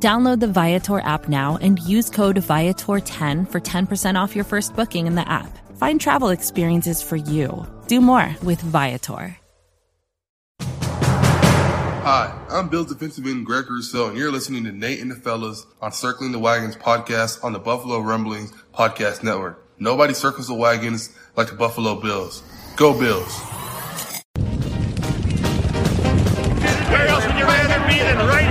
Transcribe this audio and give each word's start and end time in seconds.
Download 0.00 0.38
the 0.38 0.46
Viator 0.46 1.00
app 1.00 1.28
now 1.28 1.58
and 1.60 1.80
use 1.80 2.08
code 2.08 2.36
Viator10 2.36 3.50
for 3.50 3.60
10% 3.60 4.14
off 4.14 4.36
your 4.36 4.44
first 4.44 4.76
booking 4.76 5.08
in 5.08 5.16
the 5.16 5.28
app. 5.28 5.58
Find 5.76 6.00
travel 6.00 6.28
experiences 6.28 7.02
for 7.02 7.16
you. 7.16 7.66
Do 7.88 8.00
more 8.00 8.36
with 8.44 8.60
Viator. 8.60 9.36
Hi, 10.60 12.32
I'm 12.48 12.68
Bills 12.68 12.86
defensive 12.86 13.26
end 13.26 13.44
Greg 13.44 13.68
Rousseau, 13.68 14.08
and 14.08 14.16
you're 14.16 14.30
listening 14.30 14.64
to 14.64 14.72
Nate 14.72 15.00
and 15.00 15.10
the 15.10 15.16
Fellas 15.16 15.66
on 15.82 15.90
Circling 15.90 16.30
the 16.30 16.38
Wagons 16.38 16.76
podcast 16.76 17.42
on 17.42 17.52
the 17.52 17.58
Buffalo 17.58 17.98
Rumblings 17.98 18.52
Podcast 18.72 19.24
Network. 19.24 19.62
Nobody 19.80 20.14
circles 20.14 20.46
the 20.46 20.54
wagons 20.54 21.10
like 21.36 21.48
the 21.48 21.56
Buffalo 21.56 22.00
Bills. 22.00 22.42
Go 22.76 22.98
Bills! 22.98 23.40
Where 26.88 27.08
else 27.08 27.26
would 27.26 27.36
you 27.36 27.44
rather 27.44 27.86
be 27.88 27.98
than 27.98 28.16
right 28.26 28.47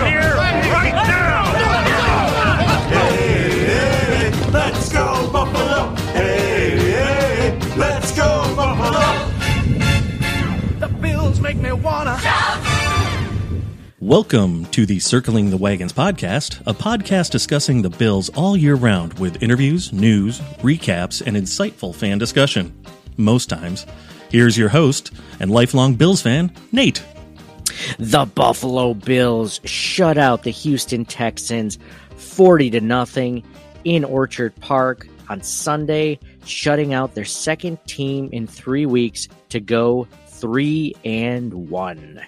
Welcome 14.07 14.67
to 14.67 14.85
the 14.85 15.01
Circling 15.01 15.49
the 15.49 15.57
Wagons 15.57 15.91
podcast, 15.91 16.61
a 16.65 16.73
podcast 16.73 17.29
discussing 17.29 17.81
the 17.81 17.89
Bills 17.89 18.29
all 18.29 18.55
year 18.55 18.75
round 18.75 19.19
with 19.19 19.43
interviews, 19.43 19.91
news, 19.91 20.39
recaps, 20.59 21.21
and 21.25 21.35
insightful 21.35 21.93
fan 21.93 22.17
discussion. 22.17 22.73
Most 23.17 23.49
times. 23.49 23.85
Here's 24.29 24.57
your 24.57 24.69
host 24.69 25.11
and 25.41 25.51
lifelong 25.51 25.95
Bills 25.95 26.21
fan, 26.21 26.53
Nate. 26.71 27.03
The 27.99 28.23
Buffalo 28.23 28.93
Bills 28.93 29.59
shut 29.65 30.17
out 30.17 30.43
the 30.43 30.51
Houston 30.51 31.03
Texans 31.03 31.77
40 32.15 32.69
to 32.69 32.79
nothing 32.79 33.43
in 33.83 34.05
Orchard 34.05 34.55
Park 34.61 35.05
on 35.27 35.41
Sunday, 35.41 36.17
shutting 36.45 36.93
out 36.93 37.13
their 37.13 37.25
second 37.25 37.77
team 37.87 38.29
in 38.31 38.47
3 38.47 38.85
weeks 38.85 39.27
to 39.49 39.59
go 39.59 40.07
3 40.27 40.95
and 41.03 41.69
1. 41.69 42.21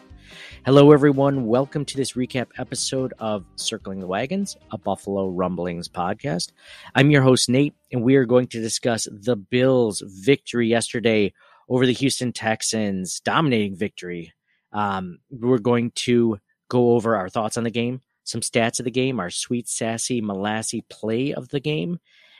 Hello 0.70 0.92
everyone, 0.92 1.48
welcome 1.48 1.84
to 1.84 1.98
this 1.98 2.12
recap 2.12 2.46
episode 2.60 3.12
of 3.18 3.44
Circling 3.56 4.02
the 4.02 4.06
Wagons, 4.06 4.56
a 4.70 4.78
Buffalo 4.78 5.28
Rumblings 5.28 5.90
podcast. 5.90 6.52
I'm 6.94 7.10
your 7.10 7.24
host 7.24 7.50
Nate 7.50 7.74
and 7.92 8.04
we 8.04 8.18
are 8.18 8.26
going 8.26 8.46
to 8.50 8.62
discuss 8.62 9.08
the 9.12 9.36
Bills' 9.36 10.04
victory 10.06 10.68
yesterday 10.68 11.34
over 11.70 11.88
the 11.88 11.94
Houston 11.94 12.32
Texans, 12.32 13.20
dominating 13.20 13.76
victory. 13.78 14.32
Um, 14.72 15.18
we're 15.32 15.58
going 15.58 15.90
to 16.06 16.38
go 16.70 16.92
over 16.92 17.16
our 17.16 17.30
thoughts 17.30 17.58
on 17.58 17.64
the 17.64 17.72
game, 17.72 18.02
some 18.24 18.42
stats 18.42 18.78
of 18.78 18.86
the 18.86 18.92
game, 18.92 19.20
our 19.20 19.32
sweet, 19.32 19.68
sassy, 19.68 20.22
molassy 20.22 20.84
play 20.88 21.34
of 21.34 21.50
the 21.50 21.60
game, 21.60 21.98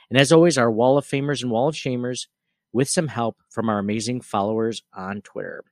and 0.08 0.20
as 0.20 0.30
always, 0.30 0.56
our 0.56 0.70
wall 0.70 0.96
of 0.96 1.04
famers 1.04 1.42
and 1.42 1.50
wall 1.50 1.66
of 1.66 1.74
shamers 1.74 2.28
with 2.72 2.88
some 2.88 3.08
help 3.08 3.36
from 3.48 3.68
our 3.68 3.78
amazing 3.78 4.20
followers 4.20 4.82
on 4.94 5.20
Twitter. 5.22 5.64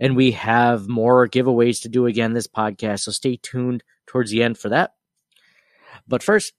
And 0.00 0.16
we 0.16 0.32
have 0.32 0.88
more 0.88 1.28
giveaways 1.28 1.82
to 1.82 1.88
do 1.88 2.06
again 2.06 2.32
this 2.32 2.46
podcast, 2.46 3.00
so 3.00 3.12
stay 3.12 3.38
tuned 3.42 3.82
towards 4.06 4.30
the 4.30 4.42
end 4.42 4.58
for 4.58 4.68
that. 4.68 4.94
But 6.06 6.22
first, 6.22 6.52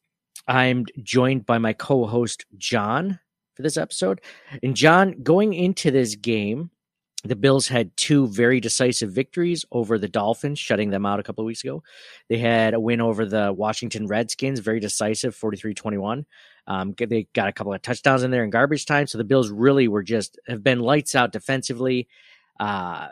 I'm 0.47 0.86
joined 1.02 1.46
by 1.46 1.58
my 1.58 1.74
co 1.74 2.06
host, 2.06 2.46
John, 2.58 3.20
for 3.56 3.62
this 3.62 3.78
episode. 3.78 4.22
And 4.62 4.75
John, 4.75 5.24
going 5.24 5.53
into 5.53 5.92
this 5.92 6.16
game, 6.16 6.72
the 7.24 7.36
Bills 7.36 7.68
had 7.68 7.96
two 7.97 8.28
very 8.28 8.59
decisive 8.59 9.12
victories 9.12 9.66
over 9.72 9.97
the 9.97 10.08
Dolphins, 10.08 10.59
shutting 10.59 10.91
them 10.91 11.06
out 11.06 11.20
a 11.20 11.24
couple 11.24 11.44
of 11.44 11.47
weeks 11.47 11.64
ago. 11.64 11.81
They 12.30 12.38
had 12.38 12.75
a 12.75 12.80
win 12.80 13.02
over 13.02 13.25
the 13.25 13.52
Washington 13.52 14.06
Redskins, 14.06 14.59
very 14.59 14.80
decisive, 14.80 15.36
43 15.36 15.74
21. 15.74 16.25
Um, 16.68 16.96
they 16.98 17.28
got 17.34 17.48
a 17.48 17.53
couple 17.53 17.74
of 17.74 17.81
touchdowns 17.81 18.24
in 18.24 18.31
there 18.31 18.44
in 18.44 18.50
garbage 18.50 18.86
time. 18.86 19.08
So 19.08 19.18
the 19.18 19.24
Bills 19.24 19.50
really 19.50 19.88
were 19.88 20.03
just 20.03 20.40
have 20.48 20.64
been 20.64 20.80
lights 20.80 21.16
out 21.16 21.31
defensively. 21.31 22.08
Uh, 22.59 23.09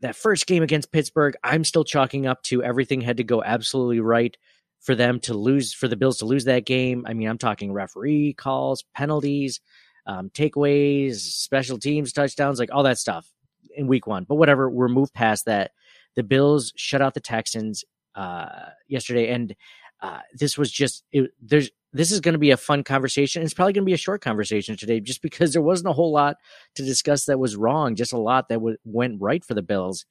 that 0.00 0.16
first 0.16 0.46
game 0.46 0.62
against 0.62 0.92
Pittsburgh, 0.92 1.36
I'm 1.42 1.64
still 1.64 1.84
chalking 1.84 2.26
up 2.26 2.42
to 2.44 2.62
everything 2.62 3.00
had 3.00 3.16
to 3.18 3.24
go 3.24 3.42
absolutely 3.42 4.00
right 4.00 4.36
for 4.80 4.94
them 4.94 5.20
to 5.20 5.34
lose, 5.34 5.72
for 5.72 5.88
the 5.88 5.96
Bills 5.96 6.18
to 6.18 6.26
lose 6.26 6.44
that 6.44 6.66
game. 6.66 7.04
I 7.08 7.14
mean, 7.14 7.28
I'm 7.28 7.38
talking 7.38 7.72
referee 7.72 8.34
calls, 8.34 8.84
penalties, 8.94 9.60
um, 10.06 10.30
takeaways, 10.30 11.16
special 11.16 11.78
teams, 11.78 12.12
touchdowns, 12.12 12.58
like 12.58 12.70
all 12.72 12.82
that 12.84 12.98
stuff 12.98 13.28
in 13.74 13.86
week 13.86 14.06
one. 14.06 14.24
But 14.24 14.36
whatever, 14.36 14.70
we're 14.70 14.88
moved 14.88 15.14
past 15.14 15.46
that. 15.46 15.72
The 16.14 16.22
Bills 16.22 16.72
shut 16.76 17.02
out 17.02 17.14
the 17.14 17.20
Texans 17.20 17.84
uh, 18.14 18.70
yesterday, 18.86 19.28
and 19.28 19.54
uh, 20.00 20.20
this 20.34 20.56
was 20.56 20.70
just 20.70 21.04
it, 21.12 21.30
there's 21.42 21.70
this 21.96 22.12
is 22.12 22.20
going 22.20 22.34
to 22.34 22.38
be 22.38 22.50
a 22.50 22.56
fun 22.56 22.84
conversation. 22.84 23.42
It's 23.42 23.54
probably 23.54 23.72
going 23.72 23.84
to 23.84 23.90
be 23.90 23.94
a 23.94 23.98
short 23.98 24.20
conversation 24.20 24.76
today, 24.76 25.00
just 25.00 25.22
because 25.22 25.52
there 25.52 25.62
wasn't 25.62 25.88
a 25.88 25.92
whole 25.92 26.12
lot 26.12 26.36
to 26.74 26.84
discuss 26.84 27.24
that 27.24 27.38
was 27.38 27.56
wrong. 27.56 27.94
Just 27.94 28.12
a 28.12 28.18
lot 28.18 28.48
that 28.48 28.56
w- 28.56 28.76
went 28.84 29.20
right 29.20 29.44
for 29.44 29.54
the 29.54 29.62
Bills. 29.62 30.04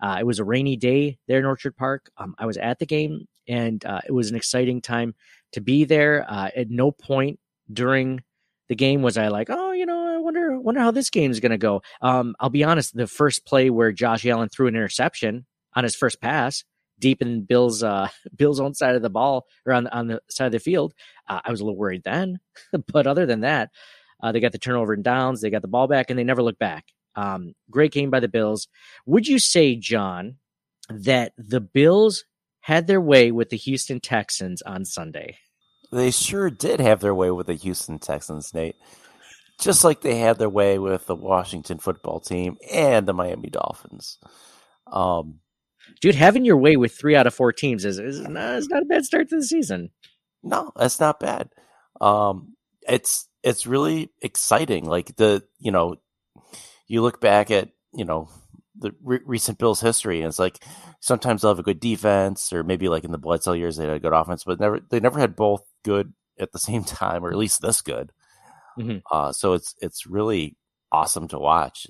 Uh, 0.00 0.18
it 0.20 0.26
was 0.26 0.38
a 0.38 0.44
rainy 0.44 0.76
day 0.76 1.18
there 1.28 1.38
in 1.38 1.44
Orchard 1.44 1.76
Park. 1.76 2.10
Um, 2.16 2.34
I 2.38 2.46
was 2.46 2.56
at 2.56 2.78
the 2.78 2.86
game, 2.86 3.26
and 3.48 3.84
uh, 3.84 4.00
it 4.06 4.12
was 4.12 4.30
an 4.30 4.36
exciting 4.36 4.80
time 4.80 5.14
to 5.52 5.60
be 5.60 5.84
there. 5.84 6.24
Uh, 6.28 6.50
at 6.56 6.70
no 6.70 6.90
point 6.90 7.38
during 7.72 8.22
the 8.68 8.76
game 8.76 9.02
was 9.02 9.18
I 9.18 9.28
like, 9.28 9.48
oh, 9.50 9.72
you 9.72 9.86
know, 9.86 10.14
I 10.14 10.18
wonder 10.18 10.58
wonder 10.58 10.80
how 10.80 10.90
this 10.90 11.10
game 11.10 11.30
is 11.30 11.40
going 11.40 11.50
to 11.50 11.58
go. 11.58 11.82
Um, 12.00 12.34
I'll 12.40 12.50
be 12.50 12.64
honest, 12.64 12.96
the 12.96 13.06
first 13.06 13.44
play 13.44 13.70
where 13.70 13.92
Josh 13.92 14.24
Allen 14.24 14.48
threw 14.48 14.66
an 14.66 14.74
interception 14.74 15.46
on 15.74 15.84
his 15.84 15.94
first 15.96 16.20
pass 16.20 16.64
deep 17.02 17.20
in 17.20 17.42
Bill's 17.42 17.82
uh, 17.82 18.08
Bill's 18.36 18.60
own 18.60 18.72
side 18.72 18.94
of 18.94 19.02
the 19.02 19.10
ball 19.10 19.46
or 19.66 19.74
on 19.74 19.86
on 19.88 20.06
the 20.06 20.22
side 20.30 20.46
of 20.46 20.52
the 20.52 20.58
field, 20.58 20.94
uh, 21.28 21.40
I 21.44 21.50
was 21.50 21.60
a 21.60 21.64
little 21.64 21.76
worried 21.76 22.04
then. 22.04 22.38
but 22.92 23.06
other 23.06 23.26
than 23.26 23.40
that, 23.40 23.70
uh, 24.22 24.32
they 24.32 24.40
got 24.40 24.52
the 24.52 24.58
turnover 24.58 24.94
and 24.94 25.04
downs, 25.04 25.42
they 25.42 25.50
got 25.50 25.62
the 25.62 25.68
ball 25.68 25.88
back, 25.88 26.08
and 26.08 26.18
they 26.18 26.24
never 26.24 26.42
looked 26.42 26.60
back. 26.60 26.86
Um, 27.14 27.54
great 27.70 27.92
game 27.92 28.08
by 28.08 28.20
the 28.20 28.28
Bills. 28.28 28.68
Would 29.04 29.28
you 29.28 29.38
say, 29.38 29.76
John, 29.76 30.36
that 30.88 31.32
the 31.36 31.60
Bills 31.60 32.24
had 32.60 32.86
their 32.86 33.00
way 33.00 33.30
with 33.32 33.50
the 33.50 33.56
Houston 33.56 34.00
Texans 34.00 34.62
on 34.62 34.86
Sunday? 34.86 35.36
They 35.90 36.10
sure 36.10 36.48
did 36.48 36.80
have 36.80 37.00
their 37.00 37.14
way 37.14 37.30
with 37.30 37.48
the 37.48 37.54
Houston 37.54 37.98
Texans, 37.98 38.54
Nate. 38.54 38.76
Just 39.60 39.84
like 39.84 40.00
they 40.00 40.16
had 40.16 40.38
their 40.38 40.48
way 40.48 40.78
with 40.78 41.06
the 41.06 41.14
Washington 41.14 41.78
football 41.78 42.18
team 42.18 42.56
and 42.72 43.06
the 43.06 43.12
Miami 43.12 43.50
Dolphins. 43.50 44.18
Um, 44.90 45.40
Dude, 46.00 46.14
having 46.14 46.44
your 46.44 46.56
way 46.56 46.76
with 46.76 46.96
three 46.96 47.14
out 47.14 47.26
of 47.26 47.34
four 47.34 47.52
teams 47.52 47.84
is, 47.84 47.98
is 47.98 48.20
not, 48.20 48.56
it's 48.56 48.68
not 48.68 48.82
a 48.82 48.86
bad 48.86 49.04
start 49.04 49.28
to 49.28 49.36
the 49.36 49.44
season. 49.44 49.90
No, 50.42 50.72
that's 50.76 51.00
not 51.00 51.20
bad. 51.20 51.50
Um, 52.00 52.56
it's 52.88 53.28
it's 53.42 53.66
really 53.66 54.10
exciting. 54.20 54.84
Like 54.84 55.16
the 55.16 55.44
you 55.58 55.70
know, 55.70 55.96
you 56.88 57.02
look 57.02 57.20
back 57.20 57.50
at 57.50 57.70
you 57.94 58.04
know 58.04 58.28
the 58.76 58.92
re- 59.02 59.20
recent 59.24 59.58
Bills 59.58 59.80
history, 59.80 60.18
and 60.18 60.28
it's 60.28 60.38
like 60.38 60.62
sometimes 61.00 61.42
they'll 61.42 61.52
have 61.52 61.58
a 61.58 61.64
good 61.64 61.80
defense, 61.80 62.52
or 62.52 62.62
maybe 62.64 62.88
like 62.88 63.04
in 63.04 63.12
the 63.12 63.18
Bledsoe 63.18 63.52
years 63.52 63.76
they 63.76 63.84
had 63.84 63.96
a 63.96 64.00
good 64.00 64.12
offense, 64.12 64.44
but 64.44 64.60
never 64.60 64.80
they 64.80 65.00
never 65.00 65.20
had 65.20 65.36
both 65.36 65.62
good 65.84 66.12
at 66.38 66.52
the 66.52 66.58
same 66.58 66.84
time, 66.84 67.24
or 67.24 67.30
at 67.30 67.38
least 67.38 67.62
this 67.62 67.82
good. 67.82 68.12
Mm-hmm. 68.78 68.98
Uh, 69.10 69.32
so 69.32 69.52
it's 69.52 69.74
it's 69.80 70.06
really 70.06 70.56
awesome 70.90 71.28
to 71.28 71.38
watch, 71.38 71.86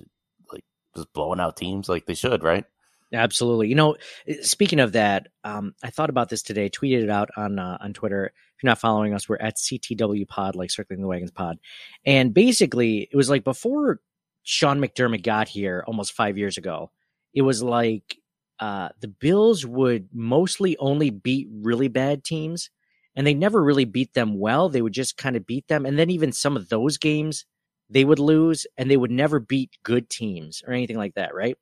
like 0.51 0.63
just 0.95 1.11
blowing 1.13 1.39
out 1.39 1.57
teams 1.57 1.89
like 1.89 2.05
they 2.05 2.13
should, 2.13 2.43
right? 2.43 2.65
Absolutely. 3.13 3.67
You 3.67 3.75
know, 3.75 3.95
eh, 4.27 4.37
speaking 4.41 4.79
of 4.79 4.93
that, 4.93 5.27
um, 5.43 5.73
I 5.83 5.89
thought 5.91 6.09
about 6.09 6.29
this 6.29 6.41
today. 6.41 6.69
Tweeted 6.69 7.03
it 7.03 7.09
out 7.09 7.29
on 7.37 7.59
uh, 7.59 7.77
on 7.79 7.93
Twitter. 7.93 8.25
If 8.25 8.63
you're 8.63 8.69
not 8.71 8.79
following 8.79 9.13
us, 9.13 9.29
we're 9.29 9.37
at 9.37 9.57
CTW 9.57 10.27
Pod, 10.27 10.55
like 10.55 10.71
Circling 10.71 11.01
the 11.01 11.07
Wagons 11.07 11.31
Pod. 11.31 11.59
And 12.05 12.33
basically, 12.33 13.07
it 13.11 13.15
was 13.15 13.29
like 13.29 13.43
before 13.43 13.99
Sean 14.43 14.79
McDermott 14.79 15.23
got 15.23 15.47
here 15.47 15.83
almost 15.87 16.13
five 16.13 16.37
years 16.37 16.57
ago. 16.57 16.91
It 17.33 17.43
was 17.43 17.61
like 17.61 18.17
uh, 18.59 18.89
the 18.99 19.07
Bills 19.07 19.65
would 19.65 20.09
mostly 20.13 20.75
only 20.77 21.09
beat 21.11 21.47
really 21.51 21.87
bad 21.87 22.23
teams, 22.23 22.69
and 23.15 23.27
they 23.27 23.33
never 23.35 23.63
really 23.63 23.85
beat 23.85 24.13
them 24.13 24.39
well. 24.39 24.69
They 24.69 24.81
would 24.81 24.93
just 24.93 25.17
kind 25.17 25.35
of 25.35 25.45
beat 25.45 25.67
them, 25.67 25.85
and 25.85 25.99
then 25.99 26.09
even 26.09 26.31
some 26.31 26.57
of 26.57 26.69
those 26.69 26.97
games 26.97 27.45
they 27.89 28.05
would 28.05 28.19
lose, 28.19 28.65
and 28.77 28.89
they 28.89 28.97
would 28.97 29.11
never 29.11 29.39
beat 29.39 29.77
good 29.83 30.09
teams 30.09 30.63
or 30.65 30.73
anything 30.73 30.97
like 30.97 31.13
that, 31.15 31.35
right? 31.35 31.57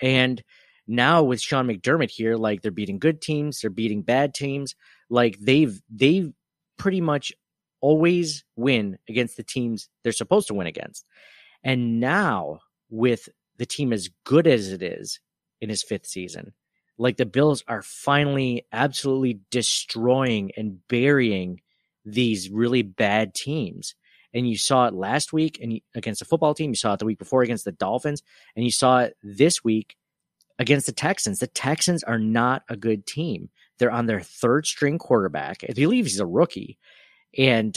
And 0.00 0.42
now 0.90 1.22
with 1.22 1.40
Sean 1.40 1.68
McDermott 1.68 2.10
here, 2.10 2.36
like 2.36 2.62
they're 2.62 2.72
beating 2.72 2.98
good 2.98 3.22
teams, 3.22 3.60
they're 3.60 3.70
beating 3.70 4.02
bad 4.02 4.34
teams. 4.34 4.74
Like 5.08 5.38
they've 5.38 5.80
they've 5.88 6.32
pretty 6.78 7.00
much 7.00 7.32
always 7.80 8.44
win 8.56 8.98
against 9.08 9.36
the 9.36 9.44
teams 9.44 9.88
they're 10.02 10.12
supposed 10.12 10.48
to 10.48 10.54
win 10.54 10.66
against. 10.66 11.06
And 11.62 12.00
now, 12.00 12.60
with 12.90 13.28
the 13.56 13.66
team 13.66 13.92
as 13.92 14.10
good 14.24 14.48
as 14.48 14.72
it 14.72 14.82
is 14.82 15.20
in 15.60 15.68
his 15.68 15.82
fifth 15.82 16.06
season, 16.06 16.54
like 16.98 17.16
the 17.16 17.26
Bills 17.26 17.62
are 17.68 17.82
finally 17.82 18.66
absolutely 18.72 19.40
destroying 19.50 20.50
and 20.56 20.86
burying 20.88 21.60
these 22.04 22.50
really 22.50 22.82
bad 22.82 23.32
teams. 23.34 23.94
And 24.34 24.48
you 24.48 24.56
saw 24.56 24.86
it 24.86 24.94
last 24.94 25.32
week 25.32 25.58
and 25.62 25.80
against 25.94 26.18
the 26.18 26.24
football 26.24 26.54
team. 26.54 26.70
You 26.70 26.76
saw 26.76 26.94
it 26.94 26.98
the 26.98 27.04
week 27.04 27.18
before 27.18 27.42
against 27.42 27.64
the 27.64 27.72
Dolphins, 27.72 28.22
and 28.56 28.64
you 28.64 28.72
saw 28.72 29.00
it 29.00 29.16
this 29.22 29.62
week 29.62 29.96
against 30.60 30.86
the 30.86 30.92
Texans. 30.92 31.40
The 31.40 31.48
Texans 31.48 32.04
are 32.04 32.18
not 32.18 32.62
a 32.68 32.76
good 32.76 33.06
team. 33.06 33.48
They're 33.78 33.90
on 33.90 34.06
their 34.06 34.20
third 34.20 34.66
string 34.66 34.98
quarterback. 34.98 35.64
I 35.68 35.72
believe 35.72 36.04
he's 36.04 36.20
a 36.20 36.26
rookie, 36.26 36.78
and 37.36 37.76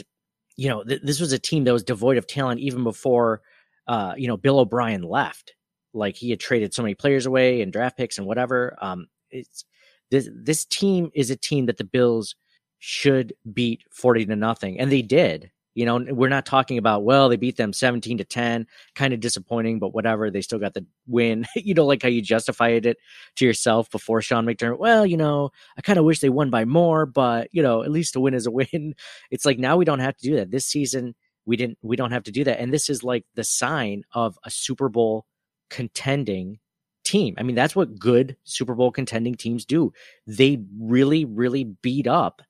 you 0.57 0.69
know 0.69 0.83
th- 0.83 1.01
this 1.01 1.19
was 1.19 1.31
a 1.31 1.39
team 1.39 1.63
that 1.63 1.73
was 1.73 1.83
devoid 1.83 2.17
of 2.17 2.27
talent 2.27 2.59
even 2.59 2.83
before 2.83 3.41
uh, 3.87 4.13
you 4.17 4.27
know 4.27 4.37
Bill 4.37 4.59
O'Brien 4.59 5.01
left. 5.01 5.55
Like 5.93 6.17
he 6.17 6.29
had 6.29 6.39
traded 6.39 6.73
so 6.73 6.83
many 6.83 6.93
players 6.93 7.25
away 7.25 7.61
and 7.61 7.71
draft 7.71 7.97
picks 7.97 8.17
and 8.17 8.27
whatever. 8.27 8.77
Um, 8.81 9.07
it's 9.31 9.63
this 10.11 10.29
this 10.35 10.65
team 10.65 11.09
is 11.15 11.31
a 11.31 11.37
team 11.37 11.67
that 11.67 11.77
the 11.77 11.85
Bills 11.85 12.35
should 12.79 13.33
beat 13.53 13.81
40 13.91 14.25
to 14.25 14.35
nothing 14.35 14.77
and 14.77 14.91
they 14.91 15.01
did 15.01 15.49
you 15.75 15.85
know 15.85 16.05
we're 16.09 16.29
not 16.29 16.45
talking 16.45 16.77
about 16.77 17.03
well 17.03 17.29
they 17.29 17.35
beat 17.35 17.57
them 17.57 17.73
17 17.73 18.17
to 18.17 18.23
10 18.23 18.67
kind 18.95 19.13
of 19.13 19.19
disappointing 19.19 19.79
but 19.79 19.93
whatever 19.93 20.29
they 20.29 20.41
still 20.41 20.59
got 20.59 20.73
the 20.73 20.85
win 21.07 21.45
you 21.55 21.73
know 21.73 21.85
like 21.85 22.01
how 22.01 22.09
you 22.09 22.21
justified 22.21 22.85
it 22.85 22.97
to 23.35 23.45
yourself 23.45 23.89
before 23.89 24.21
sean 24.21 24.45
mcdermott 24.45 24.79
well 24.79 25.05
you 25.05 25.17
know 25.17 25.49
i 25.77 25.81
kind 25.81 25.99
of 25.99 26.05
wish 26.05 26.19
they 26.19 26.29
won 26.29 26.49
by 26.49 26.65
more 26.65 27.05
but 27.05 27.47
you 27.51 27.61
know 27.61 27.83
at 27.83 27.91
least 27.91 28.15
a 28.15 28.19
win 28.19 28.33
is 28.33 28.45
a 28.45 28.51
win 28.73 28.93
it's 29.31 29.45
like 29.45 29.59
now 29.59 29.77
we 29.77 29.85
don't 29.85 29.99
have 29.99 30.15
to 30.15 30.27
do 30.27 30.35
that 30.35 30.51
this 30.51 30.65
season 30.65 31.15
we 31.45 31.57
didn't 31.57 31.77
we 31.81 31.95
don't 31.95 32.11
have 32.11 32.23
to 32.23 32.31
do 32.31 32.43
that 32.43 32.59
and 32.59 32.73
this 32.73 32.89
is 32.89 33.03
like 33.03 33.25
the 33.35 33.43
sign 33.43 34.03
of 34.13 34.37
a 34.45 34.51
super 34.51 34.89
bowl 34.89 35.25
contending 35.69 36.59
team. 37.03 37.35
I 37.37 37.43
mean, 37.43 37.55
that's 37.55 37.75
what 37.75 37.99
good 37.99 38.37
Super 38.43 38.75
Bowl 38.75 38.91
contending 38.91 39.35
teams 39.35 39.65
do. 39.65 39.93
They 40.25 40.59
really, 40.79 41.25
really 41.25 41.63
beat 41.63 42.07
up 42.07 42.41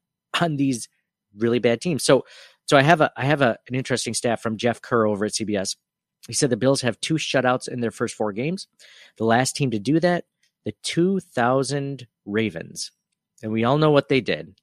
on 0.41 0.57
these 0.57 0.87
really 1.35 1.59
bad 1.59 1.81
teams. 1.81 2.03
So, 2.03 2.25
so 2.65 2.77
I 2.77 2.81
have 2.81 3.01
a 3.01 3.11
I 3.17 3.25
have 3.25 3.41
a, 3.41 3.57
an 3.67 3.75
interesting 3.75 4.13
stat 4.13 4.41
from 4.41 4.57
Jeff 4.57 4.81
Kerr 4.81 5.05
over 5.05 5.25
at 5.25 5.31
CBS. 5.31 5.75
He 6.27 6.33
said 6.33 6.49
the 6.49 6.57
Bills 6.57 6.81
have 6.81 6.99
two 7.01 7.15
shutouts 7.15 7.67
in 7.67 7.81
their 7.81 7.91
first 7.91 8.15
four 8.15 8.31
games. 8.31 8.67
The 9.17 9.25
last 9.25 9.55
team 9.55 9.71
to 9.71 9.79
do 9.79 9.99
that, 9.99 10.25
the 10.63 10.73
2000 10.83 12.07
Ravens, 12.25 12.91
and 13.41 13.51
we 13.51 13.65
all 13.65 13.77
know 13.77 13.91
what 13.91 14.07
they 14.07 14.21
did. 14.21 14.55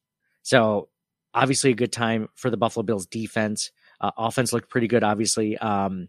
So, 0.42 0.88
obviously, 1.34 1.70
a 1.70 1.74
good 1.74 1.92
time 1.92 2.28
for 2.34 2.48
the 2.48 2.56
Buffalo 2.56 2.82
Bills 2.82 3.06
defense. 3.06 3.72
Uh, 4.00 4.10
offense 4.16 4.54
looked 4.54 4.70
pretty 4.70 4.88
good, 4.88 5.04
obviously. 5.04 5.58
Um, 5.58 6.08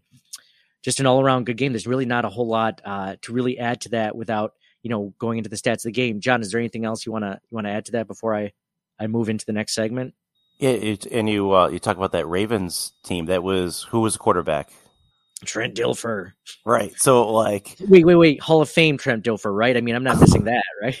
just 0.82 1.00
an 1.00 1.06
all 1.06 1.20
around 1.20 1.44
good 1.44 1.58
game. 1.58 1.72
There's 1.72 1.86
really 1.86 2.06
not 2.06 2.24
a 2.24 2.30
whole 2.30 2.48
lot 2.48 2.80
uh, 2.84 3.16
to 3.22 3.32
really 3.32 3.58
add 3.58 3.82
to 3.82 3.90
that 3.90 4.16
without 4.16 4.54
you 4.82 4.88
know 4.88 5.14
going 5.18 5.38
into 5.38 5.50
the 5.50 5.56
stats 5.56 5.76
of 5.76 5.82
the 5.84 5.92
game. 5.92 6.20
John, 6.20 6.40
is 6.40 6.50
there 6.50 6.60
anything 6.60 6.86
else 6.86 7.04
you 7.04 7.12
want 7.12 7.24
to 7.24 7.38
you 7.50 7.54
want 7.54 7.66
to 7.66 7.72
add 7.72 7.84
to 7.86 7.92
that 7.92 8.08
before 8.08 8.34
I 8.34 8.52
I 8.98 9.06
move 9.06 9.28
into 9.28 9.44
the 9.44 9.52
next 9.52 9.74
segment? 9.74 10.14
Yeah, 10.62 10.70
it, 10.70 11.06
and 11.06 11.28
you 11.28 11.52
uh, 11.52 11.70
you 11.70 11.80
talk 11.80 11.96
about 11.96 12.12
that 12.12 12.28
Ravens 12.28 12.92
team. 13.02 13.26
That 13.26 13.42
was 13.42 13.82
who 13.82 13.98
was 13.98 14.12
the 14.12 14.20
quarterback? 14.20 14.70
Trent 15.44 15.74
Dilfer. 15.74 16.34
Right. 16.64 16.92
So 16.96 17.32
like 17.32 17.74
wait, 17.80 18.06
wait, 18.06 18.14
wait. 18.14 18.40
Hall 18.40 18.62
of 18.62 18.70
Fame 18.70 18.96
Trent 18.96 19.24
Dilfer, 19.24 19.52
right? 19.52 19.76
I 19.76 19.80
mean, 19.80 19.96
I'm 19.96 20.04
not 20.04 20.20
missing 20.20 20.44
that, 20.44 20.62
right? 20.80 21.00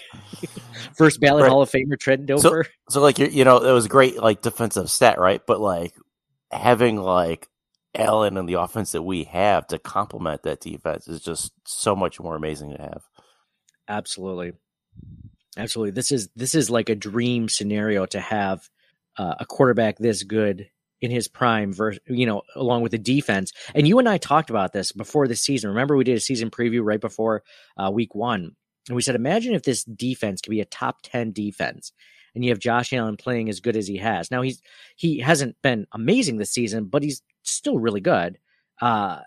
First 0.96 1.20
ballot 1.20 1.42
right. 1.42 1.48
Hall 1.48 1.62
of 1.62 1.70
Famer 1.70 1.96
Trent 1.96 2.26
Dilfer. 2.26 2.64
So, 2.64 2.70
so 2.90 3.00
like 3.00 3.20
you 3.20 3.26
you 3.26 3.44
know, 3.44 3.58
it 3.58 3.70
was 3.70 3.86
great 3.86 4.20
like 4.20 4.42
defensive 4.42 4.90
stat, 4.90 5.20
right? 5.20 5.40
But 5.46 5.60
like 5.60 5.94
having 6.50 6.96
like 6.96 7.46
Allen 7.94 8.36
and 8.36 8.48
the 8.48 8.54
offense 8.54 8.90
that 8.90 9.02
we 9.02 9.22
have 9.22 9.68
to 9.68 9.78
complement 9.78 10.42
that 10.42 10.60
defense 10.60 11.06
is 11.06 11.20
just 11.20 11.52
so 11.68 11.94
much 11.94 12.18
more 12.18 12.34
amazing 12.34 12.72
to 12.72 12.82
have. 12.82 13.04
Absolutely. 13.86 14.54
Absolutely. 15.56 15.92
This 15.92 16.10
is 16.10 16.30
this 16.34 16.56
is 16.56 16.68
like 16.68 16.88
a 16.88 16.96
dream 16.96 17.48
scenario 17.48 18.06
to 18.06 18.18
have 18.18 18.68
uh, 19.18 19.34
a 19.40 19.46
quarterback 19.46 19.98
this 19.98 20.22
good 20.22 20.68
in 21.00 21.10
his 21.10 21.28
prime 21.28 21.72
versus 21.72 22.00
you 22.06 22.26
know 22.26 22.42
along 22.54 22.82
with 22.82 22.92
the 22.92 22.98
defense. 22.98 23.52
And 23.74 23.86
you 23.86 23.98
and 23.98 24.08
i 24.08 24.18
talked 24.18 24.50
about 24.50 24.72
this 24.72 24.92
before 24.92 25.28
the 25.28 25.36
season. 25.36 25.70
Remember 25.70 25.96
we 25.96 26.04
did 26.04 26.16
a 26.16 26.20
season 26.20 26.50
preview 26.50 26.80
right 26.82 27.00
before 27.00 27.42
uh, 27.76 27.90
week 27.90 28.14
one. 28.14 28.56
And 28.88 28.96
we 28.96 29.02
said 29.02 29.14
imagine 29.14 29.54
if 29.54 29.62
this 29.62 29.84
defense 29.84 30.40
could 30.40 30.50
be 30.50 30.60
a 30.60 30.66
top 30.66 30.98
10 31.02 31.32
defense 31.32 31.92
and 32.34 32.44
you 32.44 32.50
have 32.50 32.58
josh 32.58 32.92
allen 32.92 33.16
playing 33.16 33.48
as 33.48 33.60
good 33.60 33.76
as 33.76 33.86
he 33.86 33.98
has. 33.98 34.30
Now 34.30 34.42
he's 34.42 34.62
he 34.96 35.18
hasn't 35.18 35.56
been 35.62 35.86
amazing 35.92 36.36
this 36.36 36.50
season 36.50 36.86
but 36.86 37.02
he's 37.02 37.22
still 37.42 37.78
really 37.78 38.00
good. 38.00 38.38
Uh, 38.80 39.20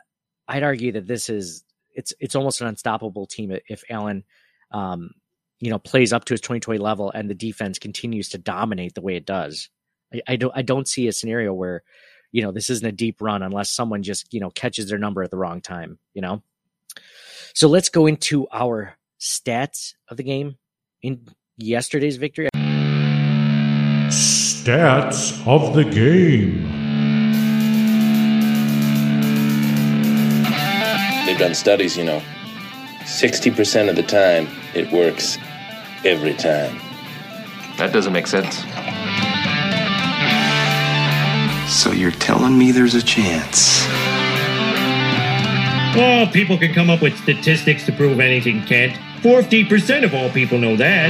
i'd 0.48 0.64
argue 0.64 0.92
that 0.92 1.08
this 1.08 1.30
is 1.30 1.64
it's 1.96 2.14
it's 2.20 2.36
almost 2.36 2.62
an 2.62 2.68
unstoppable 2.68 3.26
team 3.26 3.58
if 3.68 3.84
allen 3.90 4.24
um, 4.72 5.12
you 5.60 5.70
know 5.70 5.80
plays 5.80 6.14
up 6.14 6.26
to 6.26 6.34
his 6.34 6.42
2020 6.42 6.80
level 6.80 7.12
and 7.12 7.30
the 7.30 7.36
defense 7.36 7.80
continues 7.80 8.30
to 8.30 8.38
dominate 8.38 8.94
the 8.94 9.02
way 9.02 9.16
it 9.16 9.26
does 9.26 9.70
I, 10.16 10.34
I 10.34 10.36
don't 10.36 10.54
I 10.56 10.62
don't 10.62 10.88
see 10.88 11.08
a 11.08 11.14
scenario 11.14 11.54
where 11.54 11.84
you 12.32 12.42
know 12.42 12.52
this 12.52 12.70
isn't 12.70 12.88
a 12.88 12.92
deep 12.92 13.22
run 13.22 13.42
unless 13.42 13.70
someone 13.70 14.04
just 14.04 14.34
you 14.34 14.40
know 14.40 14.50
catches 14.50 14.90
their 14.90 14.98
number 14.98 15.24
at 15.24 15.32
the 15.32 15.38
wrong 15.38 15.62
time 15.62 16.00
you 16.14 16.22
know? 16.22 16.42
So 17.54 17.68
let's 17.70 17.90
go 17.90 18.08
into 18.08 18.48
our 18.52 18.98
stats 19.20 19.94
of 20.10 20.18
the 20.18 20.24
game 20.24 20.58
in 21.02 21.28
yesterday's 21.58 22.18
victory. 22.18 22.50
Stats 24.10 25.46
of 25.48 25.74
the 25.74 25.84
game. 25.86 26.64
They've 31.26 31.38
done 31.38 31.56
studies 31.56 31.96
you 31.98 32.04
know. 32.04 32.22
60% 33.04 33.90
of 33.90 33.96
the 33.96 34.04
time 34.04 34.48
it 34.74 34.92
works 34.92 35.38
every 36.04 36.34
time. 36.34 36.82
That 37.78 37.94
doesn't 37.94 38.14
make 38.14 38.26
sense 38.26 38.64
so 41.68 41.92
you're 41.92 42.12
telling 42.12 42.58
me 42.58 42.72
there's 42.72 42.96
a 42.96 43.04
chance? 43.04 43.86
Well, 45.96 46.28
people 46.28 46.58
can 46.58 46.74
come 46.74 46.90
up 46.90 47.02
with 47.02 47.18
statistics 47.18 47.86
to 47.86 47.92
prove 47.92 48.20
anything 48.20 48.62
can't. 48.64 48.94
40% 49.22 50.04
of 50.04 50.14
all 50.14 50.30
people 50.30 50.58
know 50.58 50.76
that. 50.76 51.10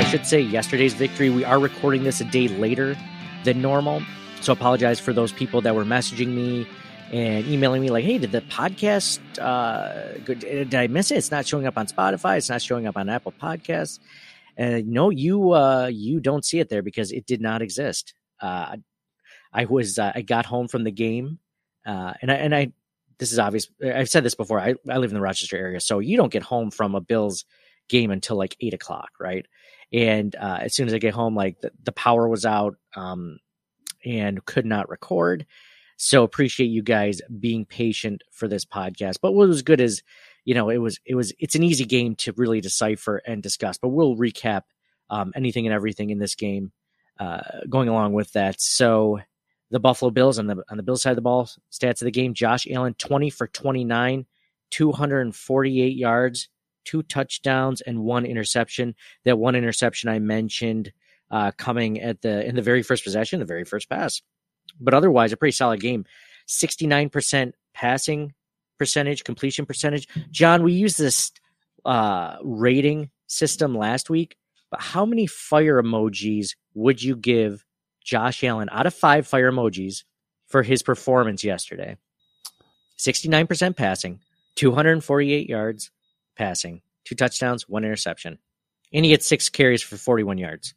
I 0.00 0.04
should 0.04 0.24
say 0.24 0.40
yesterday's 0.40 0.94
victory. 0.94 1.30
We 1.30 1.44
are 1.44 1.58
recording 1.58 2.04
this 2.04 2.20
a 2.20 2.24
day 2.24 2.48
later 2.48 2.96
than 3.44 3.60
normal. 3.60 4.02
So 4.40 4.52
apologize 4.52 4.98
for 4.98 5.12
those 5.12 5.32
people 5.32 5.60
that 5.62 5.74
were 5.74 5.84
messaging 5.84 6.28
me 6.28 6.66
and 7.12 7.46
emailing 7.46 7.82
me 7.82 7.90
like, 7.90 8.04
"Hey, 8.04 8.18
did 8.18 8.32
the 8.32 8.40
podcast 8.42 9.20
uh, 9.38 10.18
did 10.24 10.74
I 10.74 10.86
miss 10.86 11.10
it? 11.10 11.16
It's 11.16 11.30
not 11.30 11.46
showing 11.46 11.66
up 11.66 11.76
on 11.76 11.86
Spotify. 11.86 12.38
It's 12.38 12.48
not 12.48 12.62
showing 12.62 12.86
up 12.86 12.96
on 12.96 13.08
Apple 13.08 13.32
Podcasts." 13.32 13.98
And 14.56 14.88
no, 14.88 15.10
you 15.10 15.52
uh, 15.52 15.90
you 15.92 16.20
don't 16.20 16.44
see 16.44 16.60
it 16.60 16.68
there 16.68 16.82
because 16.82 17.12
it 17.12 17.26
did 17.26 17.40
not 17.40 17.60
exist. 17.62 18.14
Uh, 18.40 18.76
I 19.52 19.64
was 19.64 19.98
uh, 19.98 20.12
I 20.14 20.22
got 20.22 20.46
home 20.46 20.68
from 20.68 20.84
the 20.84 20.90
game, 20.90 21.38
uh, 21.86 22.14
and 22.22 22.30
I 22.30 22.34
and 22.34 22.54
I 22.54 22.72
this 23.18 23.32
is 23.32 23.38
obvious. 23.38 23.68
I've 23.84 24.08
said 24.08 24.24
this 24.24 24.34
before. 24.34 24.60
I 24.60 24.74
I 24.88 24.98
live 24.98 25.10
in 25.10 25.14
the 25.14 25.20
Rochester 25.20 25.56
area, 25.56 25.80
so 25.80 25.98
you 25.98 26.16
don't 26.16 26.32
get 26.32 26.42
home 26.42 26.70
from 26.70 26.94
a 26.94 27.00
Bills 27.00 27.44
game 27.88 28.10
until 28.10 28.36
like 28.36 28.56
eight 28.60 28.74
o'clock, 28.74 29.10
right? 29.18 29.46
And 29.92 30.34
uh, 30.36 30.58
as 30.60 30.74
soon 30.74 30.86
as 30.86 30.94
I 30.94 30.98
get 30.98 31.14
home, 31.14 31.34
like 31.34 31.60
the, 31.60 31.72
the 31.82 31.92
power 31.92 32.28
was 32.28 32.46
out, 32.46 32.76
um, 32.94 33.38
and 34.04 34.44
could 34.44 34.66
not 34.66 34.88
record. 34.88 35.46
So 35.96 36.22
appreciate 36.22 36.68
you 36.68 36.82
guys 36.82 37.20
being 37.40 37.66
patient 37.66 38.22
for 38.30 38.48
this 38.48 38.64
podcast. 38.64 39.16
But 39.20 39.32
what 39.32 39.48
was 39.48 39.62
good 39.62 39.80
is, 39.80 40.02
you 40.46 40.54
know, 40.54 40.70
it 40.70 40.78
was 40.78 40.98
it 41.04 41.14
was 41.14 41.32
it's 41.38 41.54
an 41.54 41.62
easy 41.62 41.84
game 41.84 42.14
to 42.16 42.32
really 42.36 42.60
decipher 42.60 43.20
and 43.26 43.42
discuss. 43.42 43.76
But 43.76 43.88
we'll 43.88 44.16
recap 44.16 44.62
um, 45.10 45.32
anything 45.36 45.66
and 45.66 45.74
everything 45.74 46.08
in 46.10 46.18
this 46.18 46.34
game 46.34 46.72
uh, 47.18 47.42
going 47.68 47.88
along 47.88 48.14
with 48.14 48.32
that. 48.32 48.60
So 48.60 49.20
the 49.70 49.80
Buffalo 49.80 50.10
Bills 50.10 50.38
on 50.38 50.46
the 50.46 50.62
on 50.70 50.76
the 50.76 50.82
Bills 50.82 51.02
side 51.02 51.10
of 51.10 51.16
the 51.16 51.22
ball. 51.22 51.48
Stats 51.70 52.02
of 52.02 52.06
the 52.06 52.10
game: 52.10 52.34
Josh 52.34 52.66
Allen, 52.70 52.94
twenty 52.94 53.30
for 53.30 53.46
twenty 53.46 53.84
nine, 53.84 54.26
two 54.70 54.92
hundred 54.92 55.22
and 55.22 55.34
forty 55.34 55.80
eight 55.82 55.96
yards, 55.96 56.48
two 56.84 57.02
touchdowns, 57.02 57.80
and 57.80 58.02
one 58.02 58.26
interception. 58.26 58.94
That 59.24 59.38
one 59.38 59.54
interception 59.54 60.08
I 60.08 60.18
mentioned 60.18 60.92
uh, 61.30 61.52
coming 61.56 62.00
at 62.00 62.22
the 62.22 62.44
in 62.46 62.56
the 62.56 62.62
very 62.62 62.82
first 62.82 63.04
possession, 63.04 63.38
the 63.38 63.46
very 63.46 63.64
first 63.64 63.88
pass. 63.88 64.22
But 64.80 64.94
otherwise, 64.94 65.32
a 65.32 65.36
pretty 65.36 65.52
solid 65.52 65.80
game. 65.80 66.04
Sixty 66.46 66.86
nine 66.86 67.08
percent 67.08 67.54
passing 67.74 68.34
percentage, 68.78 69.24
completion 69.24 69.66
percentage. 69.66 70.08
John, 70.30 70.62
we 70.62 70.72
used 70.72 70.98
this 70.98 71.32
uh, 71.84 72.36
rating 72.42 73.10
system 73.26 73.76
last 73.76 74.10
week, 74.10 74.36
but 74.70 74.80
how 74.80 75.04
many 75.04 75.26
fire 75.26 75.80
emojis 75.80 76.56
would 76.74 77.02
you 77.02 77.14
give 77.14 77.64
Josh 78.04 78.42
Allen 78.44 78.68
out 78.72 78.86
of 78.86 78.94
five 78.94 79.26
fire 79.26 79.50
emojis 79.50 80.04
for 80.46 80.62
his 80.62 80.82
performance 80.82 81.44
yesterday. 81.44 81.96
69% 82.98 83.76
passing, 83.76 84.20
248 84.56 85.48
yards 85.48 85.90
passing, 86.36 86.82
two 87.04 87.14
touchdowns, 87.14 87.68
one 87.68 87.84
interception. 87.84 88.38
And 88.92 89.04
he 89.04 89.10
gets 89.10 89.26
six 89.26 89.48
carries 89.48 89.82
for 89.82 89.96
41 89.96 90.38
yards. 90.38 90.74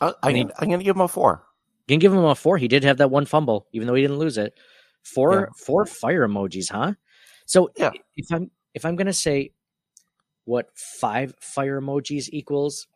Uh, 0.00 0.12
I, 0.22 0.30
am 0.30 0.50
going 0.60 0.78
to 0.78 0.84
give 0.84 0.96
him 0.96 1.02
a 1.02 1.08
four. 1.08 1.42
Can 1.88 1.98
give 1.98 2.12
him 2.12 2.24
a 2.24 2.34
four. 2.34 2.58
He 2.58 2.68
did 2.68 2.84
have 2.84 2.98
that 2.98 3.10
one 3.10 3.26
fumble, 3.26 3.66
even 3.72 3.86
though 3.86 3.94
he 3.94 4.02
didn't 4.02 4.18
lose 4.18 4.38
it. 4.38 4.54
Four 5.02 5.34
Yeah. 5.34 5.46
four 5.56 5.86
fire 5.86 6.26
emojis, 6.26 6.70
huh? 6.70 6.94
So 7.46 7.70
Yeah. 7.76 7.92
if 8.16 8.26
I'm 8.32 8.50
if 8.74 8.84
I'm 8.84 8.96
gonna 8.96 9.12
say 9.12 9.52
what 10.44 10.76
five 10.76 11.32
fire 11.40 11.80
emojis 11.80 12.28
equals, 12.32 12.88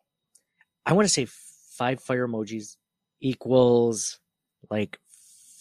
I 0.85 0.93
want 0.93 1.07
to 1.07 1.13
say 1.13 1.27
five 1.27 2.03
fire 2.03 2.27
emojis 2.27 2.77
equals 3.21 4.19
like 4.71 4.99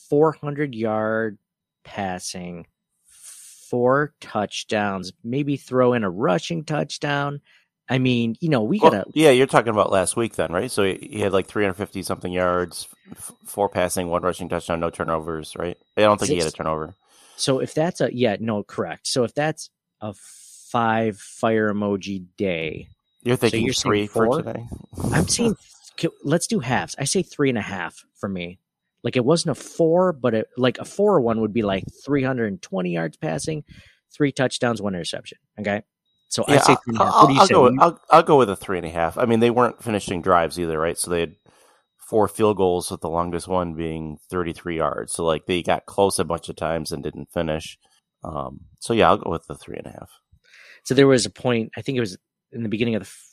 400 0.09 0.75
yard 0.75 1.37
passing, 1.83 2.67
four 3.07 4.13
touchdowns, 4.21 5.13
maybe 5.23 5.57
throw 5.57 5.93
in 5.93 6.03
a 6.03 6.09
rushing 6.09 6.65
touchdown. 6.65 7.41
I 7.89 7.99
mean, 7.99 8.35
you 8.41 8.49
know, 8.49 8.63
we 8.63 8.79
Well, 8.81 8.91
gotta 8.91 9.05
yeah, 9.13 9.31
you're 9.31 9.47
talking 9.47 9.71
about 9.71 9.91
last 9.91 10.15
week 10.17 10.35
then, 10.35 10.51
right? 10.53 10.71
So 10.71 10.83
he 10.83 11.19
had 11.21 11.33
like 11.33 11.47
350 11.47 12.03
something 12.03 12.31
yards, 12.31 12.87
f- 13.15 13.33
four 13.45 13.69
passing, 13.69 14.09
one 14.09 14.21
rushing 14.23 14.49
touchdown, 14.49 14.79
no 14.81 14.89
turnovers, 14.89 15.55
right? 15.57 15.77
I 15.97 16.01
don't 16.01 16.19
think 16.19 16.31
he 16.31 16.39
had 16.39 16.47
a 16.47 16.51
turnover. 16.51 16.95
So 17.35 17.59
if 17.59 17.73
that's 17.73 18.01
a 18.01 18.13
yeah, 18.13 18.37
no, 18.39 18.63
correct. 18.63 19.07
So 19.07 19.23
if 19.23 19.33
that's 19.33 19.69
a 20.01 20.13
five 20.13 21.19
fire 21.19 21.73
emoji 21.73 22.25
day, 22.37 22.89
You're 23.23 23.37
thinking 23.37 23.65
you're 23.65 23.73
three 23.73 24.07
for 24.07 24.27
today. 24.29 24.67
I'm 25.13 25.27
saying 25.27 25.55
k- 25.99 26.07
let's 26.23 26.47
do 26.47 26.59
halves. 26.59 26.95
I 26.97 27.03
say 27.03 27.21
three 27.21 27.49
and 27.49 27.57
a 27.57 27.61
half 27.61 28.03
for 28.19 28.27
me. 28.29 28.59
Like 29.03 29.15
it 29.15 29.23
wasn't 29.23 29.57
a 29.57 29.61
four, 29.61 30.11
but 30.13 30.33
it, 30.33 30.47
like 30.57 30.77
a 30.79 30.85
four 30.85 31.21
one 31.21 31.39
would 31.41 31.53
be 31.53 31.61
like 31.61 31.83
320 32.05 32.89
yards 32.91 33.17
passing, 33.17 33.63
three 34.13 34.31
touchdowns, 34.31 34.81
one 34.81 34.95
interception. 34.95 35.37
Okay, 35.59 35.83
so 36.27 36.43
I 36.47 36.55
Yeah, 36.55 36.61
say 36.61 36.73
I'll, 36.73 36.77
three 36.77 36.93
and 36.95 37.01
a 37.01 37.05
half. 37.05 37.13
I'll- 37.15 37.21
What 37.21 37.27
do 37.27 37.33
you 37.33 37.39
I'll 37.39 37.47
say? 37.47 37.53
go. 37.53 37.63
With, 37.63 37.75
I'll, 37.79 38.01
I'll 38.09 38.23
go 38.23 38.37
with 38.37 38.49
a 38.49 38.55
three 38.55 38.77
and 38.77 38.87
a 38.87 38.89
half. 38.89 39.17
I 39.17 39.25
mean, 39.25 39.39
they 39.39 39.51
weren't 39.51 39.81
finishing 39.83 40.21
drives 40.21 40.59
either, 40.59 40.77
right? 40.79 40.97
So 40.97 41.11
they 41.11 41.21
had 41.21 41.35
four 42.09 42.27
field 42.27 42.57
goals, 42.57 42.89
with 42.91 43.01
the 43.01 43.09
longest 43.09 43.47
one 43.47 43.75
being 43.75 44.17
33 44.31 44.77
yards. 44.77 45.13
So 45.13 45.23
like 45.23 45.45
they 45.45 45.61
got 45.61 45.85
close 45.85 46.17
a 46.19 46.23
bunch 46.25 46.49
of 46.49 46.55
times 46.55 46.91
and 46.91 47.03
didn't 47.03 47.31
finish. 47.31 47.77
Um, 48.23 48.61
so 48.79 48.93
yeah, 48.93 49.09
I'll 49.09 49.17
go 49.17 49.29
with 49.29 49.45
the 49.47 49.55
three 49.55 49.77
and 49.77 49.85
a 49.87 49.91
half. 49.91 50.09
So 50.83 50.93
there 50.95 51.07
was 51.07 51.25
a 51.25 51.29
point, 51.29 51.71
I 51.77 51.81
think 51.83 51.97
it 51.97 52.01
was 52.01 52.17
in 52.51 52.63
the 52.63 52.69
beginning 52.69 52.95
of 52.95 53.01
the 53.03 53.07
f- 53.07 53.25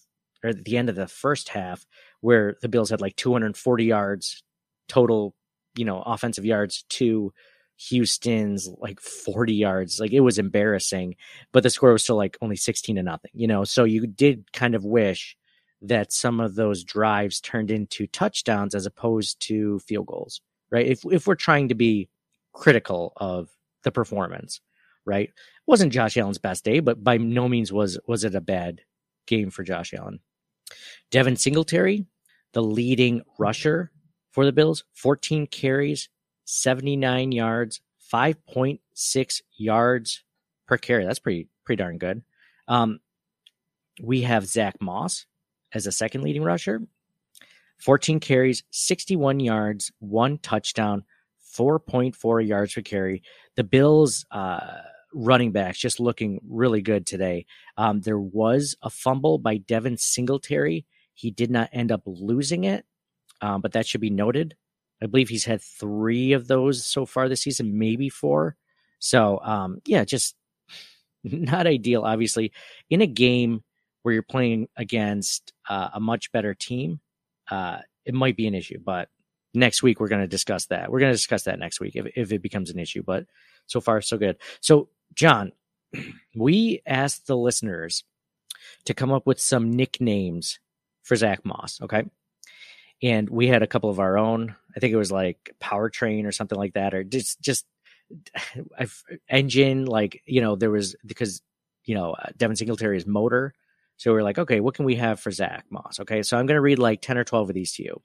or 0.44 0.50
at 0.50 0.64
the 0.64 0.76
end 0.76 0.90
of 0.90 0.94
the 0.94 1.08
first 1.08 1.48
half, 1.48 1.86
where 2.20 2.56
the 2.62 2.68
Bills 2.68 2.90
had 2.90 3.00
like 3.00 3.16
240 3.16 3.84
yards 3.84 4.42
total, 4.88 5.34
you 5.76 5.84
know, 5.84 6.02
offensive 6.02 6.44
yards 6.44 6.84
to 6.90 7.32
Houston's 7.88 8.68
like 8.80 9.00
40 9.00 9.54
yards. 9.54 10.00
Like 10.00 10.12
it 10.12 10.20
was 10.20 10.38
embarrassing, 10.38 11.16
but 11.52 11.62
the 11.62 11.70
score 11.70 11.92
was 11.92 12.02
still 12.02 12.16
like 12.16 12.36
only 12.40 12.56
16 12.56 12.96
to 12.96 13.02
nothing, 13.02 13.30
you 13.34 13.46
know. 13.46 13.64
So 13.64 13.84
you 13.84 14.06
did 14.06 14.52
kind 14.52 14.74
of 14.74 14.84
wish 14.84 15.36
that 15.82 16.12
some 16.12 16.40
of 16.40 16.54
those 16.54 16.84
drives 16.84 17.40
turned 17.40 17.70
into 17.70 18.06
touchdowns 18.06 18.74
as 18.74 18.86
opposed 18.86 19.40
to 19.40 19.78
field 19.80 20.06
goals, 20.06 20.40
right? 20.70 20.86
If 20.86 21.00
if 21.10 21.26
we're 21.26 21.34
trying 21.34 21.68
to 21.68 21.74
be 21.74 22.08
critical 22.52 23.12
of 23.16 23.50
the 23.82 23.92
performance, 23.92 24.60
right? 25.04 25.30
wasn't 25.66 25.92
Josh 25.92 26.16
Allen's 26.16 26.38
best 26.38 26.64
day, 26.64 26.80
but 26.80 27.02
by 27.02 27.18
no 27.18 27.48
means 27.48 27.72
was 27.72 27.98
was 28.06 28.24
it 28.24 28.34
a 28.34 28.40
bad 28.40 28.80
game 29.26 29.50
for 29.50 29.64
Josh 29.64 29.92
Allen. 29.92 30.20
Devin 31.10 31.36
Singletary, 31.36 32.06
the 32.52 32.62
leading 32.62 33.22
rusher 33.38 33.90
for 34.32 34.44
the 34.44 34.52
Bills, 34.52 34.84
14 34.94 35.46
carries, 35.46 36.08
79 36.44 37.32
yards, 37.32 37.80
5.6 38.12 39.42
yards 39.56 40.24
per 40.66 40.76
carry. 40.76 41.04
That's 41.04 41.18
pretty 41.18 41.48
pretty 41.64 41.82
darn 41.82 41.98
good. 41.98 42.22
Um, 42.68 43.00
we 44.02 44.22
have 44.22 44.46
Zack 44.46 44.80
Moss 44.80 45.26
as 45.72 45.86
a 45.86 45.92
second 45.92 46.22
leading 46.22 46.42
rusher, 46.42 46.82
14 47.78 48.20
carries, 48.20 48.62
61 48.70 49.40
yards, 49.40 49.92
one 49.98 50.38
touchdown, 50.38 51.04
4.4 51.56 52.46
yards 52.46 52.74
per 52.74 52.82
carry. 52.82 53.22
The 53.56 53.64
Bills 53.64 54.26
uh, 54.30 54.82
running 55.16 55.50
backs 55.50 55.78
just 55.78 55.98
looking 55.98 56.38
really 56.46 56.82
good 56.82 57.06
today. 57.06 57.46
Um, 57.78 58.02
there 58.02 58.18
was 58.18 58.76
a 58.82 58.90
fumble 58.90 59.38
by 59.38 59.56
Devin 59.56 59.96
Singletary. 59.96 60.84
He 61.14 61.30
did 61.30 61.50
not 61.50 61.70
end 61.72 61.90
up 61.90 62.02
losing 62.04 62.64
it, 62.64 62.84
um, 63.40 63.62
but 63.62 63.72
that 63.72 63.86
should 63.86 64.02
be 64.02 64.10
noted. 64.10 64.54
I 65.02 65.06
believe 65.06 65.30
he's 65.30 65.46
had 65.46 65.62
three 65.62 66.32
of 66.32 66.46
those 66.46 66.84
so 66.84 67.06
far 67.06 67.28
this 67.28 67.40
season, 67.40 67.78
maybe 67.78 68.10
four. 68.10 68.56
So, 68.98 69.40
um, 69.42 69.80
yeah, 69.86 70.04
just 70.04 70.36
not 71.24 71.66
ideal, 71.66 72.02
obviously, 72.02 72.52
in 72.90 73.00
a 73.00 73.06
game 73.06 73.62
where 74.02 74.12
you're 74.12 74.22
playing 74.22 74.68
against 74.76 75.54
uh, 75.68 75.88
a 75.94 76.00
much 76.00 76.30
better 76.30 76.54
team. 76.54 77.00
Uh, 77.50 77.78
it 78.04 78.14
might 78.14 78.36
be 78.36 78.46
an 78.46 78.54
issue, 78.54 78.78
but 78.84 79.08
next 79.54 79.82
week 79.82 79.98
we're 79.98 80.08
going 80.08 80.20
to 80.20 80.28
discuss 80.28 80.66
that. 80.66 80.90
We're 80.90 81.00
going 81.00 81.12
to 81.12 81.16
discuss 81.16 81.44
that 81.44 81.58
next 81.58 81.80
week 81.80 81.96
if, 81.96 82.06
if 82.14 82.32
it 82.32 82.42
becomes 82.42 82.70
an 82.70 82.78
issue. 82.78 83.02
But 83.02 83.24
so 83.66 83.80
far, 83.80 84.02
so 84.02 84.18
good. 84.18 84.36
So, 84.60 84.90
John, 85.16 85.52
we 86.36 86.82
asked 86.86 87.26
the 87.26 87.36
listeners 87.36 88.04
to 88.84 88.94
come 88.94 89.12
up 89.12 89.26
with 89.26 89.40
some 89.40 89.72
nicknames 89.72 90.60
for 91.02 91.16
Zack 91.16 91.44
Moss. 91.44 91.80
Okay. 91.82 92.04
And 93.02 93.28
we 93.28 93.48
had 93.48 93.62
a 93.62 93.66
couple 93.66 93.90
of 93.90 93.98
our 93.98 94.16
own. 94.16 94.54
I 94.74 94.80
think 94.80 94.92
it 94.92 94.98
was 94.98 95.12
like 95.12 95.54
powertrain 95.60 96.26
or 96.26 96.32
something 96.32 96.58
like 96.58 96.74
that, 96.74 96.94
or 96.94 97.04
just, 97.04 97.40
just 97.40 97.66
I've, 98.78 99.02
engine. 99.28 99.86
Like, 99.86 100.22
you 100.26 100.40
know, 100.40 100.56
there 100.56 100.70
was 100.70 100.96
because, 101.04 101.42
you 101.84 101.94
know, 101.94 102.12
uh, 102.12 102.28
Devin 102.36 102.56
is 102.94 103.06
motor. 103.06 103.54
So 103.98 104.12
we're 104.12 104.22
like, 104.22 104.38
okay, 104.38 104.60
what 104.60 104.74
can 104.74 104.84
we 104.84 104.96
have 104.96 105.20
for 105.20 105.30
Zack 105.30 105.64
Moss? 105.70 106.00
Okay. 106.00 106.22
So 106.22 106.36
I'm 106.36 106.46
going 106.46 106.56
to 106.56 106.62
read 106.62 106.78
like 106.78 107.00
10 107.00 107.16
or 107.16 107.24
12 107.24 107.50
of 107.50 107.54
these 107.54 107.72
to 107.74 107.82
you. 107.82 108.02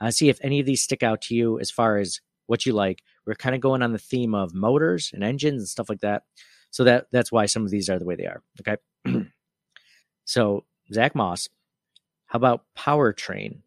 Uh, 0.00 0.10
see 0.10 0.28
if 0.28 0.38
any 0.42 0.60
of 0.60 0.66
these 0.66 0.82
stick 0.82 1.02
out 1.02 1.22
to 1.22 1.34
you 1.34 1.58
as 1.58 1.70
far 1.70 1.96
as 1.98 2.20
what 2.46 2.66
you 2.66 2.72
like. 2.72 3.02
We're 3.26 3.34
kind 3.34 3.54
of 3.54 3.60
going 3.60 3.82
on 3.82 3.92
the 3.92 3.98
theme 3.98 4.34
of 4.34 4.54
motors 4.54 5.10
and 5.14 5.24
engines 5.24 5.62
and 5.62 5.68
stuff 5.68 5.88
like 5.88 6.00
that. 6.00 6.24
So 6.70 6.84
that 6.84 7.06
that's 7.12 7.32
why 7.32 7.46
some 7.46 7.64
of 7.64 7.70
these 7.70 7.88
are 7.88 7.98
the 7.98 8.04
way 8.04 8.16
they 8.16 8.26
are. 8.26 8.42
Okay. 8.60 8.76
so 10.24 10.64
Zack 10.92 11.14
Moss, 11.14 11.48
how 12.26 12.36
about 12.36 12.64
powertrain, 12.76 13.58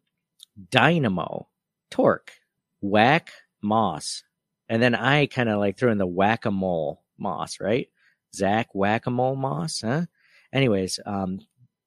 dynamo, 0.70 1.48
torque, 1.90 2.32
whack 2.80 3.32
Moss, 3.62 4.22
and 4.68 4.82
then 4.82 4.94
I 4.94 5.26
kind 5.26 5.48
of 5.48 5.58
like 5.58 5.78
throw 5.78 5.90
in 5.90 5.98
the 5.98 6.06
whack 6.06 6.44
a 6.44 6.50
mole 6.50 7.02
Moss, 7.18 7.60
right? 7.60 7.88
Zack 8.34 8.74
whack 8.74 9.06
a 9.06 9.10
mole 9.10 9.36
Moss, 9.36 9.80
huh? 9.80 10.06
Anyways, 10.52 11.00
um, 11.06 11.40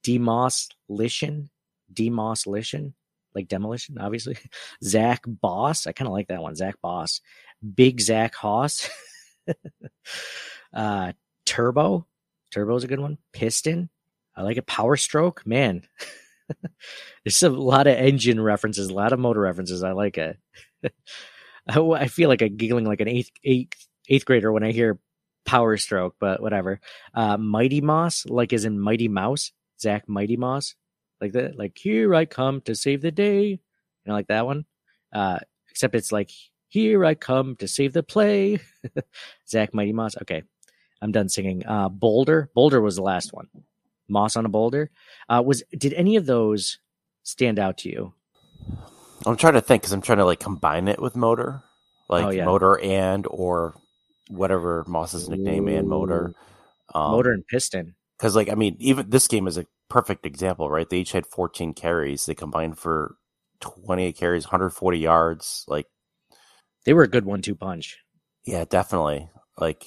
demoslition, 0.04 1.50
demoslition, 1.94 2.94
like 3.36 3.48
demolition, 3.48 3.98
obviously. 4.00 4.38
Zach 4.84 5.24
Boss, 5.25 5.88
I 5.88 5.92
kind 5.92 6.08
of 6.08 6.13
like 6.13 6.28
that 6.28 6.42
one. 6.42 6.56
Zach 6.56 6.75
Boss, 6.82 7.22
Big 7.75 8.01
Zach 8.01 8.36
Hoss, 8.36 8.89
uh, 10.74 11.13
Turbo, 11.46 12.08
Turbo's 12.51 12.84
a 12.84 12.88
good 12.88 13.00
one. 13.00 13.18
Piston, 13.34 13.89
I 14.36 14.44
like 14.44 14.58
it. 14.58 14.68
Power 14.68 14.98
Stroke, 14.98 15.46
man. 15.46 15.84
There's 17.24 17.44
a 17.44 17.50
lot 17.50 17.88
of 17.88 17.96
engine 17.96 18.41
references, 18.41 18.89
a 18.89 18.94
lot 18.94 19.13
of 19.13 19.20
motor 19.20 19.41
references. 19.41 19.84
I 19.84 19.91
like 19.91 20.18
it. 20.18 20.38
I, 21.68 21.80
I 21.80 22.08
feel 22.08 22.30
like 22.30 22.41
I'm 22.41 22.58
giggling 22.58 22.86
like 22.86 23.01
an 23.01 23.08
eighth 23.08 23.32
eighth 23.44 23.88
eighth 24.10 24.25
grader 24.25 24.51
when 24.51 24.63
I 24.63 24.72
hear 24.72 25.00
Power 25.46 25.77
Stroke, 25.77 26.15
but 26.20 26.41
whatever. 26.41 26.80
Uh, 27.13 27.38
Mighty 27.38 27.82
Moss, 27.82 28.25
like 28.25 28.53
as 28.53 28.65
in 28.65 28.80
Mighty 28.80 29.08
Mouse, 29.08 29.51
Zack 29.80 30.08
Mighty 30.08 30.38
Moss, 30.38 30.75
like 31.20 31.34
that. 31.34 31.58
Like 31.58 31.77
here 31.77 32.13
I 32.13 32.25
come 32.25 32.62
to 32.62 32.75
save 32.75 33.01
the 33.01 33.12
day, 33.12 33.44
you 33.46 33.60
know, 34.06 34.13
like 34.13 34.27
that 34.27 34.46
one. 34.46 34.65
Uh, 35.13 35.39
except 35.70 35.96
it's 35.96 36.12
like 36.12 36.32
here 36.72 37.04
I 37.06 37.16
come 37.16 37.56
to 37.58 37.68
save 37.68 37.92
the 37.94 38.01
play. 38.01 38.60
Zack 39.48 39.74
Mighty 39.74 39.92
Moss. 39.94 40.16
Okay, 40.22 40.42
I'm 41.01 41.12
done 41.12 41.28
singing. 41.30 41.66
Uh, 41.66 41.90
Boulder, 41.90 42.50
Boulder 42.56 42.80
was 42.82 42.96
the 42.96 43.01
last 43.04 43.34
one. 43.34 43.48
Moss 44.08 44.36
on 44.36 44.46
a 44.46 44.50
boulder. 44.50 44.90
Uh, 45.30 45.44
was 45.46 45.63
did 45.78 45.94
any 45.94 46.16
of 46.16 46.25
those 46.25 46.80
stand 47.24 47.60
out 47.60 47.78
to 47.80 47.90
you? 47.90 48.13
I'm 49.25 49.38
trying 49.38 49.54
to 49.54 49.62
think 49.62 49.84
because 49.84 49.94
I'm 49.94 50.01
trying 50.01 50.18
to 50.18 50.25
like 50.25 50.40
combine 50.40 50.88
it 50.88 51.01
with 51.01 51.16
motor, 51.16 51.62
like 52.10 52.25
Oh, 52.25 52.30
yeah. 52.30 52.46
motor 52.46 52.80
and 52.80 53.25
or 53.30 53.75
whatever 54.30 54.84
Moss's 54.88 55.30
nickname 55.30 55.68
and 55.68 55.88
motor. 55.88 56.34
Um, 56.94 57.12
Motor 57.12 57.32
and 57.32 57.46
piston. 57.48 57.96
because 58.18 58.36
like 58.36 58.50
I 58.50 58.56
mean, 58.56 58.75
even 58.80 59.10
this 59.10 59.28
game 59.28 59.48
is 59.48 59.58
a 59.58 59.66
perfect 59.90 60.25
example, 60.25 60.70
right? 60.70 60.90
They 60.90 61.00
each 61.00 61.12
had 61.13 61.25
14 61.28 61.74
carries. 61.74 62.25
They 62.25 62.36
combined 62.36 62.78
for 62.78 63.16
28 63.62 64.16
carries, 64.18 64.46
140 64.46 65.00
yards. 65.00 65.63
Like, 65.70 65.86
They 66.85 66.93
were 66.93 67.03
a 67.03 67.07
good 67.07 67.25
one-two 67.25 67.55
punch. 67.55 67.97
yeah, 68.45 68.65
definitely. 68.65 69.29
Like, 69.57 69.85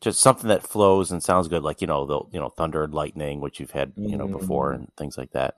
just 0.00 0.20
something 0.20 0.48
that 0.48 0.62
flows 0.66 1.10
and 1.10 1.22
sounds 1.22 1.48
good. 1.48 1.62
Like 1.62 1.80
you 1.80 1.86
know 1.86 2.04
the 2.04 2.20
you 2.32 2.38
know 2.40 2.50
thunder 2.50 2.84
and 2.84 2.92
lightning, 2.92 3.40
which 3.40 3.58
you've 3.60 3.70
had 3.70 3.92
you 3.96 4.16
know 4.18 4.28
before, 4.28 4.72
Mm. 4.72 4.74
and 4.74 4.88
things 4.98 5.16
like 5.16 5.30
that. 5.32 5.54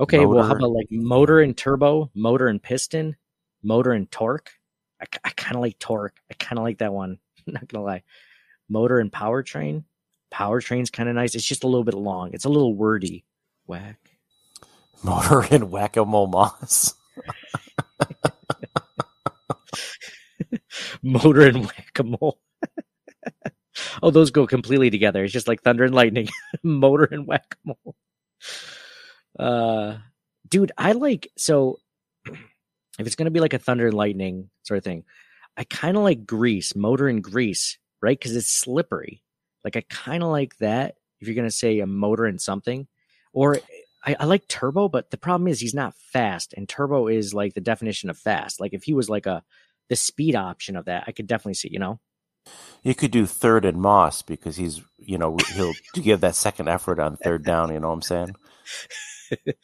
Okay, 0.00 0.24
well, 0.26 0.44
how 0.44 0.54
about 0.56 0.70
like 0.70 0.88
motor 0.90 1.40
and 1.40 1.56
turbo, 1.56 2.10
motor 2.14 2.48
and 2.48 2.60
piston, 2.62 3.14
motor 3.62 3.92
and 3.92 4.10
torque? 4.10 4.50
I, 5.00 5.06
I 5.24 5.30
kind 5.30 5.54
of 5.54 5.62
like 5.62 5.78
torque. 5.78 6.16
I 6.30 6.34
kind 6.34 6.58
of 6.58 6.64
like 6.64 6.78
that 6.78 6.92
one. 6.92 7.18
Not 7.46 7.68
gonna 7.68 7.84
lie. 7.84 8.02
Motor 8.68 8.98
and 8.98 9.12
powertrain. 9.12 9.84
Powertrain's 10.32 10.90
kind 10.90 11.08
of 11.08 11.14
nice. 11.14 11.34
It's 11.36 11.44
just 11.46 11.62
a 11.64 11.68
little 11.68 11.84
bit 11.84 11.94
long. 11.94 12.30
It's 12.32 12.44
a 12.44 12.48
little 12.50 12.74
wordy. 12.74 13.24
Whack. 13.66 13.98
motor 15.04 15.42
and 15.54 15.70
whack 15.70 15.96
a 15.96 16.04
mole 16.04 16.26
moss? 16.26 16.94
Motor 21.02 21.46
and 21.48 21.64
whack 21.64 21.98
a 21.98 22.02
mole. 22.04 22.38
oh, 24.02 24.10
those 24.10 24.30
go 24.30 24.46
completely 24.46 24.90
together. 24.90 25.24
It's 25.24 25.32
just 25.32 25.48
like 25.48 25.62
thunder 25.62 25.84
and 25.84 25.94
lightning, 25.94 26.28
motor 26.62 27.04
and 27.04 27.26
whack 27.26 27.56
a 27.64 27.68
mole. 27.68 27.96
Uh, 29.38 29.98
dude, 30.48 30.72
I 30.76 30.92
like 30.92 31.30
so. 31.36 31.78
If 32.98 33.06
it's 33.06 33.14
gonna 33.14 33.30
be 33.30 33.38
like 33.38 33.54
a 33.54 33.60
thunder 33.60 33.86
and 33.86 33.94
lightning 33.94 34.50
sort 34.64 34.78
of 34.78 34.82
thing, 34.82 35.04
I 35.56 35.62
kind 35.62 35.96
of 35.96 36.02
like 36.02 36.26
grease, 36.26 36.74
motor 36.74 37.06
and 37.06 37.22
grease, 37.22 37.78
right? 38.02 38.18
Because 38.18 38.34
it's 38.34 38.50
slippery. 38.50 39.22
Like 39.62 39.76
I 39.76 39.84
kind 39.88 40.24
of 40.24 40.30
like 40.30 40.56
that. 40.56 40.96
If 41.20 41.28
you're 41.28 41.36
gonna 41.36 41.52
say 41.52 41.78
a 41.78 41.86
motor 41.86 42.26
and 42.26 42.40
something, 42.40 42.88
or 43.32 43.60
I, 44.04 44.16
I 44.18 44.24
like 44.24 44.48
turbo, 44.48 44.88
but 44.88 45.12
the 45.12 45.16
problem 45.16 45.46
is 45.46 45.60
he's 45.60 45.74
not 45.74 45.94
fast, 45.94 46.54
and 46.54 46.68
turbo 46.68 47.06
is 47.06 47.32
like 47.32 47.54
the 47.54 47.60
definition 47.60 48.10
of 48.10 48.18
fast. 48.18 48.58
Like 48.58 48.74
if 48.74 48.82
he 48.82 48.94
was 48.94 49.08
like 49.08 49.26
a 49.26 49.44
the 49.88 49.96
speed 49.96 50.34
option 50.36 50.76
of 50.76 50.86
that, 50.86 51.04
I 51.06 51.12
could 51.12 51.26
definitely 51.26 51.54
see. 51.54 51.70
You 51.72 51.78
know, 51.78 52.00
You 52.82 52.94
could 52.94 53.10
do 53.10 53.26
third 53.26 53.64
and 53.64 53.80
Moss 53.80 54.22
because 54.22 54.56
he's, 54.56 54.82
you 54.98 55.18
know, 55.18 55.36
he'll 55.54 55.74
give 55.94 56.20
that 56.20 56.34
second 56.36 56.68
effort 56.68 56.98
on 56.98 57.16
third 57.16 57.44
down. 57.44 57.72
You 57.72 57.80
know 57.80 57.88
what 57.88 57.94
I'm 57.94 58.02
saying? 58.02 58.34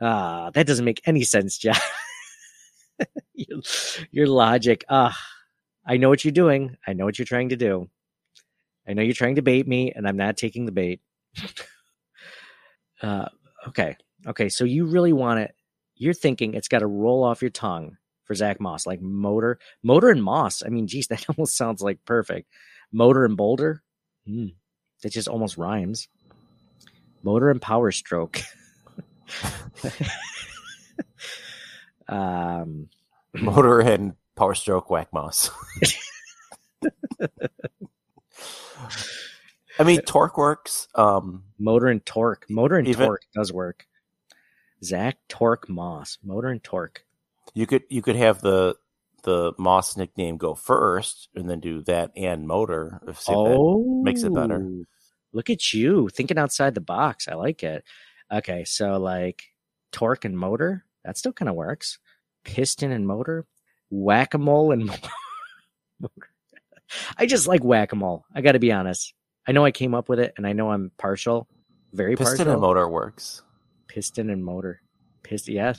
Ah, 0.00 0.50
that 0.54 0.66
doesn't 0.66 0.84
make 0.84 1.00
any 1.06 1.22
sense, 1.22 1.58
John. 1.58 1.76
your, 3.34 3.60
your 4.10 4.26
logic. 4.26 4.84
Ah, 4.88 5.16
I 5.86 5.96
know 5.96 6.08
what 6.08 6.24
you're 6.24 6.32
doing. 6.32 6.76
I 6.86 6.92
know 6.92 7.04
what 7.04 7.18
you're 7.18 7.26
trying 7.26 7.50
to 7.50 7.56
do. 7.56 7.88
I 8.86 8.94
know 8.94 9.02
you're 9.02 9.14
trying 9.14 9.36
to 9.36 9.42
bait 9.42 9.68
me, 9.68 9.92
and 9.92 10.08
I'm 10.08 10.16
not 10.16 10.36
taking 10.36 10.66
the 10.66 10.72
bait. 10.72 11.00
uh, 13.02 13.28
okay, 13.68 13.96
okay. 14.26 14.48
So 14.48 14.64
you 14.64 14.86
really 14.86 15.12
want 15.12 15.40
it? 15.40 15.54
You're 15.94 16.14
thinking 16.14 16.54
it's 16.54 16.68
got 16.68 16.80
to 16.80 16.86
roll 16.86 17.22
off 17.22 17.42
your 17.42 17.50
tongue 17.50 17.96
for 18.24 18.34
Zack 18.34 18.60
Moss, 18.60 18.86
like 18.86 19.00
motor, 19.00 19.58
motor 19.82 20.10
and 20.10 20.22
Moss. 20.22 20.62
I 20.64 20.68
mean, 20.68 20.86
geez, 20.86 21.06
that 21.08 21.24
almost 21.28 21.56
sounds 21.56 21.82
like 21.82 22.04
perfect. 22.04 22.48
Motor 22.92 23.24
and 23.24 23.36
Boulder. 23.36 23.82
Hmm. 24.26 24.48
That 25.02 25.12
just 25.12 25.28
almost 25.28 25.56
rhymes. 25.56 26.08
Motor 27.22 27.50
and 27.50 27.60
Power 27.60 27.90
Stroke. 27.90 28.40
um, 32.08 32.88
Motor 33.34 33.80
and 33.80 34.14
Power 34.36 34.54
Stroke 34.54 34.90
Whack 34.90 35.08
Moss. 35.12 35.50
I 39.78 39.84
mean, 39.84 40.00
Torque 40.02 40.36
works. 40.36 40.88
Um, 40.94 41.44
motor 41.58 41.86
and 41.86 42.04
Torque. 42.04 42.46
Motor 42.50 42.76
and 42.76 42.88
Even- 42.88 43.06
Torque 43.06 43.24
does 43.34 43.52
work. 43.52 43.86
Zack 44.84 45.18
Torque 45.28 45.68
Moss. 45.68 46.18
Motor 46.22 46.48
and 46.48 46.62
Torque. 46.62 47.04
You 47.54 47.66
could 47.66 47.82
you 47.88 48.02
could 48.02 48.16
have 48.16 48.40
the 48.40 48.76
the 49.24 49.52
Moss 49.58 49.96
nickname 49.96 50.36
go 50.36 50.54
first, 50.54 51.28
and 51.34 51.48
then 51.48 51.60
do 51.60 51.82
that 51.84 52.10
and 52.16 52.46
Motor. 52.46 53.00
If 53.06 53.24
that 53.26 54.00
makes 54.04 54.22
it 54.22 54.34
better. 54.34 54.60
Oh, 54.62 54.84
Look 55.34 55.48
at 55.48 55.72
you 55.72 56.08
thinking 56.10 56.36
outside 56.38 56.74
the 56.74 56.80
box. 56.82 57.26
I 57.26 57.34
like 57.34 57.62
it. 57.62 57.84
Okay, 58.30 58.64
so 58.64 58.98
like 58.98 59.44
torque 59.90 60.24
and 60.26 60.36
motor, 60.38 60.84
that 61.04 61.16
still 61.16 61.32
kind 61.32 61.48
of 61.48 61.54
works. 61.54 61.98
Piston 62.44 62.92
and 62.92 63.06
motor, 63.06 63.46
whack 63.90 64.34
a 64.34 64.38
mole 64.38 64.72
and 64.72 64.84
motor. 66.00 66.28
I 67.16 67.24
just 67.26 67.46
like 67.46 67.64
whack 67.64 67.92
a 67.92 67.96
mole. 67.96 68.26
I 68.34 68.40
got 68.42 68.52
to 68.52 68.58
be 68.58 68.72
honest. 68.72 69.14
I 69.46 69.52
know 69.52 69.64
I 69.64 69.70
came 69.70 69.94
up 69.94 70.08
with 70.08 70.18
it, 70.20 70.34
and 70.36 70.46
I 70.46 70.52
know 70.52 70.70
I'm 70.70 70.90
partial, 70.98 71.48
very 71.94 72.14
Piston 72.14 72.36
partial. 72.38 72.52
and 72.52 72.60
Motor 72.60 72.88
works. 72.88 73.42
piston 73.88 74.28
and 74.30 74.44
motor. 74.44 74.82
Piston, 75.22 75.54
yeah. 75.54 75.72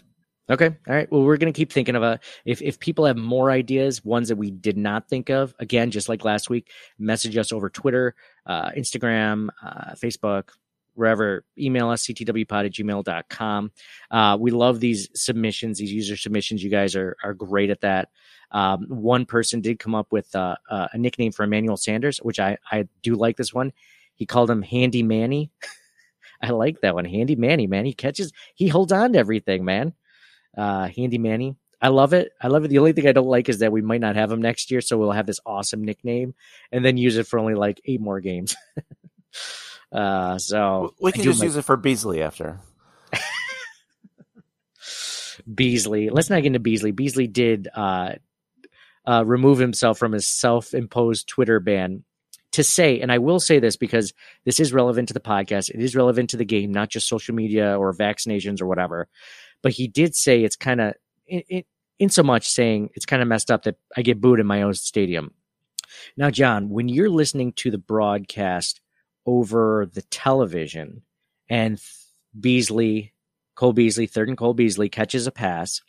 Okay, 0.49 0.75
all 0.87 0.95
right. 0.95 1.09
Well, 1.09 1.21
we're 1.23 1.37
gonna 1.37 1.53
keep 1.53 1.71
thinking 1.71 1.95
of 1.95 2.03
a. 2.03 2.19
If 2.43 2.61
if 2.61 2.79
people 2.79 3.05
have 3.05 3.15
more 3.15 3.49
ideas, 3.49 4.03
ones 4.03 4.27
that 4.27 4.35
we 4.35 4.51
did 4.51 4.77
not 4.77 5.07
think 5.07 5.29
of, 5.29 5.55
again, 5.59 5.89
just 5.89 6.09
like 6.09 6.25
last 6.25 6.49
week, 6.49 6.69
message 6.99 7.37
us 7.37 7.53
over 7.53 7.69
Twitter, 7.69 8.13
uh, 8.45 8.71
Instagram, 8.71 9.47
uh, 9.63 9.93
Facebook, 9.93 10.49
wherever. 10.95 11.45
Email 11.57 11.89
us 11.89 12.05
ctwpod 12.05 12.65
at 12.65 12.73
gmail.com. 12.73 13.71
Uh, 14.11 14.37
we 14.39 14.51
love 14.51 14.81
these 14.81 15.07
submissions, 15.13 15.77
these 15.77 15.93
user 15.93 16.17
submissions. 16.17 16.61
You 16.61 16.69
guys 16.69 16.93
are 16.95 17.15
are 17.23 17.33
great 17.33 17.69
at 17.69 17.79
that. 17.81 18.09
Um, 18.51 18.85
one 18.89 19.25
person 19.25 19.61
did 19.61 19.79
come 19.79 19.95
up 19.95 20.11
with 20.11 20.35
uh, 20.35 20.57
uh, 20.69 20.89
a 20.91 20.97
nickname 20.97 21.31
for 21.31 21.43
Emmanuel 21.43 21.77
Sanders, 21.77 22.17
which 22.17 22.41
I 22.41 22.57
I 22.69 22.89
do 23.01 23.15
like 23.15 23.37
this 23.37 23.53
one. 23.53 23.71
He 24.15 24.25
called 24.25 24.49
him 24.49 24.61
Handy 24.61 25.03
Manny. 25.03 25.51
I 26.41 26.49
like 26.49 26.81
that 26.81 26.95
one. 26.95 27.05
Handy 27.05 27.37
Manny, 27.37 27.67
man. 27.67 27.85
He 27.85 27.93
catches, 27.93 28.33
he 28.53 28.67
holds 28.67 28.91
on 28.91 29.13
to 29.13 29.19
everything, 29.19 29.63
man. 29.63 29.93
Uh, 30.57 30.87
Handy 30.87 31.17
Manny. 31.17 31.55
I 31.81 31.89
love 31.89 32.13
it. 32.13 32.31
I 32.41 32.47
love 32.47 32.63
it. 32.63 32.69
The 32.69 32.79
only 32.79 32.93
thing 32.93 33.07
I 33.07 33.11
don't 33.11 33.27
like 33.27 33.49
is 33.49 33.59
that 33.59 33.73
we 33.73 33.81
might 33.81 33.99
not 33.99 34.15
have 34.15 34.31
him 34.31 34.41
next 34.41 34.71
year, 34.71 34.79
so 34.79 34.97
we'll 34.97 35.11
have 35.11 35.25
this 35.25 35.41
awesome 35.45 35.83
nickname 35.83 36.33
and 36.71 36.85
then 36.85 36.95
use 36.95 37.17
it 37.17 37.27
for 37.27 37.39
only 37.39 37.55
like 37.55 37.81
eight 37.83 37.99
more 37.99 38.21
games. 38.21 38.55
uh, 39.91 40.37
so 40.37 40.93
We 41.01 41.11
can 41.11 41.23
just 41.23 41.41
like 41.41 41.47
use 41.47 41.57
it 41.57 41.63
for 41.65 41.75
Beasley 41.75 42.21
after. 42.23 42.59
Beasley. 45.53 46.09
Let's 46.09 46.29
not 46.29 46.37
get 46.37 46.47
into 46.47 46.59
Beasley. 46.59 46.91
Beasley 46.91 47.27
did 47.27 47.67
uh, 47.75 48.13
uh, 49.05 49.23
remove 49.25 49.57
himself 49.59 49.97
from 49.97 50.13
his 50.13 50.25
self-imposed 50.25 51.27
Twitter 51.27 51.59
ban 51.59 52.05
to 52.53 52.63
say, 52.63 53.01
and 53.01 53.11
I 53.11 53.17
will 53.17 53.39
say 53.39 53.59
this 53.59 53.75
because 53.75 54.13
this 54.45 54.59
is 54.59 54.71
relevant 54.71 55.09
to 55.09 55.13
the 55.13 55.19
podcast. 55.19 55.69
It 55.69 55.81
is 55.81 55.95
relevant 55.95 56.29
to 56.29 56.37
the 56.37 56.45
game, 56.45 56.71
not 56.71 56.89
just 56.89 57.07
social 57.07 57.35
media 57.35 57.77
or 57.77 57.93
vaccinations 57.93 58.61
or 58.61 58.67
whatever. 58.67 59.09
But 59.63 59.71
he 59.71 59.87
did 59.87 60.15
say 60.15 60.43
it's 60.43 60.55
kind 60.55 60.79
of, 60.79 60.93
in, 61.27 62.09
so 62.09 62.21
much 62.21 62.49
saying 62.49 62.91
it's 62.93 63.05
kind 63.05 63.21
of 63.21 63.27
messed 63.27 63.49
up 63.49 63.63
that 63.63 63.77
I 63.97 64.03
get 64.03 64.21
booed 64.21 64.39
in 64.39 64.45
my 64.45 64.61
own 64.61 64.75
stadium. 64.75 65.33
Now, 66.17 66.29
John, 66.29 66.69
when 66.69 66.89
you're 66.89 67.09
listening 67.09 67.53
to 67.53 67.71
the 67.71 67.77
broadcast 67.77 68.81
over 69.25 69.89
the 69.91 70.01
television 70.03 71.03
and 71.49 71.81
Beasley, 72.39 73.13
Cole 73.55 73.73
Beasley, 73.73 74.05
third 74.05 74.27
and 74.27 74.37
Cole 74.37 74.53
Beasley 74.53 74.89
catches 74.89 75.27
a 75.27 75.31
pass, 75.31 75.81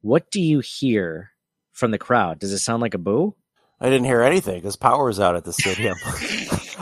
what 0.00 0.30
do 0.30 0.40
you 0.40 0.60
hear 0.60 1.32
from 1.72 1.90
the 1.90 1.98
crowd? 1.98 2.38
Does 2.38 2.52
it 2.52 2.58
sound 2.58 2.80
like 2.80 2.94
a 2.94 2.98
boo? 2.98 3.34
I 3.80 3.90
didn't 3.90 4.06
hear 4.06 4.22
anything 4.22 4.56
because 4.56 4.76
power's 4.76 5.20
out 5.20 5.36
at 5.36 5.44
the 5.44 5.52
stadium. 5.52 5.96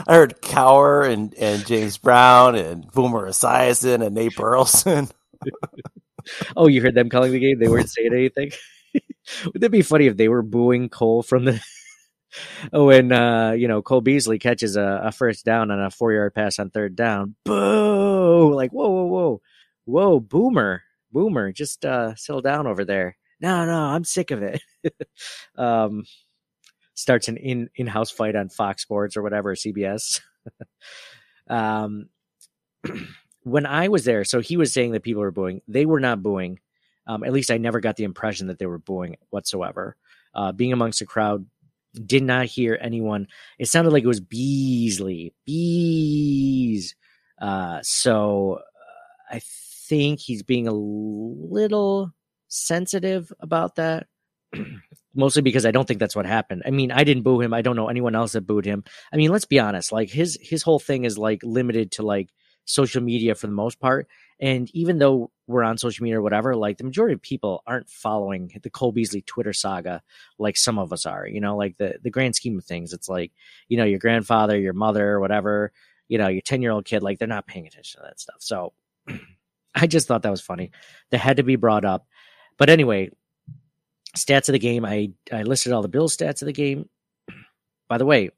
I 0.07 0.15
heard 0.15 0.41
Cowher 0.41 1.07
and, 1.07 1.33
and 1.35 1.65
James 1.65 1.97
Brown 1.97 2.55
and 2.55 2.89
Boomer 2.91 3.27
Esiason 3.29 4.03
and 4.05 4.15
Nate 4.15 4.35
Burleson. 4.35 5.09
Oh, 6.55 6.67
you 6.67 6.81
heard 6.81 6.95
them 6.95 7.09
calling 7.09 7.31
the 7.31 7.39
game? 7.39 7.59
They 7.59 7.67
weren't 7.67 7.89
saying 7.89 8.13
anything. 8.13 8.51
Would 9.45 9.61
that 9.61 9.69
be 9.69 9.81
funny 9.81 10.07
if 10.07 10.17
they 10.17 10.29
were 10.29 10.41
booing 10.41 10.89
Cole 10.89 11.23
from 11.23 11.45
the 11.45 11.61
oh, 12.73 12.85
when 12.85 13.11
uh, 13.11 13.51
you 13.51 13.67
know 13.67 13.81
Cole 13.81 14.01
Beasley 14.01 14.39
catches 14.39 14.75
a, 14.75 15.01
a 15.05 15.11
first 15.11 15.45
down 15.45 15.71
on 15.71 15.81
a 15.81 15.91
four 15.91 16.13
yard 16.13 16.33
pass 16.33 16.59
on 16.59 16.69
third 16.69 16.95
down? 16.95 17.35
Boo! 17.43 18.53
Like 18.53 18.71
whoa, 18.71 18.89
whoa, 18.89 19.05
whoa, 19.05 19.41
whoa, 19.85 20.19
Boomer, 20.19 20.83
Boomer, 21.11 21.51
just 21.51 21.85
uh, 21.85 22.15
settle 22.15 22.41
down 22.41 22.67
over 22.67 22.85
there. 22.85 23.17
No, 23.39 23.65
no, 23.65 23.77
I'm 23.77 24.03
sick 24.03 24.31
of 24.31 24.41
it. 24.41 24.61
um, 25.57 26.03
starts 26.93 27.27
an 27.27 27.37
in 27.37 27.69
in 27.75 27.87
house 27.87 28.11
fight 28.11 28.35
on 28.35 28.49
Fox 28.49 28.81
Sports 28.81 29.15
or 29.15 29.21
whatever 29.23 29.55
CBS. 29.55 30.21
um, 31.49 32.09
when 33.49 33.65
I 33.65 33.87
was 33.87 34.05
there, 34.05 34.23
so 34.23 34.39
he 34.39 34.57
was 34.57 34.73
saying 34.73 34.91
that 34.91 35.03
people 35.03 35.21
were 35.21 35.31
booing. 35.31 35.61
They 35.67 35.85
were 35.85 35.99
not 35.99 36.21
booing. 36.23 36.59
Um, 37.05 37.23
at 37.23 37.31
least 37.31 37.51
I 37.51 37.57
never 37.57 37.79
got 37.79 37.95
the 37.95 38.03
impression 38.03 38.47
that 38.47 38.59
they 38.59 38.65
were 38.65 38.79
booing 38.79 39.17
whatsoever. 39.29 39.95
Uh, 40.33 40.51
being 40.51 40.73
amongst 40.73 40.99
the 40.99 41.05
crowd, 41.05 41.45
did 42.05 42.23
not 42.23 42.45
hear 42.45 42.77
anyone. 42.81 43.27
It 43.57 43.67
sounded 43.67 43.91
like 43.91 44.03
it 44.03 44.07
was 44.07 44.19
Beasley, 44.19 45.33
bees. 45.45 46.95
Uh, 47.41 47.79
so 47.81 48.59
uh, 48.59 49.35
I 49.35 49.41
think 49.43 50.19
he's 50.19 50.43
being 50.43 50.67
a 50.67 50.73
little 50.73 52.13
sensitive 52.47 53.31
about 53.39 53.75
that. 53.75 54.07
Mostly 55.15 55.41
because 55.41 55.65
I 55.65 55.71
don't 55.71 55.87
think 55.87 55.99
that's 55.99 56.15
what 56.15 56.27
happened. 56.27 56.61
I 56.65 56.69
mean, 56.69 56.91
I 56.91 57.03
didn't 57.03 57.23
boo 57.23 57.41
him. 57.41 57.53
I 57.53 57.63
don't 57.63 57.75
know 57.75 57.87
anyone 57.89 58.15
else 58.15 58.33
that 58.33 58.45
booed 58.45 58.65
him. 58.65 58.83
I 59.11 59.17
mean, 59.17 59.31
let's 59.31 59.45
be 59.45 59.59
honest. 59.59 59.91
Like 59.91 60.09
his 60.09 60.37
his 60.39 60.61
whole 60.61 60.79
thing 60.79 61.05
is 61.05 61.17
like 61.17 61.41
limited 61.43 61.91
to 61.93 62.03
like 62.03 62.29
social 62.67 63.01
media 63.01 63.33
for 63.33 63.47
the 63.47 63.53
most 63.53 63.79
part. 63.79 64.07
And 64.39 64.69
even 64.75 64.99
though 64.99 65.31
we're 65.47 65.63
on 65.63 65.77
social 65.77 66.03
media 66.03 66.19
or 66.19 66.21
whatever, 66.21 66.55
like 66.55 66.77
the 66.77 66.83
majority 66.83 67.13
of 67.13 67.21
people 67.21 67.63
aren't 67.65 67.89
following 67.89 68.51
the 68.61 68.69
Cole 68.69 68.91
Beasley 68.91 69.21
Twitter 69.21 69.53
saga 69.53 70.03
like 70.37 70.57
some 70.57 70.77
of 70.77 70.93
us 70.93 71.05
are. 71.05 71.25
You 71.25 71.41
know, 71.41 71.57
like 71.57 71.77
the 71.77 71.97
the 72.03 72.11
grand 72.11 72.35
scheme 72.35 72.57
of 72.57 72.65
things, 72.65 72.93
it's 72.93 73.09
like 73.09 73.31
you 73.67 73.77
know 73.77 73.85
your 73.85 73.99
grandfather, 73.99 74.59
your 74.59 74.73
mother, 74.73 75.19
whatever. 75.19 75.71
You 76.07 76.19
know, 76.19 76.27
your 76.27 76.41
ten 76.41 76.61
year 76.61 76.71
old 76.71 76.85
kid, 76.85 77.01
like 77.01 77.17
they're 77.17 77.27
not 77.27 77.47
paying 77.47 77.65
attention 77.65 77.99
to 77.99 78.07
that 78.07 78.19
stuff. 78.19 78.37
So 78.39 78.73
I 79.75 79.87
just 79.87 80.07
thought 80.07 80.21
that 80.21 80.29
was 80.29 80.41
funny. 80.41 80.71
That 81.09 81.17
had 81.17 81.37
to 81.37 81.43
be 81.43 81.55
brought 81.55 81.85
up. 81.85 82.05
But 82.57 82.69
anyway, 82.69 83.11
stats 84.15 84.49
of 84.49 84.53
the 84.53 84.59
game. 84.59 84.85
I 84.85 85.11
I 85.31 85.43
listed 85.43 85.71
all 85.71 85.81
the 85.81 85.87
Bills 85.87 86.15
stats 86.15 86.41
of 86.41 86.45
the 86.45 86.53
game. 86.53 86.89
By 87.87 87.97
the 87.97 88.05
way, 88.05 88.29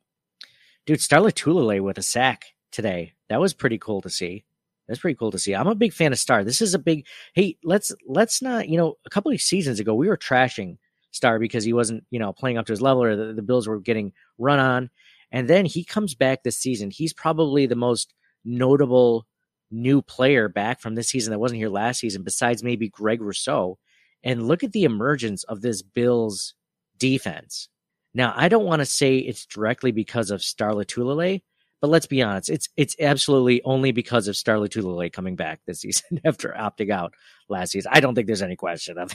dude, 0.86 1.02
Star 1.02 1.20
Lotulelei 1.20 1.82
with 1.82 1.98
a 1.98 2.04
sack 2.04 2.46
today. 2.72 3.14
That 3.30 3.40
was 3.40 3.54
pretty 3.54 3.78
cool 3.78 4.02
to 4.02 4.10
see. 4.10 4.46
That's 4.88 5.00
pretty 5.00 5.18
cool 5.18 5.32
to 5.32 5.40
see. 5.40 5.54
I'm 5.56 5.68
a 5.68 5.76
big 5.76 5.94
fan 5.94 6.12
of 6.12 6.20
Star. 6.20 6.44
This 6.44 6.62
is 6.62 6.74
a 6.74 6.80
big 6.80 7.06
hey, 7.34 7.58
let's 7.64 7.94
let's 8.08 8.42
not, 8.42 8.70
you 8.70 8.78
know, 8.78 8.96
a 9.06 9.10
couple 9.10 9.32
of 9.32 9.42
seasons 9.42 9.80
ago 9.80 9.94
we 9.94 10.08
were 10.08 10.18
trashing 10.18 10.78
star 11.12 11.40
because 11.40 11.64
he 11.64 11.74
wasn't, 11.74 12.04
you 12.12 12.20
know, 12.20 12.34
playing 12.34 12.58
up 12.58 12.66
to 12.68 12.74
his 12.74 12.82
level 12.82 13.04
or 13.04 13.16
the, 13.16 13.34
the 13.34 13.42
Bills 13.42 13.68
were 13.68 13.80
getting 13.80 14.14
run 14.38 14.60
on. 14.60 14.90
And 15.32 15.48
then 15.48 15.66
he 15.66 15.84
comes 15.84 16.16
back 16.16 16.44
this 16.44 16.58
season. 16.58 16.90
He's 16.92 17.14
probably 17.14 17.66
the 17.66 17.76
most 17.76 18.14
notable 18.46 19.28
new 19.72 20.02
player 20.02 20.50
back 20.50 20.82
from 20.82 20.96
this 20.96 21.10
season 21.10 21.32
that 21.32 21.40
wasn't 21.40 21.60
here 21.60 21.70
last 21.70 22.00
season, 22.00 22.24
besides 22.24 22.64
maybe 22.64 22.90
Greg 22.90 23.22
Rousseau. 23.22 23.78
And 24.24 24.48
look 24.48 24.64
at 24.64 24.72
the 24.72 24.84
emergence 24.84 25.44
of 25.46 25.62
this 25.62 25.82
Bills 25.82 26.56
defense. 26.98 27.70
Now, 28.14 28.34
I 28.36 28.50
don't 28.50 28.66
want 28.66 28.80
to 28.80 28.86
say 28.86 29.18
it's 29.18 29.46
directly 29.46 29.92
because 29.92 30.32
of 30.32 30.44
Star 30.44 30.74
Lotulelei, 30.74 31.42
but 31.82 31.90
let's 31.90 32.08
be 32.08 32.22
honest, 32.22 32.50
it's 32.50 32.70
it's 32.76 32.96
absolutely 33.00 33.62
only 33.64 33.92
because 33.92 34.28
of 34.28 34.36
Star 34.36 34.56
Lotulelei 34.56 35.12
coming 35.12 35.36
back 35.36 35.62
this 35.66 35.82
season 35.82 36.20
after 36.26 36.50
opting 36.58 36.92
out 36.92 37.14
last 37.48 37.72
season. 37.72 37.92
I 37.94 38.00
don't 38.00 38.16
think 38.16 38.28
there's 38.28 38.42
any 38.42 38.56
question 38.56 38.98
of 38.98 39.14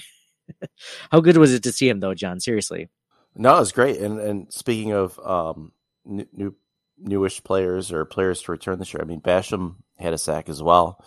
it. 0.61 0.71
How 1.11 1.21
good 1.21 1.37
was 1.37 1.53
it 1.53 1.63
to 1.65 1.73
see 1.73 1.89
him 1.89 2.01
though, 2.01 2.15
John? 2.15 2.41
Seriously. 2.41 2.89
No, 3.37 3.57
it 3.57 3.61
was 3.61 3.73
great. 3.73 3.99
And 3.99 4.19
and 4.21 4.53
speaking 4.53 4.93
of 4.93 5.19
um, 5.25 5.73
new 6.05 6.55
newish 6.99 7.43
players 7.43 7.93
or 7.93 8.05
players 8.05 8.43
to 8.43 8.53
return 8.53 8.79
this 8.79 8.95
year, 8.95 9.03
I 9.03 9.07
mean 9.07 9.21
Basham 9.21 9.77
had 9.99 10.13
a 10.13 10.19
sack 10.19 10.49
as 10.49 10.63
well. 10.63 11.05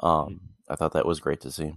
Um, 0.00 0.40
I 0.68 0.76
thought 0.76 0.92
that 0.92 1.06
was 1.06 1.20
great 1.20 1.40
to 1.42 1.50
see. 1.50 1.74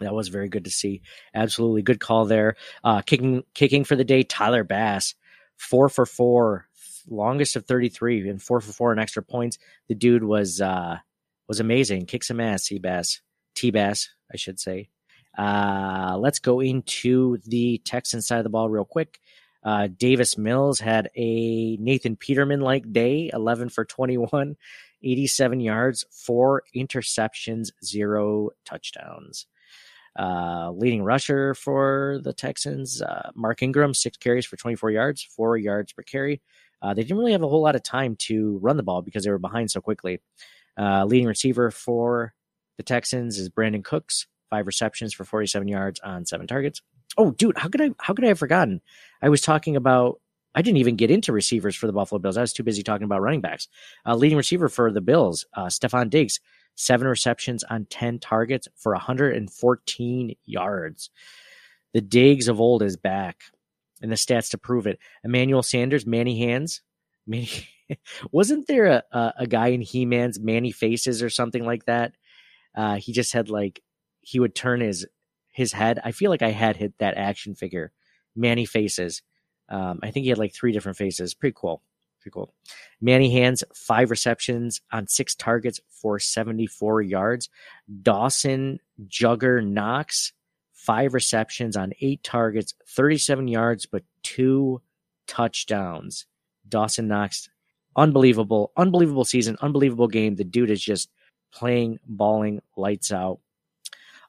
That 0.00 0.14
was 0.14 0.28
very 0.28 0.48
good 0.48 0.64
to 0.64 0.70
see. 0.70 1.02
Absolutely 1.34 1.82
good 1.82 2.00
call 2.00 2.24
there. 2.24 2.56
Uh, 2.82 3.02
kicking 3.02 3.44
kicking 3.54 3.84
for 3.84 3.96
the 3.96 4.04
day, 4.04 4.22
Tyler 4.22 4.64
Bass, 4.64 5.14
four 5.56 5.88
for 5.88 6.06
four, 6.06 6.66
longest 7.08 7.56
of 7.56 7.66
thirty 7.66 7.88
three, 7.88 8.28
and 8.28 8.42
four 8.42 8.60
for 8.60 8.72
four 8.72 8.92
and 8.92 9.00
extra 9.00 9.22
points. 9.22 9.58
The 9.88 9.94
dude 9.94 10.24
was 10.24 10.60
uh, 10.60 10.98
was 11.48 11.60
amazing. 11.60 12.06
Kick 12.06 12.24
some 12.24 12.40
ass, 12.40 12.66
T 12.66 12.78
Bass, 12.78 13.20
T 13.54 13.70
Bass, 13.70 14.08
I 14.32 14.36
should 14.36 14.58
say. 14.58 14.88
Uh, 15.36 16.16
let's 16.18 16.38
go 16.38 16.60
into 16.60 17.38
the 17.46 17.80
Texan 17.84 18.20
side 18.20 18.38
of 18.38 18.44
the 18.44 18.50
ball 18.50 18.68
real 18.68 18.84
quick. 18.84 19.18
Uh, 19.64 19.88
Davis 19.96 20.36
Mills 20.36 20.80
had 20.80 21.08
a 21.16 21.76
Nathan 21.76 22.16
Peterman 22.16 22.60
like 22.60 22.92
day, 22.92 23.30
11 23.32 23.68
for 23.68 23.84
21, 23.84 24.56
87 25.02 25.60
yards, 25.60 26.04
four 26.10 26.64
interceptions, 26.74 27.68
zero 27.84 28.50
touchdowns. 28.64 29.46
Uh, 30.18 30.70
leading 30.72 31.02
rusher 31.02 31.54
for 31.54 32.20
the 32.22 32.34
Texans, 32.34 33.00
uh, 33.00 33.30
Mark 33.34 33.62
Ingram, 33.62 33.94
six 33.94 34.18
carries 34.18 34.44
for 34.44 34.56
24 34.56 34.90
yards, 34.90 35.22
four 35.22 35.56
yards 35.56 35.92
per 35.92 36.02
carry. 36.02 36.42
Uh, 36.82 36.92
they 36.94 37.02
didn't 37.02 37.18
really 37.18 37.32
have 37.32 37.42
a 37.42 37.48
whole 37.48 37.62
lot 37.62 37.76
of 37.76 37.82
time 37.82 38.16
to 38.16 38.58
run 38.58 38.76
the 38.76 38.82
ball 38.82 39.02
because 39.02 39.24
they 39.24 39.30
were 39.30 39.38
behind 39.38 39.70
so 39.70 39.80
quickly. 39.80 40.20
Uh, 40.78 41.04
leading 41.04 41.26
receiver 41.26 41.70
for 41.70 42.34
the 42.76 42.82
Texans 42.82 43.38
is 43.38 43.48
Brandin 43.48 43.84
Cooks, 43.84 44.26
five 44.50 44.66
receptions 44.66 45.14
for 45.14 45.24
47 45.24 45.68
yards 45.68 46.00
on 46.00 46.26
seven 46.26 46.46
targets. 46.46 46.82
Oh, 47.16 47.30
dude, 47.30 47.58
how 47.58 47.68
could 47.68 47.80
I 47.80 47.90
how 47.98 48.14
could 48.14 48.24
I 48.24 48.28
have 48.28 48.38
forgotten? 48.38 48.80
I 49.20 49.28
was 49.28 49.42
talking 49.42 49.76
about 49.76 50.20
I 50.54 50.62
didn't 50.62 50.78
even 50.78 50.96
get 50.96 51.10
into 51.10 51.32
receivers 51.32 51.76
for 51.76 51.86
the 51.86 51.92
Buffalo 51.92 52.18
Bills. 52.18 52.36
I 52.36 52.42
was 52.42 52.52
too 52.52 52.62
busy 52.62 52.82
talking 52.82 53.04
about 53.04 53.22
running 53.22 53.40
backs. 53.40 53.68
Uh, 54.06 54.14
leading 54.14 54.36
receiver 54.36 54.68
for 54.68 54.90
the 54.90 55.00
Bills, 55.00 55.46
uh, 55.54 55.66
Stefon 55.66 56.10
Diggs, 56.10 56.40
seven 56.74 57.06
receptions 57.06 57.64
on 57.64 57.86
10 57.86 58.18
targets 58.18 58.68
for 58.76 58.92
114 58.92 60.34
yards. 60.44 61.10
The 61.94 62.00
Diggs 62.00 62.48
of 62.48 62.60
old 62.60 62.82
is 62.82 62.96
back, 62.96 63.42
and 64.02 64.10
the 64.10 64.16
stats 64.16 64.50
to 64.50 64.58
prove 64.58 64.86
it. 64.86 64.98
Emmanuel 65.24 65.62
Sanders, 65.62 66.06
Manny 66.06 66.38
Hands. 66.38 66.82
Manny, 67.26 67.68
wasn't 68.32 68.66
there 68.66 68.86
a, 68.86 69.02
a, 69.12 69.34
a 69.40 69.46
guy 69.46 69.68
in 69.68 69.80
He 69.80 70.04
Man's 70.04 70.40
Manny 70.40 70.72
Faces 70.72 71.22
or 71.22 71.30
something 71.30 71.64
like 71.64 71.84
that? 71.86 72.12
Uh, 72.76 72.96
he 72.96 73.12
just 73.12 73.32
had 73.32 73.48
like, 73.48 73.80
he 74.20 74.40
would 74.40 74.54
turn 74.54 74.80
his 74.80 75.06
his 75.52 75.72
head. 75.72 76.00
I 76.02 76.12
feel 76.12 76.30
like 76.30 76.42
I 76.42 76.50
had 76.50 76.76
hit 76.76 76.94
that 76.98 77.16
action 77.16 77.54
figure, 77.54 77.92
Manny 78.34 78.64
Faces. 78.64 79.22
Um, 79.68 80.00
I 80.02 80.10
think 80.10 80.24
he 80.24 80.30
had 80.30 80.38
like 80.38 80.54
three 80.54 80.72
different 80.72 80.98
faces. 80.98 81.34
Pretty 81.34 81.54
cool. 81.56 81.82
Pretty 82.20 82.32
cool. 82.32 82.54
Manny 83.00 83.32
Hands, 83.32 83.62
five 83.74 84.10
receptions 84.10 84.80
on 84.92 85.08
six 85.08 85.34
targets 85.34 85.80
for 85.88 86.18
74 86.18 87.02
yards. 87.02 87.48
Dawson 88.02 88.80
Jugger 89.06 89.64
Knox, 89.64 90.32
five 90.82 91.14
receptions 91.14 91.76
on 91.76 91.92
eight 92.00 92.22
targets, 92.24 92.74
37 92.88 93.46
yards, 93.48 93.86
but 93.86 94.02
two 94.22 94.82
touchdowns. 95.28 96.26
Dawson 96.68 97.08
Knox, 97.08 97.48
unbelievable, 97.96 98.72
unbelievable 98.76 99.24
season, 99.24 99.56
unbelievable 99.60 100.08
game. 100.08 100.34
The 100.34 100.44
dude 100.44 100.70
is 100.70 100.82
just 100.82 101.08
playing, 101.52 102.00
balling, 102.06 102.62
lights 102.76 103.12
out. 103.12 103.38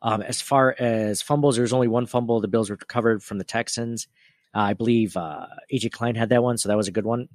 Um, 0.02 0.22
as 0.22 0.42
far 0.42 0.76
as 0.78 1.22
fumbles, 1.22 1.56
there 1.56 1.64
was 1.64 1.74
only 1.74 1.88
one 1.88 2.06
fumble 2.06 2.40
the 2.42 2.48
Bills 2.48 2.70
recovered 2.70 3.24
from 3.24 3.38
the 3.38 3.46
Texans. 3.46 4.08
Uh, 4.54 4.60
I 4.60 4.74
believe 4.74 5.18
uh, 5.18 5.48
AJ 5.74 5.92
Klein 5.92 6.16
had 6.16 6.30
that 6.30 6.44
one, 6.44 6.58
so 6.58 6.70
that 6.70 6.78
was 6.78 6.88
a 6.88 6.92
good 6.92 7.06
one. 7.06 7.30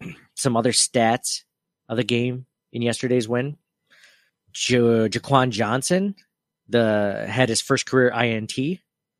Some 0.34 0.56
other 0.56 0.72
stats 0.72 1.44
of 1.88 1.96
the 1.96 2.04
game 2.04 2.44
in 2.72 2.82
yesterday's 2.82 3.28
win. 3.28 3.56
Ja- 4.54 5.08
Jaquan 5.08 5.50
Johnson, 5.50 6.16
the 6.68 7.26
had 7.28 7.48
his 7.48 7.60
first 7.60 7.86
career 7.86 8.08
INT 8.08 8.56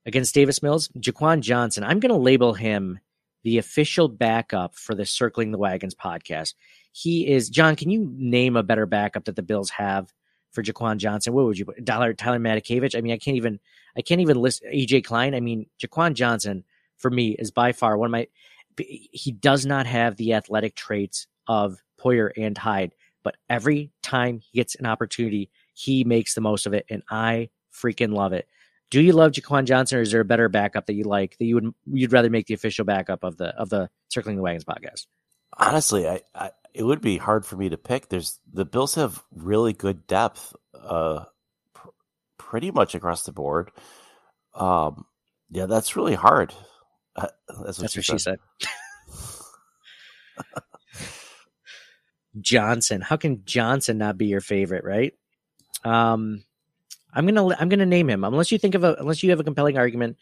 against 0.07 0.35
Davis 0.35 0.63
Mills. 0.63 0.89
Jaquan 0.99 1.41
Johnson, 1.41 1.85
I'm 1.85 2.01
going 2.01 2.13
to 2.13 2.19
label 2.19 2.55
him 2.55 3.01
the 3.45 3.59
official 3.59 4.09
backup 4.09 4.75
for 4.75 4.95
the 4.95 5.07
Circling 5.07 5.53
the 5.53 5.59
Wagons 5.59 5.95
podcast. 5.95 6.55
He 6.93 7.27
is 7.29 7.49
John. 7.49 7.77
Can 7.77 7.91
you 7.91 8.11
name 8.17 8.57
a 8.57 8.63
better 8.63 8.87
backup 8.87 9.27
that 9.27 9.37
the 9.37 9.43
Bills 9.43 9.71
have 9.71 10.13
for 10.51 10.63
Jaquan 10.63 10.97
Johnson. 10.97 11.33
What 11.33 11.45
would 11.45 11.59
you 11.59 11.67
put? 11.67 11.85
Tyler 11.85 12.15
Tyler 12.15 12.39
Matakevich? 12.39 12.97
I 12.97 13.01
mean, 13.01 13.13
I 13.13 13.19
can't 13.19 13.37
even 13.37 13.61
I 13.97 14.03
can't 14.03 14.21
even 14.21 14.41
list 14.41 14.63
AJ 14.65 15.05
Klein. 15.05 15.35
I 15.35 15.41
mean, 15.41 15.67
Jaquan 15.81 16.15
Johnson 16.15 16.65
for 16.97 17.11
me 17.11 17.31
is 17.39 17.51
by 17.51 17.73
far 17.73 17.97
one 17.97 18.07
of 18.07 18.13
my. 18.13 18.29
He 18.79 19.33
does 19.33 19.67
not 19.67 19.87
have 19.87 20.17
the 20.17 20.35
athletic 20.35 20.77
traits 20.77 21.27
of 21.49 21.83
Poyer 22.01 22.31
and 22.37 22.57
Hyde, 22.57 22.95
but 23.25 23.37
every 23.51 23.91
time 24.03 24.39
he 24.39 24.59
gets 24.59 24.77
an 24.77 24.87
opportunity, 24.87 25.51
he 25.79 26.03
makes 26.03 26.35
the 26.35 26.41
most 26.41 26.67
of 26.67 26.75
it, 26.75 26.85
and 26.91 27.05
I 27.09 27.51
freaking 27.73 28.12
love 28.12 28.33
it. 28.33 28.49
Do 28.91 29.01
you 29.01 29.12
love 29.12 29.33
Jaquan 29.33 29.64
Johnson, 29.64 29.99
or 29.99 30.03
is 30.03 30.11
there 30.11 30.23
a 30.23 30.25
better 30.25 30.49
backup 30.49 30.87
that 30.87 30.95
you 30.95 31.05
like 31.05 31.38
that 31.38 31.45
you 31.45 31.55
would 31.55 31.73
you'd 31.87 32.12
rather 32.12 32.31
make 32.31 32.47
the 32.47 32.55
official 32.55 32.85
backup 32.85 33.23
of 33.23 33.37
the 33.37 33.49
of 33.57 33.69
the 33.69 33.88
Circling 34.09 34.37
the 34.37 34.43
Wagons 34.43 34.64
podcast? 34.64 35.07
Honestly, 35.57 36.09
I, 36.09 36.23
I 36.35 36.51
it 36.75 36.83
would 36.83 37.01
be 37.01 37.17
hard 37.17 37.47
for 37.47 37.57
me 37.57 37.69
to 37.69 37.77
pick. 37.77 38.09
There's 38.09 38.41
the 38.53 38.64
Bills 38.64 38.97
have 38.97 39.23
really 39.31 39.73
good 39.73 40.07
depth, 40.09 40.53
uh, 40.75 41.25
pr- 41.75 41.88
pretty 42.38 42.73
much 42.73 42.97
across 42.97 43.23
the 43.23 43.33
board. 43.33 43.71
Um, 44.55 45.05
yeah, 45.51 45.67
that's 45.67 45.95
really 45.95 46.14
hard. 46.14 46.53
Uh, 47.14 47.29
that's 47.49 47.79
what, 47.79 47.81
That's 47.83 47.93
she, 47.93 47.99
what 48.01 48.05
she 48.05 48.19
said. 48.19 48.38
said. 48.61 48.71
Johnson. 52.41 53.01
How 53.01 53.17
can 53.17 53.43
Johnson 53.45 53.99
not 53.99 54.19
be 54.19 54.27
your 54.27 54.41
favorite, 54.41 54.85
right? 54.85 55.12
Um, 55.85 56.45
I'm 57.12 57.27
gonna 57.27 57.57
I'm 57.59 57.69
gonna 57.69 57.87
name 57.87 58.11
him 58.11 58.25
unless 58.25 58.53
you 58.53 58.59
think 58.59 58.75
of 58.75 58.85
a 58.85 58.97
unless 58.99 59.23
you 59.23 59.31
have 59.31 59.41
a 59.41 59.45
compelling 59.45 59.79
argument, 59.79 60.17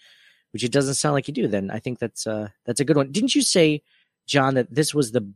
which 0.52 0.64
it 0.64 0.72
doesn't 0.72 0.94
sound 0.94 1.14
like 1.14 1.28
you 1.28 1.34
do. 1.34 1.48
Then 1.48 1.70
I 1.70 1.78
think 1.78 1.98
that's 1.98 2.26
uh 2.26 2.48
that's 2.64 2.80
a 2.80 2.84
good 2.84 2.96
one. 2.96 3.12
Didn't 3.12 3.34
you 3.34 3.42
say, 3.42 3.82
John, 4.26 4.54
that 4.54 4.74
this 4.74 4.94
was 4.94 5.12
the 5.12 5.28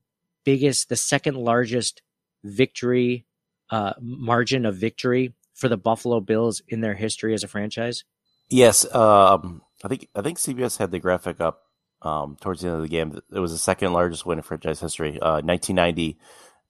biggest, 0.45 0.89
the 0.89 0.97
second 0.97 1.37
largest 1.37 2.03
victory 2.45 3.27
uh 3.71 3.95
margin 4.01 4.65
of 4.65 4.77
victory 4.77 5.35
for 5.55 5.69
the 5.69 5.77
Buffalo 5.77 6.21
Bills 6.21 6.63
in 6.69 6.81
their 6.81 6.95
history 6.95 7.35
as 7.35 7.45
a 7.45 7.49
franchise? 7.49 8.05
Yes, 8.49 8.93
um, 8.95 9.63
I 9.85 9.89
think 9.89 10.09
I 10.15 10.23
think 10.23 10.39
CBS 10.39 10.79
had 10.79 10.91
the 10.91 10.99
graphic 10.99 11.41
up 11.41 11.63
um, 12.03 12.37
towards 12.41 12.63
the 12.63 12.69
end 12.69 12.77
of 12.77 12.83
the 12.83 12.89
game. 12.89 13.21
It 13.33 13.39
was 13.39 13.53
the 13.53 13.59
second 13.59 13.93
largest 13.93 14.27
win 14.27 14.39
in 14.39 14.43
franchise 14.43 14.81
history. 14.81 15.21
Uh, 15.21 15.41
1990, 15.43 16.19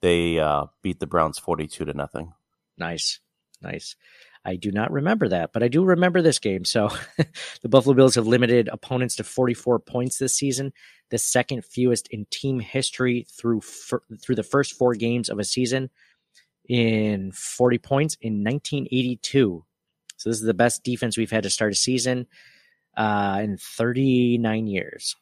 they 0.02 0.38
uh, 0.38 0.66
beat 0.82 1.00
the 1.00 1.06
Browns 1.06 1.38
42 1.38 1.86
to 1.86 1.94
nothing. 1.94 2.34
Nice, 2.76 3.20
nice. 3.62 3.96
I 4.44 4.56
do 4.56 4.72
not 4.72 4.90
remember 4.90 5.28
that, 5.28 5.52
but 5.52 5.62
I 5.62 5.68
do 5.68 5.84
remember 5.84 6.22
this 6.22 6.38
game. 6.38 6.64
So 6.64 6.88
the 7.62 7.68
Buffalo 7.68 7.94
Bills 7.94 8.14
have 8.14 8.26
limited 8.26 8.68
opponents 8.72 9.16
to 9.16 9.24
44 9.24 9.80
points 9.80 10.18
this 10.18 10.34
season, 10.34 10.72
the 11.10 11.18
second 11.18 11.64
fewest 11.64 12.08
in 12.08 12.26
team 12.30 12.58
history 12.58 13.26
through 13.30 13.60
through 13.60 14.36
the 14.36 14.42
first 14.42 14.74
four 14.74 14.94
games 14.94 15.28
of 15.28 15.38
a 15.38 15.44
season 15.44 15.90
in 16.68 17.32
40 17.32 17.78
points 17.78 18.16
in 18.20 18.44
1982. 18.44 19.64
So 20.16 20.30
this 20.30 20.38
is 20.38 20.46
the 20.46 20.54
best 20.54 20.84
defense 20.84 21.16
we've 21.16 21.30
had 21.30 21.42
to 21.42 21.50
start 21.50 21.72
a 21.72 21.76
season 21.76 22.26
uh, 22.96 23.40
in 23.42 23.56
39 23.56 24.66
years. 24.66 25.16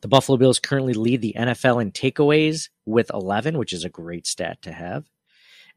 The 0.00 0.08
Buffalo 0.08 0.36
Bills 0.36 0.58
currently 0.58 0.94
lead 0.94 1.22
the 1.22 1.34
NFL 1.38 1.80
in 1.80 1.92
takeaways 1.92 2.68
with 2.84 3.10
11, 3.14 3.56
which 3.56 3.72
is 3.72 3.84
a 3.84 3.88
great 3.88 4.26
stat 4.26 4.60
to 4.62 4.72
have. 4.72 5.04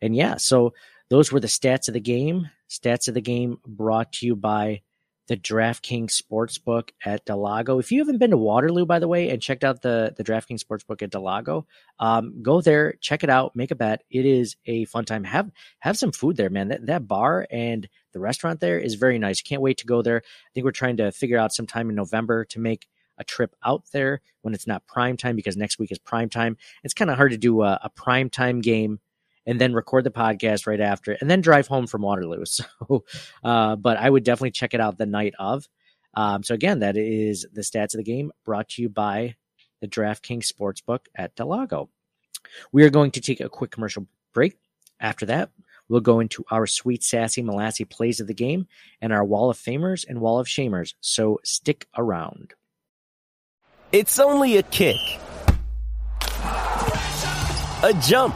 And 0.02 0.16
yeah, 0.16 0.38
so 0.38 0.74
those 1.10 1.32
were 1.32 1.40
the 1.40 1.48
stats 1.48 1.88
of 1.88 1.94
the 1.94 2.00
game. 2.00 2.50
Stats 2.70 3.08
of 3.08 3.14
the 3.14 3.22
game 3.22 3.60
brought 3.66 4.14
to 4.14 4.26
you 4.26 4.36
by 4.36 4.82
the 5.28 5.38
DraftKings 5.38 6.12
Sportsbook 6.12 6.90
at 7.04 7.26
Del 7.26 7.40
Lago. 7.40 7.80
If 7.80 7.92
you 7.92 8.00
haven't 8.00 8.20
been 8.20 8.32
to 8.32 8.38
Waterloo, 8.38 8.86
by 8.86 9.00
the 9.00 9.08
way, 9.08 9.30
and 9.30 9.42
checked 9.42 9.64
out 9.64 9.82
the, 9.82 10.14
the 10.16 10.24
DraftKings 10.24 10.64
Sportsbook 10.64 11.02
at 11.02 11.10
Del 11.10 11.24
Lago, 11.24 11.66
um, 12.00 12.42
go 12.44 12.62
there, 12.62 12.94
check 13.02 13.24
it 13.24 13.30
out, 13.30 13.56
make 13.56 13.72
a 13.72 13.76
bet. 13.76 14.04
It 14.10 14.26
is 14.26 14.56
a 14.66 14.86
fun 14.86 15.06
time. 15.06 15.24
Have 15.24 15.52
have 15.80 15.98
some 15.98 16.12
food 16.12 16.38
there, 16.38 16.50
man. 16.50 16.68
That, 16.68 16.86
that 16.86 17.08
bar 17.08 17.48
and 17.50 17.88
the 18.14 18.20
restaurant 18.20 18.60
there 18.60 18.80
is 18.80 18.96
very 18.96 19.18
nice. 19.18 19.42
Can't 19.42 19.62
wait 19.62 19.78
to 19.80 19.88
go 19.88 20.02
there. 20.02 20.18
I 20.18 20.50
think 20.54 20.64
we're 20.64 20.72
trying 20.72 20.98
to 20.98 21.12
figure 21.12 21.40
out 21.40 21.54
some 21.54 21.68
time 21.68 21.90
in 21.90 21.96
November 21.96 22.46
to 22.46 22.60
make 22.60 22.88
a 23.18 23.24
trip 23.24 23.56
out 23.66 23.84
there 23.94 24.22
when 24.42 24.54
it's 24.54 24.68
not 24.68 24.86
prime 24.86 25.18
time 25.18 25.36
because 25.36 25.58
next 25.58 25.80
week 25.80 25.92
is 25.92 25.98
prime 25.98 26.30
time. 26.30 26.58
It's 26.84 26.94
kind 26.94 27.10
of 27.10 27.18
hard 27.18 27.32
to 27.32 27.38
do 27.38 27.64
a, 27.64 27.80
a 27.82 27.90
prime 27.90 28.30
time 28.30 28.62
game 28.62 29.00
and 29.46 29.60
then 29.60 29.74
record 29.74 30.04
the 30.04 30.12
podcast 30.12 30.68
right 30.68 30.82
after 30.82 31.18
and 31.20 31.30
then 31.30 31.42
drive 31.42 31.68
home 31.68 31.88
from 31.88 32.02
Waterloo. 32.02 32.44
So, 32.56 33.04
uh, 33.44 33.76
but 33.76 33.98
I 33.98 34.10
would 34.10 34.24
definitely 34.24 34.52
check 34.52 34.74
it 34.74 34.82
out 34.82 34.98
the 34.98 35.06
night 35.06 35.34
of. 35.40 35.68
Um, 36.14 36.44
so 36.44 36.54
again, 36.54 36.80
that 36.80 36.96
is 36.98 37.46
the 37.52 37.62
stats 37.62 37.94
of 37.94 37.98
the 37.98 38.04
game 38.04 38.32
brought 38.46 38.70
to 38.70 38.82
you 38.82 38.90
by 38.90 39.36
the 39.82 39.88
DraftKings 39.88 40.52
Sportsbook 40.52 41.06
at 41.16 41.36
Del 41.36 41.48
Lago. 41.48 41.90
We 42.72 42.84
are 42.84 42.90
going 42.90 43.12
to 43.12 43.22
take 43.22 43.42
a 43.42 43.50
quick 43.50 43.72
commercial 43.72 44.08
break. 44.34 44.58
After 45.00 45.26
that, 45.26 45.50
we'll 45.90 46.02
go 46.02 46.20
into 46.20 46.46
our 46.50 46.66
sweet, 46.66 47.04
sassy, 47.04 47.44
molassy 47.44 47.90
plays 47.90 48.20
of 48.20 48.28
the 48.28 48.34
game 48.34 48.68
and 49.02 49.12
our 49.12 49.26
Wall 49.26 49.50
of 49.50 49.58
Famers 49.58 50.06
and 50.08 50.22
Wall 50.22 50.40
of 50.40 50.48
Shamers. 50.48 50.94
So 51.02 51.40
stick 51.44 51.88
around. 51.98 52.54
It's 53.92 54.20
only 54.20 54.58
a 54.58 54.64
kick, 54.64 54.98
a 56.44 57.94
jump, 58.02 58.36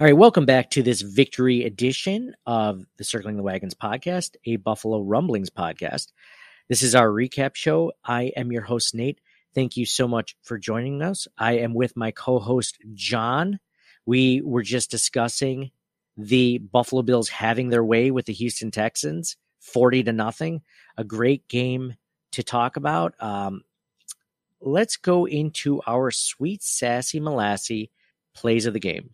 All 0.00 0.06
right, 0.06 0.16
welcome 0.16 0.46
back 0.46 0.70
to 0.70 0.82
this 0.82 1.02
victory 1.02 1.64
edition 1.64 2.34
of 2.46 2.86
the 2.96 3.04
Circling 3.04 3.36
the 3.36 3.42
Wagons 3.42 3.74
podcast, 3.74 4.36
a 4.46 4.56
Buffalo 4.56 5.02
Rumblings 5.02 5.50
podcast. 5.50 6.12
This 6.68 6.82
is 6.82 6.94
our 6.94 7.08
recap 7.08 7.54
show. 7.54 7.92
I 8.02 8.32
am 8.36 8.52
your 8.52 8.62
host, 8.62 8.94
Nate. 8.94 9.20
Thank 9.54 9.76
you 9.76 9.84
so 9.84 10.08
much 10.08 10.34
for 10.42 10.56
joining 10.56 11.02
us. 11.02 11.28
I 11.36 11.58
am 11.58 11.74
with 11.74 11.94
my 11.96 12.10
co 12.10 12.38
host, 12.38 12.78
John. 12.94 13.58
We 14.06 14.40
were 14.40 14.62
just 14.62 14.90
discussing 14.90 15.72
the 16.16 16.58
Buffalo 16.58 17.02
Bills 17.02 17.28
having 17.28 17.68
their 17.68 17.84
way 17.84 18.10
with 18.10 18.24
the 18.24 18.32
Houston 18.32 18.70
Texans, 18.70 19.36
40 19.60 20.04
to 20.04 20.12
nothing. 20.12 20.62
A 20.96 21.04
great 21.04 21.48
game 21.48 21.96
to 22.32 22.42
talk 22.42 22.76
about. 22.76 23.14
Um, 23.20 23.62
let's 24.60 24.96
go 24.96 25.26
into 25.26 25.82
our 25.86 26.10
sweet, 26.10 26.62
sassy, 26.62 27.20
molassy 27.20 27.90
plays 28.34 28.64
of 28.64 28.72
the 28.72 28.80
game. 28.80 29.10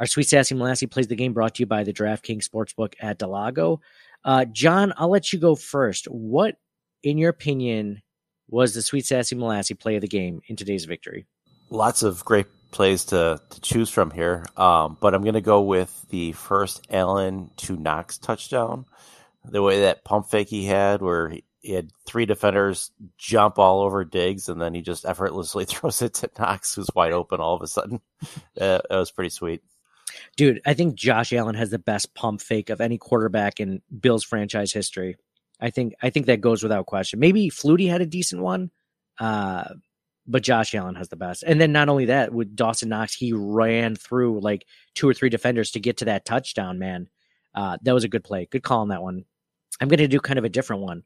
Our 0.00 0.06
sweet 0.06 0.28
sassy 0.28 0.54
Molassy 0.54 0.90
plays 0.90 1.06
the 1.06 1.16
game 1.16 1.32
brought 1.32 1.54
to 1.56 1.62
you 1.62 1.66
by 1.66 1.84
the 1.84 1.92
DraftKings 1.92 2.48
Sportsbook 2.48 2.94
at 3.00 3.18
Del 3.18 3.30
Lago. 3.30 3.80
Uh, 4.24 4.44
John, 4.46 4.92
I'll 4.96 5.10
let 5.10 5.32
you 5.32 5.38
go 5.38 5.54
first. 5.54 6.06
What, 6.06 6.56
in 7.02 7.18
your 7.18 7.30
opinion, 7.30 8.02
was 8.48 8.74
the 8.74 8.82
sweet 8.82 9.06
sassy 9.06 9.36
Molassy 9.36 9.78
play 9.78 9.96
of 9.96 10.00
the 10.00 10.08
game 10.08 10.40
in 10.46 10.56
today's 10.56 10.84
victory? 10.84 11.26
Lots 11.70 12.02
of 12.02 12.24
great 12.24 12.46
plays 12.70 13.04
to, 13.06 13.40
to 13.50 13.60
choose 13.60 13.88
from 13.88 14.10
here, 14.10 14.44
um, 14.56 14.98
but 15.00 15.14
I'm 15.14 15.22
going 15.22 15.34
to 15.34 15.40
go 15.40 15.62
with 15.62 16.06
the 16.10 16.32
first 16.32 16.86
Allen 16.90 17.50
to 17.58 17.76
Knox 17.76 18.18
touchdown. 18.18 18.84
The 19.44 19.62
way 19.62 19.82
that 19.82 20.04
pump 20.04 20.30
fake 20.30 20.48
he 20.48 20.64
had, 20.64 21.02
where 21.02 21.28
he, 21.28 21.44
he 21.60 21.72
had 21.72 21.90
three 22.06 22.26
defenders 22.26 22.90
jump 23.16 23.58
all 23.58 23.80
over 23.80 24.04
Diggs, 24.04 24.48
and 24.48 24.60
then 24.60 24.74
he 24.74 24.82
just 24.82 25.04
effortlessly 25.04 25.64
throws 25.68 26.02
it 26.02 26.14
to 26.14 26.30
Knox, 26.38 26.74
who's 26.74 26.90
wide 26.94 27.12
open 27.12 27.40
all 27.40 27.54
of 27.54 27.62
a 27.62 27.66
sudden. 27.66 28.00
Uh, 28.58 28.78
that 28.88 28.96
was 28.96 29.10
pretty 29.10 29.28
sweet. 29.28 29.62
Dude, 30.36 30.60
I 30.66 30.74
think 30.74 30.94
Josh 30.94 31.32
Allen 31.32 31.54
has 31.54 31.70
the 31.70 31.78
best 31.78 32.14
pump 32.14 32.40
fake 32.40 32.70
of 32.70 32.80
any 32.80 32.98
quarterback 32.98 33.60
in 33.60 33.82
Bills 34.00 34.24
franchise 34.24 34.72
history. 34.72 35.16
I 35.60 35.70
think 35.70 35.94
I 36.02 36.10
think 36.10 36.26
that 36.26 36.40
goes 36.40 36.62
without 36.62 36.86
question. 36.86 37.20
Maybe 37.20 37.50
Flutie 37.50 37.88
had 37.88 38.00
a 38.00 38.06
decent 38.06 38.42
one, 38.42 38.70
uh, 39.18 39.64
but 40.26 40.42
Josh 40.42 40.74
Allen 40.74 40.96
has 40.96 41.08
the 41.08 41.16
best. 41.16 41.42
And 41.42 41.60
then 41.60 41.72
not 41.72 41.88
only 41.88 42.06
that, 42.06 42.32
with 42.32 42.56
Dawson 42.56 42.88
Knox, 42.88 43.14
he 43.14 43.32
ran 43.32 43.94
through 43.94 44.40
like 44.40 44.66
two 44.94 45.08
or 45.08 45.14
three 45.14 45.28
defenders 45.28 45.72
to 45.72 45.80
get 45.80 45.98
to 45.98 46.06
that 46.06 46.24
touchdown. 46.24 46.78
Man, 46.78 47.08
uh, 47.54 47.78
that 47.82 47.94
was 47.94 48.04
a 48.04 48.08
good 48.08 48.24
play. 48.24 48.46
Good 48.50 48.62
call 48.62 48.80
on 48.80 48.88
that 48.88 49.02
one. 49.02 49.24
I'm 49.80 49.88
going 49.88 49.98
to 49.98 50.08
do 50.08 50.20
kind 50.20 50.38
of 50.38 50.44
a 50.44 50.50
different 50.50 50.82
one. 50.82 51.04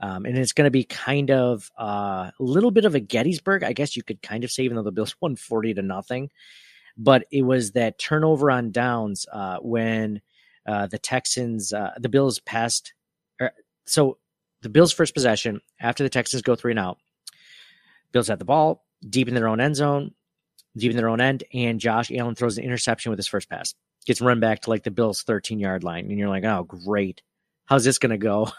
Um, 0.00 0.26
and 0.26 0.38
it's 0.38 0.52
going 0.52 0.66
to 0.66 0.70
be 0.70 0.84
kind 0.84 1.30
of 1.30 1.70
uh, 1.78 2.30
a 2.30 2.32
little 2.38 2.70
bit 2.70 2.84
of 2.84 2.94
a 2.94 3.00
Gettysburg, 3.00 3.64
I 3.64 3.72
guess 3.72 3.96
you 3.96 4.04
could 4.04 4.22
kind 4.22 4.44
of 4.44 4.50
say, 4.50 4.62
even 4.62 4.76
though 4.76 4.84
the 4.84 4.92
Bills 4.92 5.16
won 5.20 5.34
40 5.34 5.74
to 5.74 5.82
nothing 5.82 6.30
but 6.98 7.24
it 7.30 7.42
was 7.42 7.72
that 7.72 7.98
turnover 7.98 8.50
on 8.50 8.72
downs 8.72 9.24
uh, 9.32 9.58
when 9.62 10.20
uh, 10.66 10.88
the 10.88 10.98
Texans, 10.98 11.72
uh, 11.72 11.92
the 11.98 12.08
Bills 12.08 12.40
passed. 12.40 12.92
Er, 13.40 13.52
so 13.86 14.18
the 14.62 14.68
Bills' 14.68 14.92
first 14.92 15.14
possession 15.14 15.60
after 15.80 16.02
the 16.02 16.10
Texans 16.10 16.42
go 16.42 16.56
three 16.56 16.72
and 16.72 16.78
out, 16.78 16.98
Bills 18.12 18.28
have 18.28 18.40
the 18.40 18.44
ball 18.44 18.84
deep 19.08 19.28
in 19.28 19.34
their 19.34 19.48
own 19.48 19.60
end 19.60 19.76
zone, 19.76 20.12
deep 20.76 20.90
in 20.90 20.96
their 20.96 21.08
own 21.08 21.20
end, 21.20 21.44
and 21.54 21.78
Josh 21.78 22.10
Allen 22.10 22.34
throws 22.34 22.58
an 22.58 22.64
interception 22.64 23.10
with 23.10 23.18
his 23.18 23.28
first 23.28 23.48
pass. 23.48 23.74
Gets 24.06 24.20
run 24.20 24.40
back 24.40 24.62
to 24.62 24.70
like 24.70 24.82
the 24.82 24.90
Bills' 24.90 25.22
13 25.22 25.60
yard 25.60 25.84
line. 25.84 26.06
And 26.06 26.18
you're 26.18 26.28
like, 26.28 26.44
oh, 26.44 26.64
great. 26.64 27.22
How's 27.66 27.84
this 27.84 27.98
going 27.98 28.10
to 28.10 28.18
go? 28.18 28.50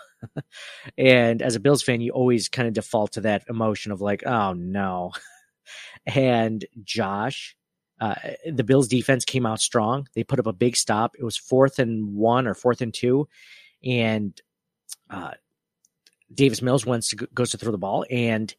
and 0.97 1.41
as 1.41 1.55
a 1.55 1.59
Bills 1.59 1.81
fan, 1.81 2.01
you 2.01 2.11
always 2.11 2.47
kind 2.47 2.67
of 2.67 2.73
default 2.73 3.13
to 3.13 3.21
that 3.21 3.43
emotion 3.49 3.91
of 3.91 3.99
like, 3.99 4.25
oh, 4.25 4.53
no. 4.53 5.11
and 6.05 6.63
Josh 6.83 7.55
uh, 7.99 8.15
the 8.49 8.63
Bills 8.63 8.87
defense 8.87 9.25
came 9.25 9.45
out 9.45 9.59
strong. 9.59 10.07
They 10.15 10.23
put 10.23 10.39
up 10.39 10.47
a 10.47 10.53
big 10.53 10.75
stop. 10.75 11.15
It 11.19 11.23
was 11.23 11.37
fourth 11.37 11.79
and 11.79 12.15
one 12.15 12.47
or 12.47 12.53
fourth 12.53 12.81
and 12.81 12.93
two, 12.93 13.27
and 13.83 14.39
uh, 15.09 15.31
Davis 16.33 16.61
Mills 16.61 16.85
wants 16.85 17.09
to 17.09 17.15
goes 17.33 17.51
to 17.51 17.57
throw 17.57 17.71
the 17.71 17.77
ball, 17.77 18.05
and 18.09 18.53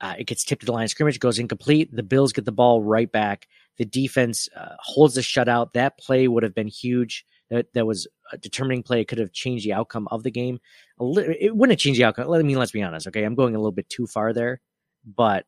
uh, 0.00 0.14
it 0.18 0.26
gets 0.26 0.44
tipped 0.44 0.60
to 0.60 0.66
the 0.66 0.72
line 0.72 0.84
of 0.84 0.90
scrimmage, 0.90 1.20
goes 1.20 1.38
incomplete. 1.38 1.94
The 1.94 2.02
Bills 2.02 2.32
get 2.32 2.44
the 2.44 2.52
ball 2.52 2.82
right 2.82 3.10
back. 3.10 3.48
The 3.78 3.84
defense 3.84 4.48
uh, 4.56 4.74
holds 4.80 5.14
the 5.14 5.20
shutout. 5.20 5.72
That 5.72 5.98
play 5.98 6.28
would 6.28 6.42
have 6.42 6.54
been 6.54 6.68
huge. 6.68 7.24
That, 7.50 7.72
that 7.74 7.86
was 7.86 8.06
a 8.32 8.38
determining 8.38 8.82
play. 8.82 9.00
It 9.00 9.08
could 9.08 9.18
have 9.18 9.32
changed 9.32 9.64
the 9.64 9.72
outcome 9.72 10.08
of 10.10 10.22
the 10.22 10.30
game. 10.30 10.60
Li- 10.98 11.36
it 11.40 11.56
wouldn't 11.56 11.78
have 11.78 11.82
changed 11.82 12.00
the 12.00 12.04
outcome. 12.04 12.30
I 12.32 12.42
mean, 12.42 12.58
let's 12.58 12.72
be 12.72 12.82
honest. 12.82 13.06
Okay, 13.06 13.22
I'm 13.22 13.34
going 13.34 13.54
a 13.54 13.58
little 13.58 13.72
bit 13.72 13.88
too 13.88 14.06
far 14.06 14.32
there, 14.32 14.60
but 15.04 15.46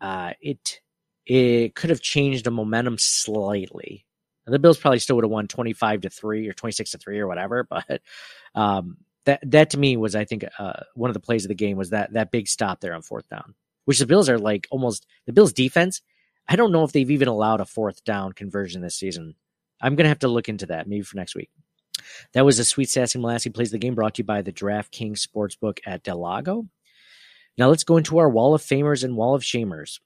uh, 0.00 0.32
it 0.40 0.80
it 1.26 1.74
could 1.74 1.90
have 1.90 2.00
changed 2.00 2.44
the 2.44 2.50
momentum 2.50 2.96
slightly. 2.98 4.04
The 4.46 4.58
Bills 4.58 4.78
probably 4.78 4.98
still 4.98 5.16
would 5.16 5.24
have 5.24 5.30
won 5.30 5.48
25 5.48 6.02
to 6.02 6.10
3 6.10 6.48
or 6.48 6.52
26 6.52 6.90
to 6.90 6.98
3 6.98 7.18
or 7.18 7.26
whatever, 7.26 7.64
but 7.70 8.02
um, 8.54 8.98
that 9.24 9.40
that 9.50 9.70
to 9.70 9.78
me 9.78 9.96
was 9.96 10.14
I 10.14 10.24
think 10.24 10.44
uh, 10.58 10.80
one 10.94 11.10
of 11.10 11.14
the 11.14 11.20
plays 11.20 11.44
of 11.44 11.48
the 11.48 11.54
game 11.54 11.76
was 11.76 11.90
that 11.90 12.12
that 12.12 12.30
big 12.30 12.46
stop 12.46 12.80
there 12.80 12.94
on 12.94 13.02
fourth 13.02 13.28
down. 13.28 13.54
Which 13.86 13.98
the 13.98 14.06
Bills 14.06 14.28
are 14.28 14.38
like 14.38 14.66
almost 14.70 15.06
the 15.26 15.32
Bills 15.32 15.52
defense, 15.52 16.00
I 16.48 16.56
don't 16.56 16.72
know 16.72 16.84
if 16.84 16.92
they've 16.92 17.10
even 17.10 17.28
allowed 17.28 17.60
a 17.60 17.66
fourth 17.66 18.04
down 18.04 18.32
conversion 18.32 18.82
this 18.82 18.96
season. 18.96 19.34
I'm 19.80 19.96
going 19.96 20.04
to 20.04 20.10
have 20.10 20.20
to 20.20 20.28
look 20.28 20.48
into 20.48 20.66
that 20.66 20.88
maybe 20.88 21.02
for 21.02 21.16
next 21.16 21.34
week. 21.34 21.50
That 22.32 22.44
was 22.44 22.58
a 22.58 22.64
sweet 22.64 22.90
sassy 22.90 23.18
Molassy 23.18 23.52
plays 23.52 23.70
the 23.70 23.78
game 23.78 23.94
brought 23.94 24.14
to 24.14 24.20
you 24.20 24.24
by 24.24 24.42
the 24.42 24.52
DraftKings 24.52 25.26
Sportsbook 25.26 25.80
at 25.86 26.02
Del 26.02 26.18
Lago. 26.18 26.66
Now 27.56 27.68
let's 27.68 27.84
go 27.84 27.96
into 27.96 28.18
our 28.18 28.28
Wall 28.28 28.54
of 28.54 28.62
Famers 28.62 29.04
and 29.04 29.16
Wall 29.16 29.34
of 29.34 29.42
Shamers. 29.42 30.00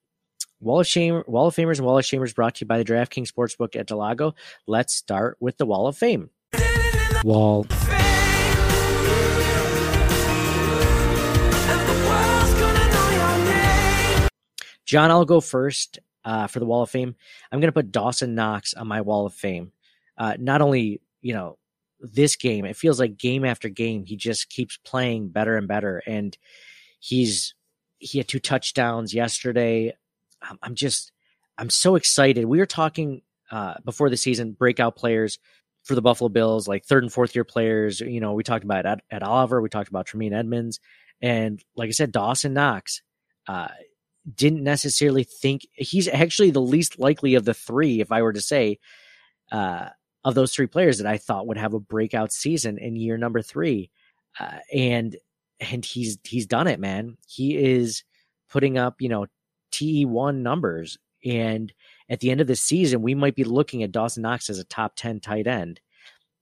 Wall 0.61 0.81
of 0.81 0.87
Shame, 0.89 1.23
Wall 1.29 1.47
of 1.47 1.55
Famers 1.55 1.77
and 1.77 1.87
Wall 1.87 1.99
of 1.99 2.05
Shamers 2.05 2.35
brought 2.35 2.57
to 2.57 2.65
you 2.65 2.67
by 2.67 2.79
the 2.79 2.85
DraftKings 2.85 3.31
Sportsbook 3.31 3.77
at 3.77 3.87
Del 3.87 3.99
Lago. 3.99 4.35
Let's 4.67 4.93
start 4.93 5.37
with 5.39 5.57
the 5.57 5.67
Wall 5.67 5.87
of 5.87 5.97
Fame. 5.97 6.31
Wall. 7.23 7.65
John, 14.85 15.11
I'll 15.11 15.25
go 15.25 15.41
first 15.41 16.01
uh, 16.25 16.49
for 16.49 16.59
the 16.59 16.67
Wall 16.67 16.83
of 16.83 16.91
Fame. 16.91 17.15
I'm 17.53 17.61
going 17.61 17.69
to 17.69 17.73
put 17.73 17.93
Dawson 17.93 18.35
Knox 18.35 18.75
on 18.75 18.89
my 18.89 19.01
Wall 19.03 19.27
of 19.27 19.35
Fame. 19.35 19.73
uh, 20.17 20.37
not 20.41 20.61
only 20.61 21.01
you 21.21 21.35
know 21.35 21.57
this 22.01 22.35
game, 22.35 22.65
it 22.65 22.77
feels 22.77 22.99
like 22.99 23.17
game 23.17 23.45
after 23.45 23.69
game 23.69 24.05
he 24.05 24.17
just 24.17 24.51
keeps 24.51 24.77
playing 24.79 25.29
better 25.29 25.57
and 25.57 25.69
better, 25.69 26.03
and 26.05 26.37
he's 26.99 27.55
he 27.99 28.19
had 28.19 28.27
two 28.27 28.41
touchdowns 28.41 29.15
yesterday. 29.15 29.95
I'm 30.63 30.75
just 30.75 31.13
I'm 31.57 31.71
so 31.71 31.97
excited. 31.97 32.45
We 32.45 32.59
were 32.59 32.67
talking 32.67 33.23
uh, 33.51 33.75
before 33.85 34.11
the 34.11 34.17
season 34.17 34.53
breakout 34.53 34.97
players 34.97 35.39
for 35.85 35.95
the 35.95 36.03
Buffalo 36.03 36.29
Bills, 36.29 36.69
like 36.69 36.85
third 36.85 37.03
and 37.03 37.13
fourth 37.13 37.35
year 37.35 37.45
players. 37.45 38.01
You 38.01 38.21
know, 38.21 38.35
we 38.35 38.43
talked 38.43 38.65
about 38.65 38.87
at, 38.87 39.23
Oliver, 39.23 39.61
we 39.61 39.69
talked 39.69 39.89
about 39.89 40.07
Tremaine 40.07 40.35
Edmunds, 40.35 40.81
and 41.21 41.63
like 41.77 41.89
I 41.89 41.93
said, 41.93 42.13
Dawson 42.13 42.55
Knox. 42.55 43.03
Uh, 43.47 43.69
didn't 44.35 44.63
necessarily 44.63 45.25
think 45.25 45.67
he's 45.73 46.07
actually 46.07 46.51
the 46.51 46.61
least 46.61 46.99
likely 46.99 47.35
of 47.35 47.47
the 47.47 47.55
three, 47.55 48.01
if 48.03 48.13
I 48.13 48.21
were 48.21 48.35
to 48.35 48.43
say, 48.43 48.79
uh, 49.51 49.89
of 50.25 50.35
those 50.35 50.53
three 50.53 50.67
players 50.67 50.99
that 50.99 51.07
I 51.07 51.17
thought 51.17 51.47
would 51.47 51.57
have 51.57 51.73
a 51.73 51.81
breakout 51.81 52.33
season 52.33 52.77
in 52.79 52.97
year 52.97 53.17
number 53.17 53.41
three. 53.41 53.91
Uh, 54.39 54.59
and 54.73 55.17
and 55.61 55.85
he's 55.85 56.19
he's 56.25 56.47
done 56.47 56.67
it, 56.67 56.79
man. 56.79 57.17
He 57.27 57.57
is 57.57 58.05
putting 58.51 58.79
up, 58.79 58.97
you 59.01 59.09
know, 59.09 59.27
TE 59.71 60.05
one 60.05 60.43
numbers. 60.43 60.99
And 61.25 61.73
at 62.09 62.21
the 62.21 62.31
end 62.31 62.41
of 62.41 62.47
the 62.47 62.57
season, 62.57 63.03
we 63.03 63.15
might 63.15 63.35
be 63.35 63.45
looking 63.45 63.83
at 63.83 63.93
Dawson 63.93 64.23
Knox 64.23 64.49
as 64.51 64.59
a 64.59 64.65
top 64.65 64.95
10 64.97 65.21
tight 65.21 65.47
end. 65.47 65.81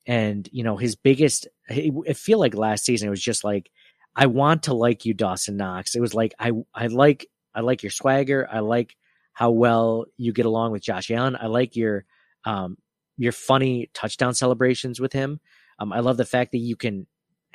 And, 0.07 0.49
you 0.53 0.63
know, 0.63 0.77
his 0.77 0.95
biggest, 0.95 1.49
I 1.69 2.13
feel 2.13 2.39
like 2.39 2.55
last 2.55 2.85
season, 2.85 3.09
it 3.09 3.11
was 3.11 3.23
just 3.23 3.43
like, 3.43 3.71
I 4.15 4.27
want 4.27 4.65
to 4.65 4.75
like 4.75 5.05
you, 5.05 5.15
Dawson 5.15 5.57
Knox. 5.57 5.95
It 5.95 6.01
was 6.01 6.15
like, 6.15 6.35
I, 6.39 6.53
I 6.75 6.87
like, 6.87 7.27
I 7.55 7.61
like 7.61 7.83
your 7.83 7.91
swagger. 7.91 8.49
I 8.51 8.61
like 8.61 8.97
how 9.33 9.51
well 9.51 10.07
you 10.17 10.33
get 10.33 10.47
along 10.47 10.73
with 10.73 10.83
Josh 10.83 11.11
Allen. 11.11 11.37
I 11.39 11.47
like 11.47 11.75
your, 11.75 12.05
um, 12.45 12.79
your 13.19 13.33
funny 13.33 13.91
touchdown 13.93 14.35
celebrations 14.35 15.01
with 15.01 15.13
him. 15.13 15.41
Um, 15.79 15.93
I 15.93 16.01
love 16.01 16.17
the 16.17 16.25
fact 16.25 16.53
that 16.53 16.59
you 16.59 16.77
can 16.77 17.07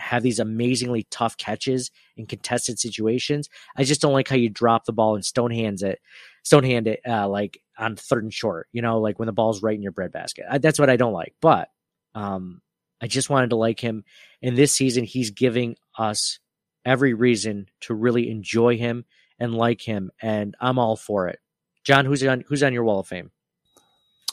have 0.02 0.24
these 0.24 0.40
amazingly 0.40 1.08
tough 1.10 1.38
catches 1.38 1.92
in 2.18 2.26
contested 2.26 2.80
situations. 2.80 3.50
I 3.76 3.84
just 3.84 4.02
don't 4.02 4.14
like 4.14 4.28
how 4.28 4.36
you 4.36 4.50
drop 4.50 4.86
the 4.86 4.94
ball 4.94 5.16
and 5.16 5.24
stone 5.24 5.52
hands 5.52 5.84
it, 5.84 6.00
stone 6.44 6.64
hand 6.64 6.88
it, 6.88 7.02
uh, 7.08 7.30
like 7.30 7.62
on 7.78 7.96
third 7.96 8.24
and 8.24 8.34
short, 8.34 8.68
you 8.72 8.82
know, 8.82 9.00
like 9.00 9.20
when 9.20 9.28
the 9.28 9.34
ball's 9.34 9.64
right 9.64 9.76
in 9.76 9.84
your 9.84 9.92
breadbasket. 9.92 10.46
That's 10.62 10.80
what 10.80 10.90
I 10.90 10.98
don't 10.98 11.14
like. 11.14 11.36
But 11.42 11.70
um, 12.16 12.62
I 13.02 13.08
just 13.08 13.30
wanted 13.30 13.52
to 13.52 13.56
like 13.56 13.80
him. 13.80 14.04
And 14.42 14.58
this 14.58 14.74
season, 14.74 15.04
he's 15.04 15.32
giving 15.32 15.76
us 15.98 16.40
every 16.86 17.14
reason 17.14 17.68
to 17.82 17.94
really 17.94 18.30
enjoy 18.30 18.78
him 18.78 19.06
and 19.40 19.56
like 19.56 19.82
him. 19.82 20.12
And 20.22 20.56
I'm 20.60 20.80
all 20.80 20.96
for 20.96 21.28
it. 21.28 21.40
John, 21.84 22.06
who's 22.06 22.24
on 22.24 22.44
who's 22.48 22.64
on 22.64 22.74
your 22.74 22.84
wall 22.84 23.00
of 23.00 23.08
fame? 23.08 23.32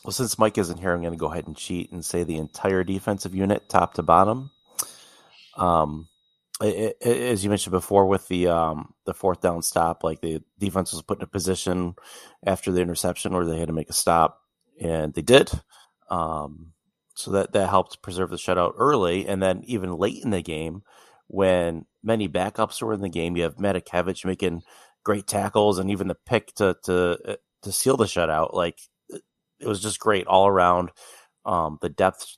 Well, 0.05 0.13
since 0.13 0.39
Mike 0.39 0.59
isn't 0.59 0.79
here, 0.79 0.93
I'm 0.93 1.01
going 1.01 1.13
to 1.13 1.19
go 1.19 1.31
ahead 1.31 1.47
and 1.47 1.57
cheat 1.57 1.91
and 1.91 2.05
say 2.05 2.25
the 2.25 2.37
entire 2.37 2.85
defensive 2.85 3.35
unit, 3.35 3.69
top 3.69 3.95
to 3.95 4.03
bottom. 4.03 4.51
Um, 5.59 6.09
it, 6.63 6.97
it, 7.01 7.17
as 7.33 7.45
you 7.45 7.51
mentioned 7.51 7.73
before, 7.73 8.07
with 8.07 8.29
the 8.29 8.49
um, 8.49 8.95
the 9.07 9.15
fourth 9.15 9.41
down 9.41 9.63
stop, 9.63 10.05
like 10.05 10.21
the 10.21 10.43
defense 10.59 10.93
was 10.93 11.03
put 11.03 11.19
in 11.19 11.25
a 11.25 11.29
position 11.29 11.95
after 12.47 12.73
the 12.73 12.83
interception 12.83 13.33
where 13.33 13.45
they 13.47 13.59
had 13.59 13.69
to 13.69 13.75
make 13.75 13.91
a 13.91 13.95
stop, 13.95 14.41
and 14.81 15.15
they 15.15 15.23
did. 15.23 15.51
Um, 16.11 16.73
so 17.15 17.31
that 17.33 17.53
that 17.53 17.69
helped 17.71 18.03
preserve 18.03 18.31
the 18.31 18.37
shutout 18.37 18.75
early, 18.79 19.27
and 19.27 19.43
then 19.43 19.63
even 19.67 19.97
late 19.97 20.23
in 20.25 20.31
the 20.31 20.43
game, 20.43 20.83
when 21.29 21.87
many 22.03 22.29
backups 22.29 22.83
were 22.83 22.95
in 22.95 23.03
the 23.03 23.09
game, 23.09 23.37
you 23.37 23.45
have 23.45 23.57
Matakevich 23.57 24.25
making 24.25 24.63
great 25.05 25.27
tackles, 25.27 25.79
and 25.79 25.91
even 25.91 26.09
the 26.09 26.17
pick 26.27 26.55
to 26.57 26.77
to 26.85 27.19
uh, 27.27 27.37
to 27.63 27.73
seal 27.73 27.97
the 27.97 28.05
shutout. 28.05 28.55
Like 28.55 28.79
it 29.61 29.67
was 29.67 29.83
just 29.83 30.01
great 30.01 30.27
all 30.27 30.49
around. 30.49 30.91
Um, 31.45 31.79
the 31.81 31.89
depth 31.89 32.37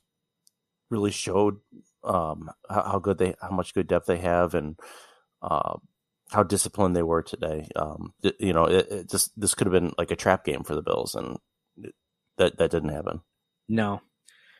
really 0.89 1.11
showed 1.11 1.57
um, 2.03 2.49
how, 2.69 2.99
good 2.99 3.17
they, 3.17 3.35
how 3.41 3.51
much 3.51 3.73
good 3.73 3.87
depth 3.87 4.07
they 4.07 4.17
have, 4.17 4.53
and 4.53 4.77
uh, 5.41 5.77
how 6.31 6.43
disciplined 6.43 6.95
they 6.95 7.03
were 7.03 7.21
today. 7.21 7.67
Um, 7.75 8.13
you 8.39 8.53
know, 8.53 8.65
it, 8.65 8.87
it 8.91 9.09
just 9.09 9.39
this 9.39 9.53
could 9.53 9.67
have 9.67 9.73
been 9.73 9.93
like 9.97 10.11
a 10.11 10.15
trap 10.15 10.45
game 10.45 10.63
for 10.63 10.75
the 10.75 10.81
Bills, 10.81 11.15
and 11.15 11.37
that 12.37 12.57
that 12.57 12.71
didn't 12.71 12.89
happen. 12.89 13.21
No, 13.67 14.01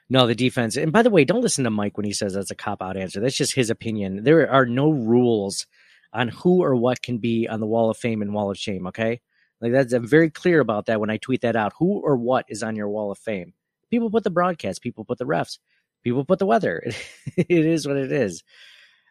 no, 0.10 0.28
the 0.28 0.36
defense. 0.36 0.76
And 0.76 0.92
by 0.92 1.04
the 1.04 1.10
way, 1.10 1.24
don't 1.24 1.42
listen 1.42 1.64
to 1.64 1.70
Mike 1.70 1.98
when 1.98 2.06
he 2.06 2.14
says 2.14 2.34
that's 2.34 2.52
a 2.52 2.56
cop 2.56 2.82
out 2.82 2.98
answer. 2.98 3.20
That's 3.20 3.38
just 3.38 3.56
his 3.56 3.70
opinion. 3.70 4.24
There 4.24 4.50
are 4.52 4.66
no 4.66 4.90
rules 4.92 5.66
on 6.14 6.28
who 6.28 6.62
or 6.64 6.76
what 6.76 7.02
can 7.02 7.18
be 7.18 7.48
on 7.48 7.60
the 7.62 7.66
Wall 7.66 7.90
of 7.90 7.98
Fame 7.98 8.22
and 8.22 8.34
Wall 8.34 8.52
of 8.52 8.58
Shame. 8.58 8.88
Okay, 8.88 9.22
like 9.62 9.72
that's 9.72 9.94
I'm 9.94 10.08
very 10.08 10.30
clear 10.30 10.60
about 10.60 10.88
that 10.88 11.00
when 11.00 11.10
I 11.10 11.18
tweet 11.18 11.42
that 11.42 11.56
out. 11.56 11.74
Who 11.80 12.00
or 12.00 12.18
what 12.18 12.46
is 12.50 12.64
on 12.64 12.76
your 12.76 12.90
Wall 12.90 13.12
of 13.12 13.18
Fame? 13.18 13.54
People 13.90 14.10
put 14.10 14.24
the 14.24 14.30
broadcast. 14.30 14.82
People 14.82 15.06
put 15.06 15.18
the 15.18 15.26
refs 15.26 15.58
people 16.04 16.26
put 16.26 16.40
the 16.40 16.46
weather. 16.46 16.84
it 17.38 17.50
is 17.50 17.88
what 17.88 17.98
it 17.98 18.12
is. 18.12 18.44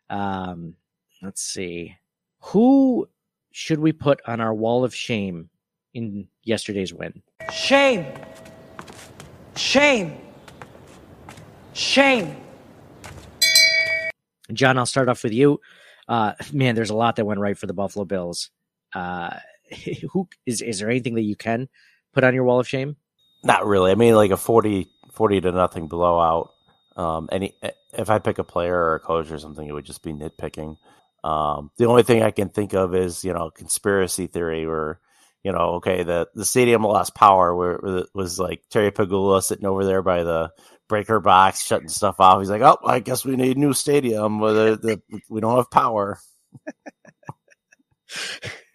Um, 0.09 0.75
let's 1.23 1.43
see. 1.43 1.97
Who 2.41 3.09
should 3.53 3.79
we 3.79 3.93
put 3.93 4.21
on 4.27 4.41
our 4.41 4.55
wall 4.55 4.85
of 4.85 4.95
shame 4.95 5.51
in 5.95 6.29
yesterday's 6.43 6.93
win? 6.93 7.23
Shame. 7.53 8.07
Shame. 9.57 10.17
Shame. 11.73 12.37
John, 14.53 14.79
I'll 14.79 14.87
start 14.87 15.09
off 15.09 15.23
with 15.23 15.33
you. 15.33 15.61
Uh, 16.09 16.33
man, 16.53 16.75
there's 16.75 16.91
a 16.91 16.95
lot 16.95 17.17
that 17.17 17.25
went 17.25 17.41
right 17.41 17.57
for 17.57 17.67
the 17.67 17.73
Buffalo 17.73 18.05
Bills. 18.05 18.51
Uh, 18.95 19.31
who 20.13 20.29
is 20.47 20.61
is 20.61 20.81
there 20.81 20.91
anything 20.91 21.15
that 21.15 21.23
you 21.23 21.37
can 21.37 21.69
put 22.13 22.25
on 22.25 22.35
your 22.35 22.45
wall 22.45 22.59
of 22.59 22.69
shame? 22.69 22.97
Not 23.45 23.67
really. 23.67 23.91
I 23.91 23.95
mean, 23.95 24.15
like 24.15 24.31
a 24.31 24.37
40, 24.37 24.91
40 25.13 25.41
to 25.43 25.53
nothing 25.53 25.87
blowout. 25.87 26.51
Um, 26.97 27.29
any 27.31 27.55
if 27.93 28.11
I 28.11 28.19
pick 28.19 28.39
a 28.39 28.45
player 28.45 28.77
or 28.77 28.95
a 28.97 29.01
coach 29.01 29.31
or 29.31 29.39
something, 29.39 29.67
it 29.67 29.73
would 29.73 29.85
just 29.85 30.03
be 30.03 30.13
nitpicking. 30.13 30.77
Um, 31.23 31.71
the 31.77 31.87
only 31.87 32.03
thing 32.03 32.23
I 32.23 32.31
can 32.31 32.49
think 32.49 32.73
of 32.75 32.95
is 32.95 33.25
you 33.25 33.33
know 33.33 33.51
conspiracy 33.51 34.27
theory 34.27 34.67
where 34.67 35.01
you 35.45 35.53
know 35.53 35.75
okay 35.77 36.03
the 36.03 36.29
the 36.35 36.45
stadium 36.45 36.83
lost 36.83 37.15
power 37.15 37.55
where, 37.55 37.75
it 37.99 38.09
was 38.15 38.39
like 38.39 38.63
Terry 38.71 38.91
Pegula 38.91 39.43
sitting 39.43 39.67
over 39.67 39.85
there 39.85 40.03
by 40.03 40.25
the 40.25 40.51
breaker 40.89 41.21
box 41.21 41.65
shutting 41.65 41.89
stuff 41.89 42.17
off. 42.19 42.41
He's 42.41 42.51
like, 42.51 42.63
oh, 42.63 42.79
I 42.85 42.99
guess 43.01 43.25
we 43.25 43.37
need 43.37 43.57
a 43.57 43.61
new 43.61 43.73
stadium 43.73 44.41
the, 44.41 45.01
the, 45.09 45.21
we 45.29 45.41
don't 45.41 45.57
have 45.57 45.71
power. 45.71 46.19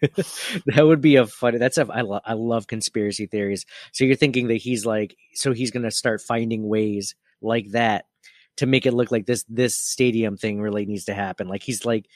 that 0.00 0.82
would 0.82 1.00
be 1.00 1.16
a 1.16 1.26
funny. 1.26 1.58
That's 1.58 1.78
a 1.78 1.86
I, 1.90 2.00
lo- 2.00 2.20
I 2.24 2.32
love 2.32 2.66
conspiracy 2.66 3.26
theories. 3.26 3.66
So 3.92 4.04
you're 4.04 4.16
thinking 4.16 4.48
that 4.48 4.56
he's 4.56 4.86
like, 4.86 5.16
so 5.34 5.52
he's 5.52 5.70
gonna 5.70 5.90
start 5.90 6.20
finding 6.22 6.66
ways 6.66 7.14
like 7.40 7.70
that 7.70 8.06
to 8.56 8.66
make 8.66 8.86
it 8.86 8.94
look 8.94 9.10
like 9.10 9.26
this 9.26 9.44
this 9.48 9.76
stadium 9.76 10.36
thing 10.36 10.60
really 10.60 10.86
needs 10.86 11.04
to 11.06 11.14
happen. 11.14 11.48
Like 11.48 11.62
he's 11.62 11.84
like 11.84 12.06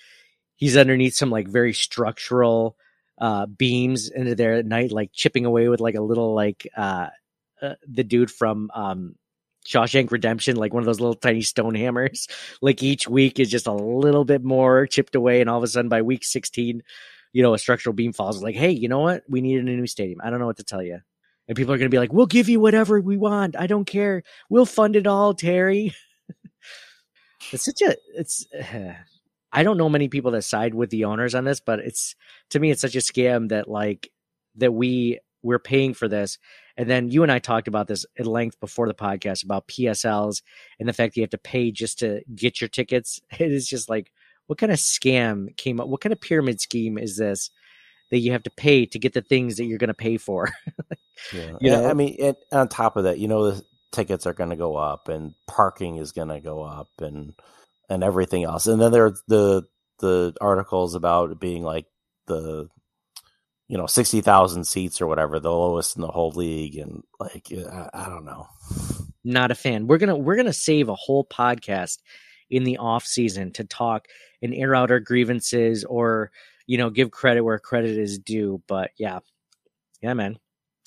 he's 0.56 0.76
underneath 0.76 1.14
some 1.14 1.30
like 1.30 1.48
very 1.48 1.72
structural 1.72 2.76
uh 3.18 3.46
beams 3.46 4.10
into 4.10 4.34
there 4.34 4.54
at 4.54 4.66
night, 4.66 4.92
like 4.92 5.10
chipping 5.12 5.44
away 5.44 5.68
with 5.68 5.80
like 5.80 5.94
a 5.94 6.02
little 6.02 6.34
like 6.34 6.66
uh, 6.76 7.08
uh 7.60 7.74
the 7.86 8.04
dude 8.04 8.30
from 8.30 8.70
um 8.74 9.16
Shawshank 9.66 10.10
Redemption, 10.10 10.56
like 10.56 10.72
one 10.72 10.82
of 10.82 10.86
those 10.86 11.00
little 11.00 11.14
tiny 11.14 11.42
stone 11.42 11.74
hammers. 11.74 12.28
Like 12.62 12.82
each 12.82 13.08
week 13.08 13.38
is 13.38 13.50
just 13.50 13.66
a 13.66 13.72
little 13.72 14.24
bit 14.24 14.42
more 14.44 14.86
chipped 14.86 15.14
away, 15.14 15.40
and 15.40 15.48
all 15.48 15.58
of 15.58 15.64
a 15.64 15.66
sudden 15.66 15.88
by 15.88 16.02
week 16.02 16.24
sixteen, 16.24 16.82
you 17.32 17.42
know, 17.42 17.54
a 17.54 17.58
structural 17.58 17.94
beam 17.94 18.12
falls. 18.12 18.42
Like, 18.42 18.54
hey, 18.54 18.70
you 18.70 18.88
know 18.88 19.00
what? 19.00 19.22
We 19.28 19.40
need 19.40 19.58
a 19.58 19.62
new 19.62 19.86
stadium. 19.86 20.20
I 20.22 20.30
don't 20.30 20.40
know 20.40 20.46
what 20.46 20.58
to 20.58 20.64
tell 20.64 20.82
you. 20.82 21.00
And 21.50 21.56
people 21.56 21.74
are 21.74 21.78
going 21.78 21.90
to 21.90 21.92
be 21.92 21.98
like, 21.98 22.12
"We'll 22.12 22.26
give 22.26 22.48
you 22.48 22.60
whatever 22.60 23.00
we 23.00 23.16
want. 23.16 23.56
I 23.58 23.66
don't 23.66 23.84
care. 23.84 24.22
We'll 24.48 24.66
fund 24.66 24.94
it 24.94 25.08
all, 25.08 25.34
Terry." 25.34 25.92
it's 27.50 27.64
such 27.64 27.82
a 27.82 27.96
it's 28.14 28.46
I 29.52 29.64
don't 29.64 29.76
know 29.76 29.88
many 29.88 30.06
people 30.06 30.30
that 30.30 30.42
side 30.42 30.76
with 30.76 30.90
the 30.90 31.06
owners 31.06 31.34
on 31.34 31.42
this, 31.42 31.58
but 31.58 31.80
it's 31.80 32.14
to 32.50 32.60
me 32.60 32.70
it's 32.70 32.80
such 32.80 32.94
a 32.94 32.98
scam 32.98 33.48
that 33.48 33.66
like 33.68 34.12
that 34.58 34.72
we 34.72 35.18
we're 35.42 35.58
paying 35.58 35.92
for 35.92 36.06
this. 36.06 36.38
And 36.76 36.88
then 36.88 37.08
you 37.08 37.24
and 37.24 37.32
I 37.32 37.40
talked 37.40 37.66
about 37.66 37.88
this 37.88 38.06
at 38.16 38.28
length 38.28 38.60
before 38.60 38.86
the 38.86 38.94
podcast 38.94 39.42
about 39.42 39.66
PSLs 39.66 40.42
and 40.78 40.88
the 40.88 40.92
fact 40.92 41.14
that 41.14 41.20
you 41.20 41.24
have 41.24 41.30
to 41.30 41.38
pay 41.38 41.72
just 41.72 41.98
to 41.98 42.22
get 42.32 42.60
your 42.60 42.68
tickets. 42.68 43.20
It 43.40 43.50
is 43.50 43.66
just 43.66 43.88
like 43.88 44.12
what 44.46 44.58
kind 44.60 44.70
of 44.70 44.78
scam 44.78 45.56
came 45.56 45.80
up? 45.80 45.88
What 45.88 46.00
kind 46.00 46.12
of 46.12 46.20
pyramid 46.20 46.60
scheme 46.60 46.96
is 46.96 47.16
this 47.16 47.50
that 48.10 48.18
you 48.18 48.32
have 48.32 48.42
to 48.44 48.50
pay 48.50 48.86
to 48.86 48.98
get 48.98 49.12
the 49.12 49.22
things 49.22 49.56
that 49.56 49.64
you're 49.64 49.78
going 49.78 49.88
to 49.88 49.94
pay 49.94 50.16
for? 50.16 50.50
yeah. 51.32 51.52
You 51.60 51.70
know? 51.70 51.88
I 51.88 51.94
mean, 51.94 52.34
on 52.52 52.68
top 52.68 52.96
of 52.96 53.04
that, 53.04 53.18
you 53.18 53.28
know, 53.28 53.50
the, 53.50 53.64
tickets 53.92 54.26
are 54.26 54.32
going 54.32 54.50
to 54.50 54.56
go 54.56 54.76
up 54.76 55.08
and 55.08 55.34
parking 55.46 55.96
is 55.96 56.12
going 56.12 56.28
to 56.28 56.40
go 56.40 56.62
up 56.62 56.88
and 57.00 57.34
and 57.88 58.04
everything 58.04 58.44
else. 58.44 58.66
And 58.66 58.80
then 58.80 58.92
there 58.92 59.06
are 59.06 59.16
the 59.28 59.64
the 59.98 60.34
articles 60.40 60.94
about 60.94 61.30
it 61.30 61.40
being 61.40 61.62
like 61.62 61.86
the 62.26 62.68
you 63.68 63.76
know 63.76 63.86
60,000 63.86 64.64
seats 64.64 65.00
or 65.00 65.06
whatever, 65.06 65.40
the 65.40 65.50
lowest 65.50 65.96
in 65.96 66.02
the 66.02 66.08
whole 66.08 66.30
league 66.30 66.76
and 66.76 67.02
like 67.18 67.48
I, 67.52 67.88
I 67.92 68.08
don't 68.08 68.24
know. 68.24 68.46
Not 69.24 69.50
a 69.50 69.54
fan. 69.54 69.86
We're 69.86 69.98
going 69.98 70.08
to 70.08 70.16
we're 70.16 70.36
going 70.36 70.46
to 70.46 70.52
save 70.52 70.88
a 70.88 70.94
whole 70.94 71.24
podcast 71.24 71.98
in 72.48 72.64
the 72.64 72.78
off 72.78 73.04
season 73.04 73.52
to 73.52 73.64
talk 73.64 74.06
and 74.42 74.54
air 74.54 74.74
out 74.74 74.90
our 74.90 75.00
grievances 75.00 75.84
or 75.84 76.30
you 76.70 76.78
know 76.78 76.90
give 76.90 77.10
credit 77.10 77.42
where 77.42 77.58
credit 77.58 77.98
is 77.98 78.18
due, 78.18 78.62
but 78.66 78.90
yeah. 78.98 79.20
Yeah, 80.02 80.14
man 80.14 80.38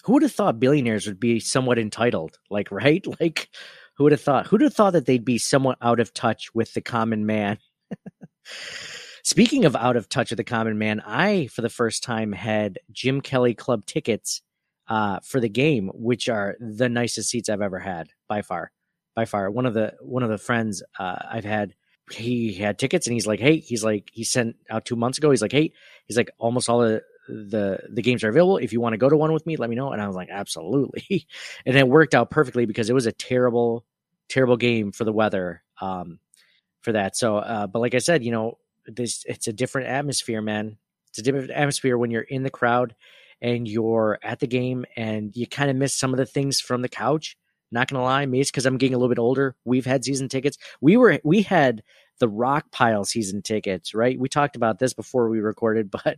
who 0.04 0.14
would 0.14 0.22
have 0.22 0.34
thought 0.34 0.60
billionaires 0.60 1.08
would 1.08 1.20
be 1.20 1.40
somewhat 1.40 1.80
entitled? 1.80 2.38
Like, 2.50 2.72
right? 2.72 3.06
Like, 3.20 3.50
Who 3.98 4.04
would 4.04 4.12
have 4.12 4.22
thought? 4.22 4.48
Who'd 4.48 4.62
have 4.62 4.74
thought 4.74 4.94
that 4.94 5.06
they'd 5.06 5.26
be 5.26 5.38
somewhat 5.38 5.78
out 5.82 6.00
of 6.00 6.14
touch 6.14 6.54
with 6.54 6.74
the 6.74 6.82
common 6.82 7.26
man? 7.26 7.58
Speaking 9.24 9.64
of 9.64 9.76
out 9.76 9.96
of 9.96 10.10
touch 10.10 10.32
with 10.32 10.38
the 10.38 10.44
common 10.44 10.78
man, 10.78 11.02
I, 11.06 11.48
for 11.48 11.62
the 11.62 11.70
first 11.70 12.04
time, 12.04 12.34
had 12.34 12.80
Jim 12.92 13.22
Kelly 13.22 13.54
Club 13.54 13.86
tickets 13.86 14.42
uh, 14.90 15.20
for 15.24 15.40
the 15.40 15.48
game, 15.48 15.90
which 15.94 16.28
are 16.28 16.58
the 16.60 16.90
nicest 16.90 17.30
seats 17.30 17.48
I've 17.48 17.62
ever 17.62 17.80
had 17.80 18.10
by 18.28 18.42
far. 18.42 18.72
By 19.16 19.24
far, 19.26 19.50
one 19.50 19.66
of 19.66 19.76
the 19.76 19.94
one 20.02 20.24
of 20.24 20.30
the 20.30 20.40
friends 20.40 20.84
uh, 21.00 21.20
I've 21.32 21.46
had, 21.46 21.76
he 22.12 22.54
had 22.54 22.80
tickets, 22.80 23.08
and 23.08 23.14
he's 23.14 23.28
like, 23.28 23.40
"Hey," 23.40 23.60
he's 23.60 23.84
like, 23.84 24.10
he 24.14 24.24
sent 24.24 24.56
out 24.70 24.86
two 24.86 24.96
months 24.96 25.18
ago. 25.18 25.32
He's 25.32 25.42
like, 25.42 25.52
"Hey," 25.52 25.74
he's 26.06 26.18
like, 26.18 26.30
almost 26.38 26.70
all 26.70 26.80
the 26.80 27.02
the 27.28 27.80
the 27.90 28.02
games 28.02 28.24
are 28.24 28.30
available. 28.30 28.58
If 28.58 28.74
you 28.74 28.82
want 28.82 28.94
to 28.94 28.98
go 28.98 29.10
to 29.10 29.18
one 29.18 29.34
with 29.34 29.46
me, 29.46 29.56
let 29.56 29.70
me 29.70 29.76
know. 29.76 29.92
And 29.92 30.02
I 30.02 30.08
was 30.08 30.16
like, 30.16 30.30
absolutely. 30.30 31.28
and 31.66 31.76
it 31.76 31.88
worked 31.88 32.16
out 32.16 32.32
perfectly 32.32 32.66
because 32.66 32.90
it 32.90 32.94
was 32.94 33.06
a 33.06 33.12
terrible, 33.12 33.86
terrible 34.30 34.58
game 34.58 34.92
for 34.92 35.06
the 35.06 35.14
weather 35.14 35.64
um, 35.82 36.20
for 36.82 36.92
that. 36.94 37.16
So, 37.16 37.38
uh, 37.38 37.68
but 37.68 37.80
like 37.80 37.96
I 37.96 38.00
said, 38.00 38.24
you 38.24 38.32
know, 38.32 38.58
this 38.86 39.24
it's 39.26 39.48
a 39.48 39.54
different 39.54 39.88
atmosphere, 39.88 40.42
man. 40.42 40.78
It's 41.10 41.20
a 41.20 41.24
different 41.24 41.52
atmosphere 41.52 41.98
when 41.98 42.12
you're 42.12 42.22
in 42.22 42.44
the 42.44 42.50
crowd 42.50 42.96
and 43.42 43.68
you're 43.68 44.20
at 44.24 44.40
the 44.40 44.48
game 44.48 44.86
and 44.96 45.36
you 45.36 45.48
kind 45.48 45.70
of 45.70 45.76
miss 45.76 45.96
some 45.96 46.14
of 46.14 46.18
the 46.18 46.26
things 46.26 46.60
from 46.60 46.82
the 46.82 46.90
couch. 46.90 47.38
Not 47.74 47.90
gonna 47.90 48.04
lie, 48.04 48.26
me, 48.26 48.40
it's 48.40 48.52
because 48.52 48.66
I'm 48.66 48.78
getting 48.78 48.94
a 48.96 48.98
little 48.98 49.10
bit 49.14 49.20
older. 49.20 49.56
We've 49.66 49.86
had 49.86 50.06
season 50.06 50.30
tickets. 50.30 50.58
We 50.80 50.96
were 50.98 51.20
we 51.24 51.42
had 51.42 51.84
the 52.20 52.30
rock 52.30 52.72
pile 52.72 53.04
season 53.04 53.42
tickets, 53.42 53.94
right? 53.96 54.20
We 54.20 54.30
talked 54.30 54.56
about 54.56 54.80
this 54.80 54.94
before 54.94 55.30
we 55.30 55.40
recorded, 55.42 55.92
but 56.06 56.18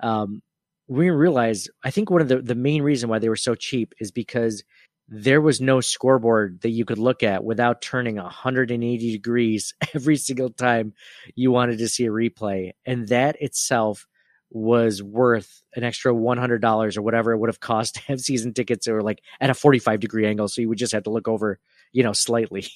um, 0.00 0.42
we 0.88 1.10
realized 1.10 1.70
I 1.84 1.90
think 1.90 2.10
one 2.10 2.22
of 2.22 2.28
the 2.28 2.40
the 2.40 2.54
main 2.54 2.82
reason 2.82 3.08
why 3.10 3.18
they 3.18 3.28
were 3.28 3.36
so 3.36 3.54
cheap 3.54 3.94
is 4.00 4.10
because 4.10 4.64
there 5.08 5.42
was 5.42 5.60
no 5.60 5.80
scoreboard 5.82 6.62
that 6.62 6.70
you 6.70 6.86
could 6.86 6.98
look 6.98 7.22
at 7.22 7.44
without 7.44 7.82
turning 7.82 8.16
180 8.16 9.12
degrees 9.12 9.74
every 9.94 10.16
single 10.16 10.48
time 10.50 10.94
you 11.34 11.50
wanted 11.50 11.78
to 11.78 11.88
see 11.88 12.06
a 12.06 12.10
replay, 12.10 12.72
and 12.86 13.08
that 13.08 13.36
itself 13.40 14.06
was 14.50 15.02
worth 15.02 15.62
an 15.74 15.82
extra 15.82 16.12
$100 16.12 16.96
or 16.96 17.02
whatever 17.02 17.32
it 17.32 17.38
would 17.38 17.48
have 17.48 17.60
cost 17.60 17.94
to 17.94 18.00
have 18.02 18.20
season 18.20 18.54
tickets 18.54 18.86
or 18.86 19.02
like 19.02 19.20
at 19.40 19.50
a 19.50 19.54
45 19.54 20.00
degree 20.00 20.26
angle. 20.26 20.48
So 20.48 20.60
you 20.60 20.68
would 20.68 20.78
just 20.78 20.92
have 20.92 21.04
to 21.04 21.10
look 21.10 21.28
over 21.28 21.58
you 21.94 22.02
know 22.02 22.12
slightly. 22.12 22.66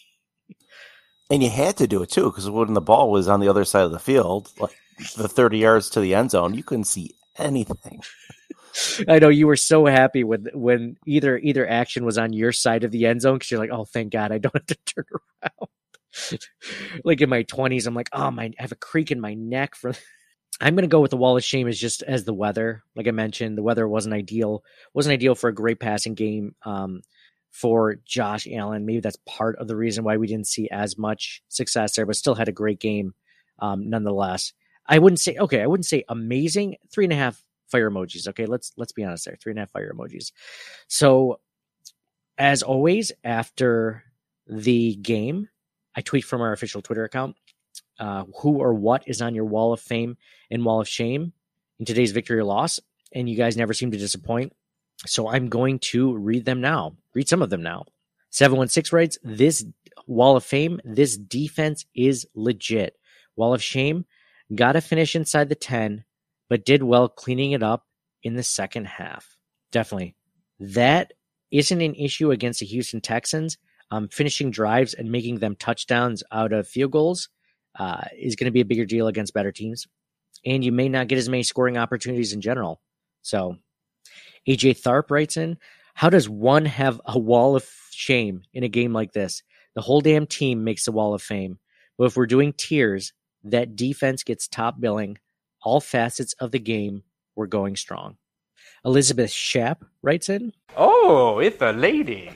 And 1.31 1.43
you 1.43 1.51
had 1.51 1.77
to 1.77 1.87
do 1.87 2.03
it 2.03 2.11
too 2.11 2.31
because 2.31 2.49
when 2.49 2.73
the 2.73 2.81
ball 2.81 3.11
was 3.11 3.29
on 3.29 3.41
the 3.41 3.49
other 3.49 3.67
side 3.67 3.85
of 3.85 3.91
the 3.91 3.99
field 3.99 4.51
like 4.59 4.75
the 5.17 5.29
30 5.29 5.59
yards 5.59 5.91
to 5.91 6.01
the 6.01 6.15
end 6.15 6.31
zone 6.31 6.55
you 6.55 6.63
couldn't 6.63 6.85
see 6.85 7.15
anything. 7.37 8.01
I 9.09 9.19
know 9.19 9.29
you 9.29 9.47
were 9.47 9.57
so 9.57 9.87
happy 9.87 10.25
when 10.25 10.49
when 10.55 10.97
either 11.07 11.37
either 11.37 11.69
action 11.69 12.05
was 12.05 12.17
on 12.17 12.33
your 12.33 12.53
side 12.53 12.85
of 12.85 12.91
the 12.93 13.07
end 13.07 13.23
zone 13.23 13.35
because 13.35 13.51
you're 13.51 13.61
like, 13.61 13.71
oh, 13.73 13.85
thank 13.85 14.13
God, 14.13 14.33
I 14.33 14.39
don't 14.39 14.55
have 14.55 14.67
to 14.67 14.79
turn 14.87 15.05
around. 15.43 16.41
like 17.05 17.21
in 17.21 17.29
my 17.29 17.43
20s, 17.45 17.87
I'm 17.87 17.95
like, 17.95 18.09
oh 18.13 18.31
my, 18.31 18.45
I 18.45 18.63
have 18.63 18.73
a 18.73 18.77
creak 18.77 19.11
in 19.11 19.21
my 19.21 19.35
neck 19.35 19.75
for 19.75 19.93
I'm 20.61 20.75
going 20.75 20.83
to 20.83 20.89
go 20.89 21.01
with 21.01 21.11
the 21.13 21.17
wall 21.17 21.37
of 21.37 21.45
shame 21.45 21.69
as 21.69 21.79
just 21.79 22.03
as 22.03 22.25
the 22.25 22.35
weather. 22.35 22.83
Like 22.97 23.07
I 23.07 23.13
mentioned, 23.13 23.57
the 23.57 23.63
weather 23.63 23.87
wasn't 23.87 24.15
ideal. 24.15 24.65
wasn't 24.93 25.13
ideal 25.13 25.35
for 25.35 25.49
a 25.49 25.55
great 25.55 25.79
passing 25.79 26.15
game 26.15 26.55
um, 26.65 27.03
for 27.51 27.97
Josh 28.05 28.47
Allen. 28.51 28.85
Maybe 28.85 29.01
that's 29.01 29.19
part 29.25 29.57
of 29.57 29.69
the 29.69 29.77
reason 29.77 30.05
why 30.05 30.17
we 30.17 30.27
didn't 30.27 30.49
see 30.49 30.69
as 30.71 30.99
much 30.99 31.43
success 31.49 31.95
there, 31.95 32.07
but 32.07 32.17
still 32.17 32.35
had 32.35 32.49
a 32.49 32.53
great 32.53 32.81
game 32.81 33.15
um, 33.61 33.89
nonetheless. 33.89 34.53
I 34.87 34.99
wouldn't 34.99 35.21
say 35.21 35.37
okay. 35.37 35.63
I 35.63 35.67
wouldn't 35.67 35.87
say 35.87 36.05
amazing. 36.09 36.77
Three 36.91 37.05
and 37.05 37.13
a 37.13 37.17
half 37.17 37.45
fire 37.69 37.91
emojis. 37.91 38.27
Okay, 38.29 38.47
let's 38.47 38.73
let's 38.77 38.93
be 38.93 39.05
honest 39.05 39.27
there. 39.27 39.37
Three 39.41 39.53
and 39.53 39.59
a 39.59 39.63
half 39.63 39.71
fire 39.71 39.93
emojis. 39.95 40.33
So, 40.89 41.41
as 42.39 42.63
always, 42.63 43.13
after 43.23 44.03
the 44.47 44.97
game, 44.97 45.49
I 45.95 46.01
tweet 46.01 46.25
from 46.25 46.41
our 46.41 46.53
official 46.53 46.81
Twitter 46.81 47.05
account 47.05 47.37
uh, 47.99 48.25
who 48.41 48.59
or 48.59 48.75
what 48.75 49.03
is 49.07 49.21
on 49.23 49.35
your 49.35 49.45
wall 49.45 49.73
of 49.73 49.81
fame 49.81 50.17
and 50.51 50.65
wall 50.65 50.81
of 50.81 50.89
shame 50.89 51.33
in 51.79 51.85
today's 51.85 52.13
victory 52.13 52.39
or 52.39 52.45
loss. 52.45 52.81
And 53.13 53.29
you 53.29 53.37
guys 53.37 53.57
never 53.57 53.73
seem 53.73 53.91
to 53.91 53.99
disappoint. 53.99 54.53
So 55.07 55.29
I'm 55.29 55.49
going 55.49 55.79
to 55.79 56.17
read 56.17 56.45
them 56.45 56.61
now. 56.61 56.97
Read 57.15 57.29
some 57.29 57.43
of 57.43 57.51
them 57.51 57.63
now. 57.63 57.87
716 58.31 58.97
writes, 58.97 59.19
This 59.23 59.65
wall 60.07 60.37
of 60.37 60.45
fame, 60.45 60.81
this 60.85 61.17
defense 61.17 61.87
is 61.95 62.27
legit. 62.35 62.97
Wall 63.37 63.55
of 63.55 63.63
shame, 63.63 64.05
got 64.55 64.73
to 64.73 64.81
finish 64.81 65.15
inside 65.15 65.49
the 65.49 65.55
10, 65.55 66.05
but 66.49 66.65
did 66.65 66.83
well 66.83 67.09
cleaning 67.09 67.53
it 67.53 67.63
up 67.63 67.87
in 68.23 68.35
the 68.35 68.43
second 68.43 68.87
half. 68.87 69.37
Definitely. 69.71 70.15
That 70.59 71.13
isn't 71.51 71.81
an 71.81 71.95
issue 71.95 72.31
against 72.31 72.61
the 72.61 72.67
Houston 72.67 73.01
Texans. 73.01 73.57
Um, 73.91 74.09
finishing 74.09 74.51
drives 74.51 74.93
and 74.93 75.11
making 75.11 75.39
them 75.39 75.57
touchdowns 75.57 76.23
out 76.31 76.53
of 76.53 76.69
field 76.69 76.93
goals 76.93 77.31
uh, 77.79 78.05
is 78.17 78.37
going 78.37 78.47
to 78.47 78.53
be 78.53 78.61
a 78.61 78.67
bigger 78.67 78.85
deal 78.85 79.07
against 79.07 79.35
better 79.35 79.53
teams. 79.53 79.87
And 80.45 80.65
you 80.65 80.73
may 80.73 80.89
not 80.89 81.09
get 81.09 81.19
as 81.19 81.29
many 81.29 81.43
scoring 81.43 81.77
opportunities 81.77 82.33
in 82.33 82.41
general. 82.41 82.81
So, 83.23 83.57
AJ 84.49 84.81
Tharp 84.81 85.11
writes 85.11 85.37
in 85.37 85.59
How 85.95 86.11
does 86.11 86.29
one 86.29 86.65
have 86.65 87.01
a 87.05 87.19
wall 87.19 87.57
of 87.57 87.69
shame 87.91 88.43
in 88.53 88.63
a 88.63 88.69
game 88.69 88.93
like 88.93 89.13
this? 89.13 89.43
The 89.75 89.83
whole 89.83 90.01
damn 90.01 90.27
team 90.27 90.65
makes 90.65 90.85
the 90.85 90.93
wall 90.93 91.15
of 91.15 91.23
fame. 91.23 91.59
But 91.97 92.05
if 92.05 92.17
we're 92.17 92.27
doing 92.27 92.53
tiers, 92.53 93.13
that 93.45 93.77
defense 93.77 94.23
gets 94.23 94.49
top 94.49 94.81
billing. 94.81 95.19
All 95.63 95.81
facets 95.81 96.35
of 96.35 96.53
the 96.53 96.61
game, 96.61 97.03
we're 97.35 97.47
going 97.47 97.77
strong. 97.77 98.17
Elizabeth 98.85 99.31
Shapp 99.31 99.85
writes 100.03 100.29
in 100.29 100.53
Oh, 100.77 101.41
it's 101.41 101.61
a 101.61 101.73
lady. 101.73 102.31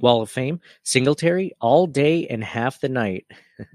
Wall 0.00 0.22
of 0.22 0.30
Fame, 0.30 0.60
Singletary, 0.82 1.52
all 1.60 1.86
day 1.86 2.26
and 2.26 2.42
half 2.42 2.80
the 2.80 2.88
night. 2.88 3.26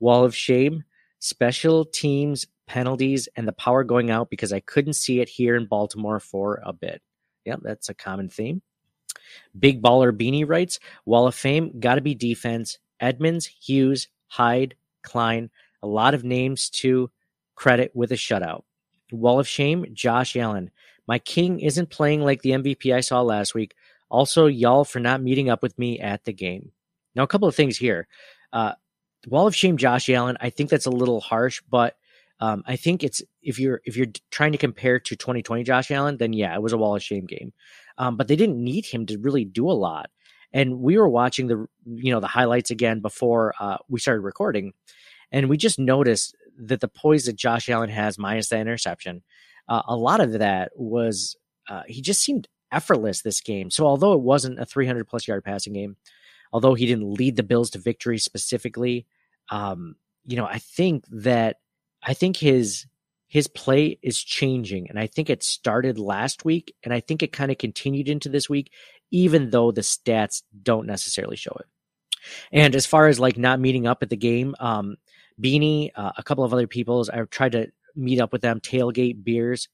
Wall 0.00 0.24
of 0.24 0.34
Shame, 0.34 0.84
special 1.18 1.84
teams 1.84 2.46
penalties 2.68 3.28
and 3.34 3.48
the 3.48 3.52
power 3.52 3.82
going 3.82 4.10
out 4.10 4.30
because 4.30 4.52
I 4.52 4.60
couldn't 4.60 4.92
see 4.92 5.20
it 5.20 5.28
here 5.28 5.56
in 5.56 5.66
Baltimore 5.66 6.20
for 6.20 6.60
a 6.64 6.72
bit. 6.72 7.02
Yep, 7.44 7.60
that's 7.62 7.88
a 7.88 7.94
common 7.94 8.28
theme. 8.28 8.62
Big 9.58 9.82
Baller 9.82 10.12
Beanie 10.12 10.48
writes 10.48 10.78
Wall 11.04 11.26
of 11.26 11.34
Fame, 11.34 11.80
got 11.80 11.96
to 11.96 12.00
be 12.00 12.14
defense. 12.14 12.78
Edmunds, 13.00 13.46
Hughes, 13.46 14.08
Hyde, 14.26 14.74
Klein, 15.02 15.50
a 15.82 15.86
lot 15.86 16.14
of 16.14 16.24
names 16.24 16.68
to 16.70 17.10
credit 17.54 17.90
with 17.94 18.12
a 18.12 18.16
shutout. 18.16 18.64
Wall 19.10 19.40
of 19.40 19.48
Shame, 19.48 19.86
Josh 19.92 20.36
Allen. 20.36 20.70
My 21.06 21.18
king 21.18 21.60
isn't 21.60 21.90
playing 21.90 22.20
like 22.20 22.42
the 22.42 22.50
MVP 22.50 22.94
I 22.94 23.00
saw 23.00 23.22
last 23.22 23.54
week. 23.54 23.74
Also, 24.10 24.46
y'all 24.46 24.84
for 24.84 25.00
not 25.00 25.22
meeting 25.22 25.50
up 25.50 25.62
with 25.62 25.78
me 25.78 25.98
at 26.00 26.24
the 26.24 26.32
game. 26.32 26.72
Now, 27.14 27.22
a 27.22 27.26
couple 27.26 27.48
of 27.48 27.54
things 27.54 27.76
here. 27.76 28.06
Uh, 28.52 28.72
Wall 29.26 29.46
of 29.46 29.56
Shame, 29.56 29.76
Josh 29.76 30.08
Allen. 30.08 30.36
I 30.40 30.50
think 30.50 30.70
that's 30.70 30.86
a 30.86 30.90
little 30.90 31.20
harsh, 31.20 31.60
but 31.68 31.96
um, 32.40 32.62
I 32.66 32.76
think 32.76 33.02
it's 33.02 33.22
if 33.42 33.58
you're 33.58 33.80
if 33.84 33.96
you're 33.96 34.06
trying 34.30 34.52
to 34.52 34.58
compare 34.58 35.00
to 35.00 35.16
2020 35.16 35.64
Josh 35.64 35.90
Allen, 35.90 36.18
then 36.18 36.32
yeah, 36.32 36.54
it 36.54 36.62
was 36.62 36.72
a 36.72 36.78
Wall 36.78 36.96
of 36.96 37.02
Shame 37.02 37.26
game. 37.26 37.52
Um, 37.98 38.16
but 38.16 38.28
they 38.28 38.36
didn't 38.36 38.62
need 38.62 38.86
him 38.86 39.06
to 39.06 39.18
really 39.18 39.44
do 39.44 39.68
a 39.68 39.72
lot. 39.72 40.10
And 40.52 40.80
we 40.80 40.96
were 40.96 41.08
watching 41.08 41.48
the 41.48 41.66
you 41.84 42.12
know 42.12 42.20
the 42.20 42.28
highlights 42.28 42.70
again 42.70 43.00
before 43.00 43.54
uh, 43.58 43.78
we 43.88 44.00
started 44.00 44.20
recording, 44.20 44.72
and 45.32 45.48
we 45.48 45.56
just 45.56 45.78
noticed 45.78 46.36
that 46.60 46.80
the 46.80 46.88
poise 46.88 47.26
that 47.26 47.36
Josh 47.36 47.68
Allen 47.68 47.90
has, 47.90 48.18
minus 48.18 48.48
the 48.48 48.58
interception, 48.58 49.22
uh, 49.68 49.82
a 49.86 49.96
lot 49.96 50.20
of 50.20 50.32
that 50.38 50.70
was 50.76 51.36
uh, 51.68 51.82
he 51.86 52.00
just 52.00 52.22
seemed 52.22 52.48
effortless 52.72 53.22
this 53.22 53.40
game. 53.40 53.70
So 53.70 53.86
although 53.86 54.12
it 54.12 54.20
wasn't 54.20 54.60
a 54.60 54.66
300 54.66 55.06
plus 55.06 55.26
yard 55.26 55.44
passing 55.44 55.72
game, 55.72 55.96
although 56.52 56.74
he 56.74 56.86
didn't 56.86 57.12
lead 57.12 57.36
the 57.36 57.42
Bills 57.42 57.70
to 57.70 57.78
victory 57.78 58.18
specifically, 58.18 59.06
um, 59.50 59.96
you 60.26 60.36
know, 60.36 60.46
I 60.46 60.58
think 60.58 61.04
that 61.10 61.56
I 62.02 62.14
think 62.14 62.36
his 62.36 62.86
his 63.28 63.46
play 63.46 63.98
is 64.02 64.22
changing, 64.22 64.88
and 64.88 64.98
I 64.98 65.06
think 65.06 65.28
it 65.28 65.42
started 65.42 65.98
last 65.98 66.44
week, 66.44 66.74
and 66.82 66.94
I 66.94 67.00
think 67.00 67.22
it 67.22 67.32
kind 67.32 67.50
of 67.50 67.58
continued 67.58 68.08
into 68.08 68.30
this 68.30 68.48
week, 68.48 68.72
even 69.10 69.50
though 69.50 69.70
the 69.70 69.82
stats 69.82 70.42
don't 70.62 70.86
necessarily 70.86 71.36
show 71.36 71.54
it. 71.60 71.66
And 72.52 72.74
as 72.74 72.86
far 72.86 73.08
as 73.08 73.20
like 73.20 73.36
not 73.36 73.60
meeting 73.60 73.86
up 73.86 74.02
at 74.02 74.10
the 74.10 74.16
game, 74.16 74.54
um, 74.60 74.96
Beanie, 75.40 75.90
uh, 75.94 76.12
a 76.16 76.22
couple 76.22 76.44
of 76.44 76.52
other 76.52 76.66
people's, 76.66 77.08
I've 77.08 77.30
tried 77.30 77.52
to 77.52 77.70
meet 77.94 78.20
up 78.20 78.32
with 78.32 78.42
them, 78.42 78.60
tailgate 78.60 79.22
beers 79.24 79.68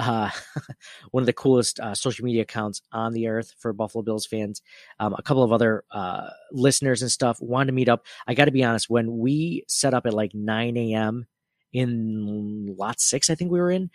uh, 0.00 0.30
one 1.10 1.22
of 1.22 1.26
the 1.26 1.32
coolest 1.32 1.78
uh, 1.78 1.94
social 1.94 2.24
media 2.24 2.42
accounts 2.42 2.80
on 2.92 3.12
the 3.12 3.28
earth 3.28 3.54
for 3.58 3.72
Buffalo 3.72 4.02
Bills 4.02 4.26
fans. 4.26 4.62
Um, 4.98 5.14
a 5.16 5.22
couple 5.22 5.42
of 5.42 5.52
other 5.52 5.84
uh, 5.90 6.30
listeners 6.50 7.02
and 7.02 7.10
stuff 7.10 7.38
wanted 7.40 7.66
to 7.66 7.72
meet 7.72 7.88
up. 7.88 8.06
I 8.26 8.34
got 8.34 8.46
to 8.46 8.50
be 8.50 8.64
honest, 8.64 8.88
when 8.88 9.18
we 9.18 9.64
set 9.68 9.94
up 9.94 10.06
at 10.06 10.14
like 10.14 10.34
9 10.34 10.76
a.m. 10.76 11.26
in 11.72 12.74
lot 12.78 13.00
six, 13.00 13.28
I 13.28 13.34
think 13.34 13.50
we 13.50 13.60
were 13.60 13.70
in, 13.70 13.90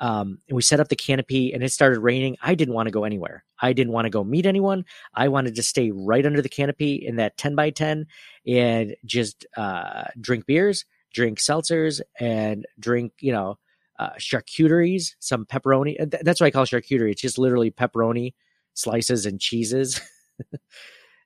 um, 0.00 0.38
and 0.48 0.54
we 0.54 0.62
set 0.62 0.80
up 0.80 0.88
the 0.88 0.96
canopy 0.96 1.52
and 1.52 1.62
it 1.62 1.72
started 1.72 1.98
raining. 2.00 2.36
I 2.40 2.54
didn't 2.54 2.74
want 2.74 2.86
to 2.86 2.92
go 2.92 3.04
anywhere. 3.04 3.44
I 3.60 3.72
didn't 3.72 3.92
want 3.92 4.06
to 4.06 4.10
go 4.10 4.22
meet 4.22 4.46
anyone. 4.46 4.84
I 5.14 5.28
wanted 5.28 5.56
to 5.56 5.62
stay 5.62 5.90
right 5.90 6.24
under 6.24 6.40
the 6.40 6.48
canopy 6.48 6.94
in 6.94 7.16
that 7.16 7.36
10 7.36 7.56
by 7.56 7.70
10 7.70 8.06
and 8.46 8.96
just 9.04 9.44
uh, 9.56 10.04
drink 10.20 10.46
beers, 10.46 10.84
drink 11.12 11.38
seltzers, 11.38 12.00
and 12.20 12.64
drink, 12.78 13.12
you 13.18 13.32
know, 13.32 13.58
uh, 13.98 14.10
charcuteries, 14.18 15.14
some 15.18 15.44
pepperoni. 15.46 15.96
That's 16.22 16.40
what 16.40 16.46
I 16.46 16.50
call 16.50 16.64
charcuterie. 16.64 17.12
It's 17.12 17.22
just 17.22 17.38
literally 17.38 17.70
pepperoni 17.70 18.34
slices 18.74 19.26
and 19.26 19.40
cheeses. 19.40 20.00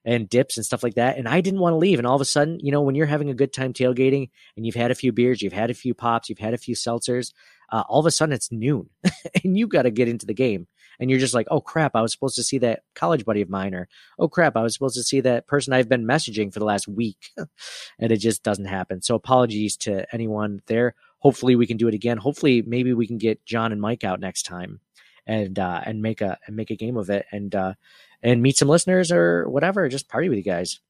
and 0.05 0.27
dips 0.27 0.57
and 0.57 0.65
stuff 0.65 0.83
like 0.83 0.95
that. 0.95 1.17
And 1.17 1.27
I 1.27 1.41
didn't 1.41 1.61
want 1.61 1.73
to 1.73 1.77
leave. 1.77 1.97
And 1.97 2.07
all 2.07 2.15
of 2.15 2.21
a 2.21 2.25
sudden, 2.25 2.59
you 2.61 2.71
know, 2.71 2.81
when 2.81 2.95
you're 2.95 3.05
having 3.05 3.29
a 3.29 3.33
good 3.33 3.53
time 3.53 3.73
tailgating 3.73 4.29
and 4.55 4.65
you've 4.65 4.75
had 4.75 4.91
a 4.91 4.95
few 4.95 5.11
beers, 5.11 5.41
you've 5.41 5.53
had 5.53 5.69
a 5.69 5.75
few 5.75 5.93
pops, 5.93 6.29
you've 6.29 6.39
had 6.39 6.53
a 6.53 6.57
few 6.57 6.75
seltzers, 6.75 7.31
uh, 7.71 7.83
all 7.87 7.99
of 7.99 8.05
a 8.05 8.11
sudden 8.11 8.33
it's 8.33 8.51
noon 8.51 8.89
and 9.43 9.57
you 9.57 9.67
got 9.67 9.83
to 9.83 9.91
get 9.91 10.09
into 10.09 10.25
the 10.25 10.33
game. 10.33 10.67
And 10.99 11.09
you're 11.09 11.19
just 11.19 11.33
like, 11.33 11.47
oh 11.49 11.59
crap, 11.59 11.95
I 11.95 12.01
was 12.01 12.11
supposed 12.11 12.35
to 12.35 12.43
see 12.43 12.59
that 12.59 12.83
college 12.93 13.25
buddy 13.25 13.41
of 13.41 13.49
mine, 13.49 13.73
or 13.73 13.87
oh 14.19 14.27
crap, 14.27 14.55
I 14.55 14.61
was 14.61 14.73
supposed 14.73 14.95
to 14.95 15.03
see 15.03 15.21
that 15.21 15.47
person 15.47 15.73
I've 15.73 15.89
been 15.89 16.05
messaging 16.05 16.53
for 16.53 16.59
the 16.59 16.65
last 16.65 16.87
week. 16.87 17.31
and 17.99 18.11
it 18.11 18.17
just 18.17 18.43
doesn't 18.43 18.65
happen. 18.65 19.01
So 19.01 19.15
apologies 19.15 19.75
to 19.77 20.05
anyone 20.13 20.61
there. 20.67 20.93
Hopefully 21.23 21.55
we 21.55 21.65
can 21.65 21.77
do 21.77 21.87
it 21.87 21.93
again. 21.93 22.17
Hopefully 22.17 22.61
maybe 22.61 22.93
we 22.93 23.07
can 23.07 23.17
get 23.17 23.45
John 23.45 23.71
and 23.71 23.81
Mike 23.81 24.03
out 24.03 24.19
next 24.19 24.43
time 24.43 24.81
and 25.25 25.57
uh, 25.57 25.81
and 25.85 26.01
make 26.01 26.19
a 26.21 26.37
and 26.45 26.55
make 26.55 26.69
a 26.69 26.75
game 26.75 26.97
of 26.97 27.09
it 27.09 27.25
and 27.31 27.55
uh, 27.55 27.73
and 28.21 28.41
meet 28.41 28.57
some 28.57 28.67
listeners 28.67 29.11
or 29.11 29.49
whatever. 29.49 29.87
Just 29.87 30.09
party 30.09 30.27
with 30.29 30.37
you 30.37 30.43
guys. 30.43 30.81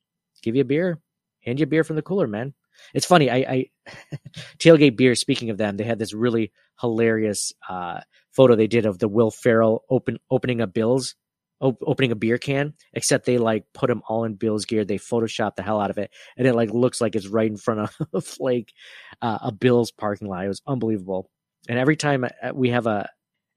Give 0.42 0.56
you 0.56 0.62
a 0.62 0.66
beer, 0.66 1.00
hand 1.46 1.60
you 1.60 1.64
a 1.64 1.68
beer 1.68 1.84
from 1.84 1.96
the 1.96 2.02
cooler, 2.02 2.28
man. 2.28 2.54
It's 2.96 3.06
funny. 3.06 3.30
I, 3.30 3.36
I 3.38 3.66
tailgate 4.58 4.98
beer. 4.98 5.16
Speaking 5.16 5.52
of 5.52 5.58
them, 5.58 5.78
they 5.78 5.84
had 5.84 6.00
this 6.00 6.14
really 6.14 6.52
hilarious 6.82 7.54
uh, 7.70 8.02
photo 8.32 8.56
they 8.56 8.68
did 8.68 8.86
of 8.86 9.00
the 9.00 9.08
Will 9.08 9.32
Ferrell 9.32 9.86
open 9.90 10.18
opening 10.32 10.60
a 10.60 10.68
Bills 10.68 11.16
op- 11.64 11.84
opening 11.86 12.12
a 12.12 12.16
beer 12.16 12.38
can. 12.38 12.74
Except 12.94 13.26
they 13.26 13.38
like 13.38 13.66
put 13.74 13.88
them 13.88 14.02
all 14.08 14.24
in 14.26 14.36
Bills 14.36 14.66
gear. 14.66 14.86
They 14.86 14.98
photoshopped 14.98 15.56
the 15.56 15.64
hell 15.64 15.80
out 15.80 15.90
of 15.90 15.98
it, 15.98 16.12
and 16.38 16.48
it 16.48 16.54
like 16.54 16.72
looks 16.72 17.02
like 17.02 17.16
it's 17.16 17.28
right 17.28 17.50
in 17.50 17.58
front 17.58 17.92
of 18.14 18.36
like 18.40 18.74
uh, 19.22 19.40
a 19.42 19.52
Bills 19.52 19.92
parking 19.92 20.28
lot. 20.28 20.46
It 20.46 20.50
was 20.50 20.62
unbelievable. 20.68 21.30
And 21.70 21.80
every 21.80 21.96
time 21.96 22.26
uh, 22.26 22.30
we 22.54 22.70
have 22.70 22.88
a, 22.88 23.10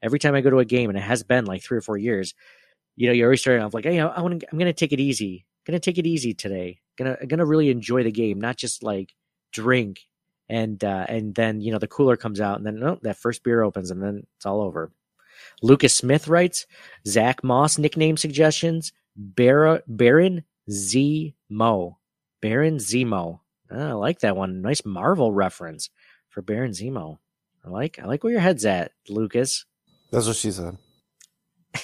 every 0.02 0.18
time 0.18 0.34
I 0.34 0.40
go 0.40 0.50
to 0.50 0.58
a 0.58 0.64
game, 0.64 0.90
and 0.90 0.98
it 0.98 1.02
has 1.02 1.22
been 1.22 1.44
like 1.44 1.62
three 1.62 1.78
or 1.78 1.82
four 1.82 1.98
years, 1.98 2.34
you 2.96 3.08
know, 3.08 3.12
you're 3.12 3.26
always 3.26 3.40
starting 3.40 3.62
off 3.62 3.74
like, 3.74 3.84
hey, 3.84 4.00
I 4.00 4.20
want 4.20 4.44
I'm 4.50 4.58
to 4.58 4.72
take 4.72 4.92
it 4.92 5.00
easy. 5.00 5.46
Gonna 5.66 5.80
take 5.80 5.98
it 5.98 6.06
easy 6.06 6.32
today. 6.32 6.78
Gonna 6.96 7.18
gonna 7.26 7.44
really 7.44 7.70
enjoy 7.70 8.04
the 8.04 8.12
game, 8.12 8.40
not 8.40 8.56
just 8.56 8.82
like 8.82 9.14
drink 9.52 10.00
and 10.48 10.82
uh, 10.84 11.06
and 11.08 11.34
then 11.34 11.60
you 11.60 11.72
know 11.72 11.78
the 11.78 11.88
cooler 11.88 12.16
comes 12.16 12.40
out 12.40 12.58
and 12.58 12.66
then 12.66 12.82
oh, 12.82 12.98
that 13.02 13.16
first 13.16 13.42
beer 13.42 13.62
opens 13.62 13.90
and 13.90 14.02
then 14.02 14.22
it's 14.36 14.46
all 14.46 14.60
over. 14.60 14.92
Lucas 15.62 15.94
Smith 15.94 16.28
writes 16.28 16.66
Zack 17.06 17.42
Moss 17.42 17.78
nickname 17.78 18.16
suggestions 18.16 18.92
Bar- 19.16 19.82
Baron 19.86 20.44
Z 20.70 21.34
Mo 21.48 21.98
Baron 22.40 22.76
Zemo. 22.76 23.40
Oh, 23.70 23.88
I 23.88 23.92
like 23.92 24.20
that 24.20 24.36
one. 24.36 24.62
Nice 24.62 24.84
Marvel 24.84 25.32
reference 25.32 25.90
for 26.28 26.42
Baron 26.42 26.70
Zemo. 26.70 27.18
I 27.64 27.70
like 27.70 27.98
I 27.98 28.06
like 28.06 28.22
where 28.22 28.32
your 28.32 28.40
head's 28.40 28.64
at, 28.64 28.92
Lucas. 29.08 29.64
That's 30.12 30.28
what 30.28 30.36
she 30.36 30.52
said. 30.52 30.78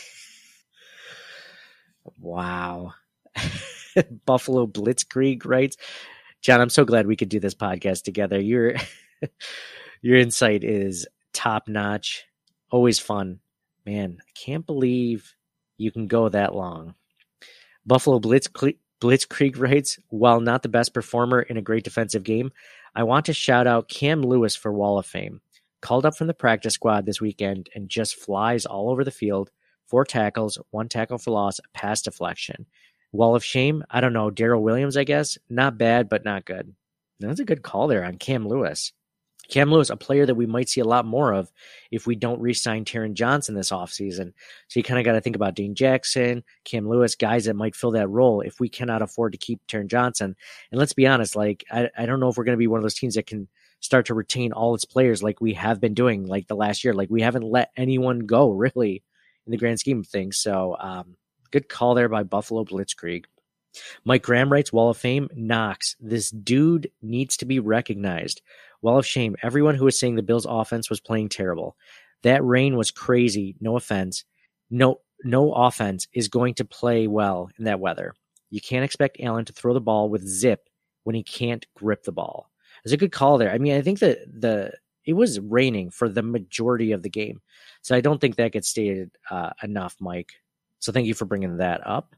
wow. 2.20 2.94
Buffalo 4.26 4.66
Blitzkrieg 4.66 5.44
writes, 5.44 5.76
John, 6.40 6.60
I'm 6.60 6.70
so 6.70 6.84
glad 6.84 7.06
we 7.06 7.16
could 7.16 7.28
do 7.28 7.40
this 7.40 7.54
podcast 7.54 8.04
together. 8.04 8.40
Your 8.40 8.76
your 10.00 10.16
insight 10.16 10.62
is 10.62 11.08
top 11.32 11.66
notch, 11.66 12.24
always 12.70 13.00
fun. 13.00 13.40
Man, 13.84 14.18
I 14.20 14.30
can't 14.34 14.66
believe 14.66 15.34
you 15.76 15.90
can 15.90 16.06
go 16.06 16.28
that 16.28 16.54
long. 16.54 16.94
Buffalo 17.84 18.20
Blitz 18.20 18.48
Blitzkrieg 18.48 19.58
writes, 19.58 19.98
while 20.08 20.40
not 20.40 20.62
the 20.62 20.68
best 20.68 20.94
performer 20.94 21.42
in 21.42 21.56
a 21.56 21.62
great 21.62 21.82
defensive 21.82 22.22
game, 22.22 22.52
I 22.94 23.02
want 23.02 23.26
to 23.26 23.32
shout 23.32 23.66
out 23.66 23.88
Cam 23.88 24.22
Lewis 24.22 24.54
for 24.54 24.72
Wall 24.72 24.98
of 24.98 25.06
Fame. 25.06 25.40
Called 25.80 26.06
up 26.06 26.16
from 26.16 26.28
the 26.28 26.34
practice 26.34 26.74
squad 26.74 27.06
this 27.06 27.20
weekend 27.20 27.68
and 27.74 27.88
just 27.88 28.14
flies 28.14 28.64
all 28.66 28.90
over 28.90 29.02
the 29.02 29.10
field. 29.10 29.50
Four 29.88 30.04
tackles, 30.04 30.58
one 30.70 30.88
tackle 30.88 31.18
for 31.18 31.32
loss, 31.32 31.58
pass 31.74 32.02
deflection. 32.02 32.66
Wall 33.10 33.34
of 33.34 33.44
Shame, 33.44 33.82
I 33.90 34.00
don't 34.00 34.12
know, 34.12 34.30
Daryl 34.30 34.62
Williams, 34.62 34.96
I 34.96 35.04
guess. 35.04 35.36
Not 35.50 35.76
bad, 35.76 36.08
but 36.08 36.24
not 36.24 36.44
good. 36.44 36.72
That's 37.18 37.40
a 37.40 37.44
good 37.44 37.62
call 37.62 37.88
there 37.88 38.04
on 38.04 38.16
Cam 38.18 38.46
Lewis. 38.46 38.92
Cam 39.52 39.70
Lewis, 39.70 39.90
a 39.90 39.96
player 39.96 40.26
that 40.26 40.34
we 40.34 40.46
might 40.46 40.68
see 40.68 40.80
a 40.80 40.84
lot 40.84 41.04
more 41.04 41.32
of 41.32 41.52
if 41.90 42.06
we 42.06 42.16
don't 42.16 42.40
re-sign 42.40 42.84
Taron 42.84 43.12
Johnson 43.14 43.54
this 43.54 43.70
offseason. 43.70 44.32
So 44.68 44.80
you 44.80 44.82
kind 44.82 44.98
of 44.98 45.04
got 45.04 45.12
to 45.12 45.20
think 45.20 45.36
about 45.36 45.54
Dane 45.54 45.74
Jackson, 45.74 46.42
Cam 46.64 46.88
Lewis, 46.88 47.14
guys 47.14 47.44
that 47.44 47.54
might 47.54 47.76
fill 47.76 47.90
that 47.92 48.08
role 48.08 48.40
if 48.40 48.58
we 48.58 48.68
cannot 48.68 49.02
afford 49.02 49.32
to 49.32 49.38
keep 49.38 49.60
Taron 49.68 49.88
Johnson. 49.88 50.34
And 50.70 50.78
let's 50.78 50.94
be 50.94 51.06
honest, 51.06 51.36
like 51.36 51.64
I, 51.70 51.90
I 51.96 52.06
don't 52.06 52.18
know 52.18 52.28
if 52.28 52.36
we're 52.36 52.44
going 52.44 52.56
to 52.56 52.58
be 52.58 52.66
one 52.66 52.78
of 52.78 52.82
those 52.82 52.94
teams 52.94 53.14
that 53.14 53.26
can 53.26 53.46
start 53.80 54.06
to 54.06 54.14
retain 54.14 54.52
all 54.52 54.74
its 54.74 54.84
players 54.84 55.22
like 55.22 55.40
we 55.40 55.54
have 55.54 55.80
been 55.80 55.94
doing 55.94 56.26
like 56.26 56.48
the 56.48 56.56
last 56.56 56.82
year. 56.82 56.94
Like 56.94 57.10
we 57.10 57.22
haven't 57.22 57.44
let 57.44 57.70
anyone 57.76 58.20
go 58.20 58.50
really 58.52 59.02
in 59.46 59.50
the 59.50 59.58
grand 59.58 59.78
scheme 59.78 60.00
of 60.00 60.06
things. 60.06 60.38
So 60.38 60.76
um, 60.80 61.16
Good 61.52 61.68
call 61.68 61.94
there 61.94 62.08
by 62.08 62.22
Buffalo 62.22 62.64
Blitzkrieg. 62.64 63.26
Mike 64.04 64.22
Graham 64.22 64.50
writes 64.50 64.72
Wall 64.72 64.88
of 64.88 64.96
Fame, 64.96 65.28
Knox. 65.34 65.96
This 66.00 66.30
dude 66.30 66.90
needs 67.02 67.36
to 67.36 67.44
be 67.44 67.58
recognized. 67.60 68.40
Wall 68.82 68.98
of 68.98 69.06
Shame. 69.06 69.36
Everyone 69.42 69.74
who 69.74 69.84
was 69.84 69.98
saying 69.98 70.16
the 70.16 70.22
Bills 70.22 70.46
offense 70.48 70.90
was 70.90 71.00
playing 71.00 71.30
terrible. 71.30 71.76
That 72.22 72.44
rain 72.44 72.76
was 72.76 72.90
crazy. 72.90 73.56
No 73.60 73.76
offense. 73.76 74.24
No 74.70 75.00
no 75.24 75.52
offense 75.52 76.08
is 76.12 76.28
going 76.28 76.54
to 76.54 76.64
play 76.64 77.06
well 77.06 77.48
in 77.58 77.64
that 77.64 77.80
weather. 77.80 78.14
You 78.50 78.60
can't 78.60 78.84
expect 78.84 79.20
Allen 79.20 79.44
to 79.44 79.52
throw 79.52 79.72
the 79.72 79.80
ball 79.80 80.08
with 80.08 80.26
zip 80.26 80.68
when 81.04 81.14
he 81.14 81.22
can't 81.22 81.64
grip 81.74 82.02
the 82.02 82.12
ball. 82.12 82.50
It's 82.84 82.92
a 82.92 82.96
good 82.96 83.12
call 83.12 83.38
there. 83.38 83.52
I 83.52 83.58
mean, 83.58 83.74
I 83.74 83.82
think 83.82 84.00
that 84.00 84.18
the 84.40 84.72
it 85.04 85.14
was 85.14 85.40
raining 85.40 85.90
for 85.90 86.08
the 86.08 86.22
majority 86.22 86.92
of 86.92 87.02
the 87.02 87.10
game, 87.10 87.40
so 87.82 87.94
I 87.94 88.00
don't 88.00 88.20
think 88.20 88.36
that 88.36 88.52
gets 88.52 88.68
stated 88.68 89.10
uh, 89.30 89.50
enough, 89.62 89.96
Mike. 90.00 90.32
So 90.78 90.92
thank 90.92 91.06
you 91.06 91.14
for 91.14 91.24
bringing 91.24 91.58
that 91.58 91.84
up. 91.86 92.14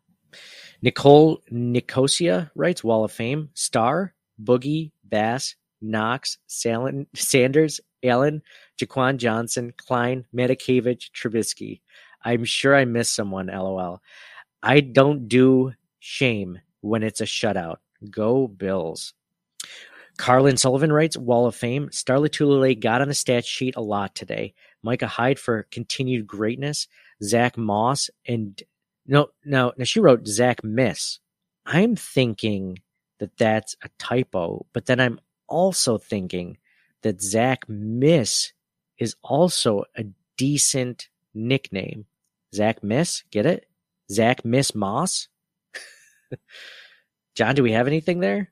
Nicole 0.83 1.43
Nicosia 1.51 2.51
writes 2.55 2.85
Wall 2.85 3.05
of 3.05 3.13
Fame, 3.13 3.51
Star, 3.55 4.15
Boogie, 4.43 4.91
Bass, 5.05 5.55
Knox, 5.85 6.39
Salen, 6.47 7.07
Sanders, 7.15 7.81
Allen, 8.03 8.43
Jaquan 8.81 9.19
Johnson, 9.19 9.73
Klein, 9.77 10.25
Matakevich, 10.35 11.11
Trubisky. 11.13 11.81
I'm 12.25 12.45
sure 12.45 12.75
I 12.75 12.85
missed 12.85 13.15
someone, 13.15 13.49
lol. 13.49 14.01
I 14.63 14.81
don't 14.81 15.29
do 15.29 15.73
shame 16.01 16.59
when 16.81 17.03
it's 17.03 17.21
a 17.21 17.25
shutout. 17.25 17.77
Go 18.11 18.49
Bills. 18.49 19.15
Carlin 20.17 20.57
Sullivan 20.57 20.93
writes 20.93 21.17
Wall 21.17 21.47
of 21.47 21.55
Fame. 21.55 21.91
Star 21.91 22.19
Lotulelei 22.19 22.79
got 22.79 23.03
on 23.03 23.09
the 23.09 23.15
stat 23.15 23.45
sheet 23.45 23.75
a 23.77 23.83
lot 23.83 24.15
today. 24.15 24.55
Micah 24.83 25.07
Hyde 25.07 25.39
for 25.39 25.67
continued 25.71 26.27
greatness. 26.27 26.87
Zack 27.23 27.57
Moss 27.57 28.11
and 28.27 28.63
no, 29.07 29.29
no, 29.45 29.73
now 29.77 29.85
she 29.85 30.01
wrote 30.01 30.27
Zach 30.27 30.65
Miss. 30.65 31.19
I'm 31.67 31.97
thinking 31.97 32.79
that 33.19 33.37
that's 33.37 33.77
a 33.83 33.89
typo, 33.99 34.67
but 34.73 34.87
then 34.87 35.01
I'm 35.01 35.21
also 35.55 35.99
thinking 35.99 36.59
that 37.03 37.23
Zach 37.23 37.69
Miss 37.69 38.53
is 38.99 39.15
also 39.23 39.85
a 39.97 40.05
decent 40.37 41.09
nickname. 41.33 42.07
Zach 42.53 42.83
Miss, 42.83 43.23
get 43.31 43.47
it? 43.47 43.67
Zach 44.11 44.45
Miss 44.45 44.75
Moss. 44.75 45.29
John, 47.37 47.55
do 47.55 47.63
we 47.63 47.73
have 47.73 47.87
anything 47.87 48.19
there? 48.19 48.51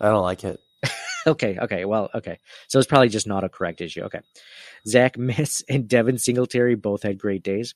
I 0.00 0.08
don't 0.08 0.22
like 0.22 0.42
it. 0.44 0.58
okay, 1.26 1.58
okay, 1.58 1.84
well, 1.84 2.08
okay. 2.14 2.38
So 2.68 2.78
it's 2.78 2.88
probably 2.88 3.10
just 3.10 3.26
not 3.26 3.44
a 3.44 3.50
correct 3.50 3.82
issue. 3.82 4.02
Okay. 4.04 4.20
Zach 4.86 5.18
Miss 5.18 5.62
and 5.68 5.86
Devin 5.86 6.16
Singletary 6.16 6.76
both 6.76 7.02
had 7.02 7.18
great 7.18 7.42
days. 7.42 7.74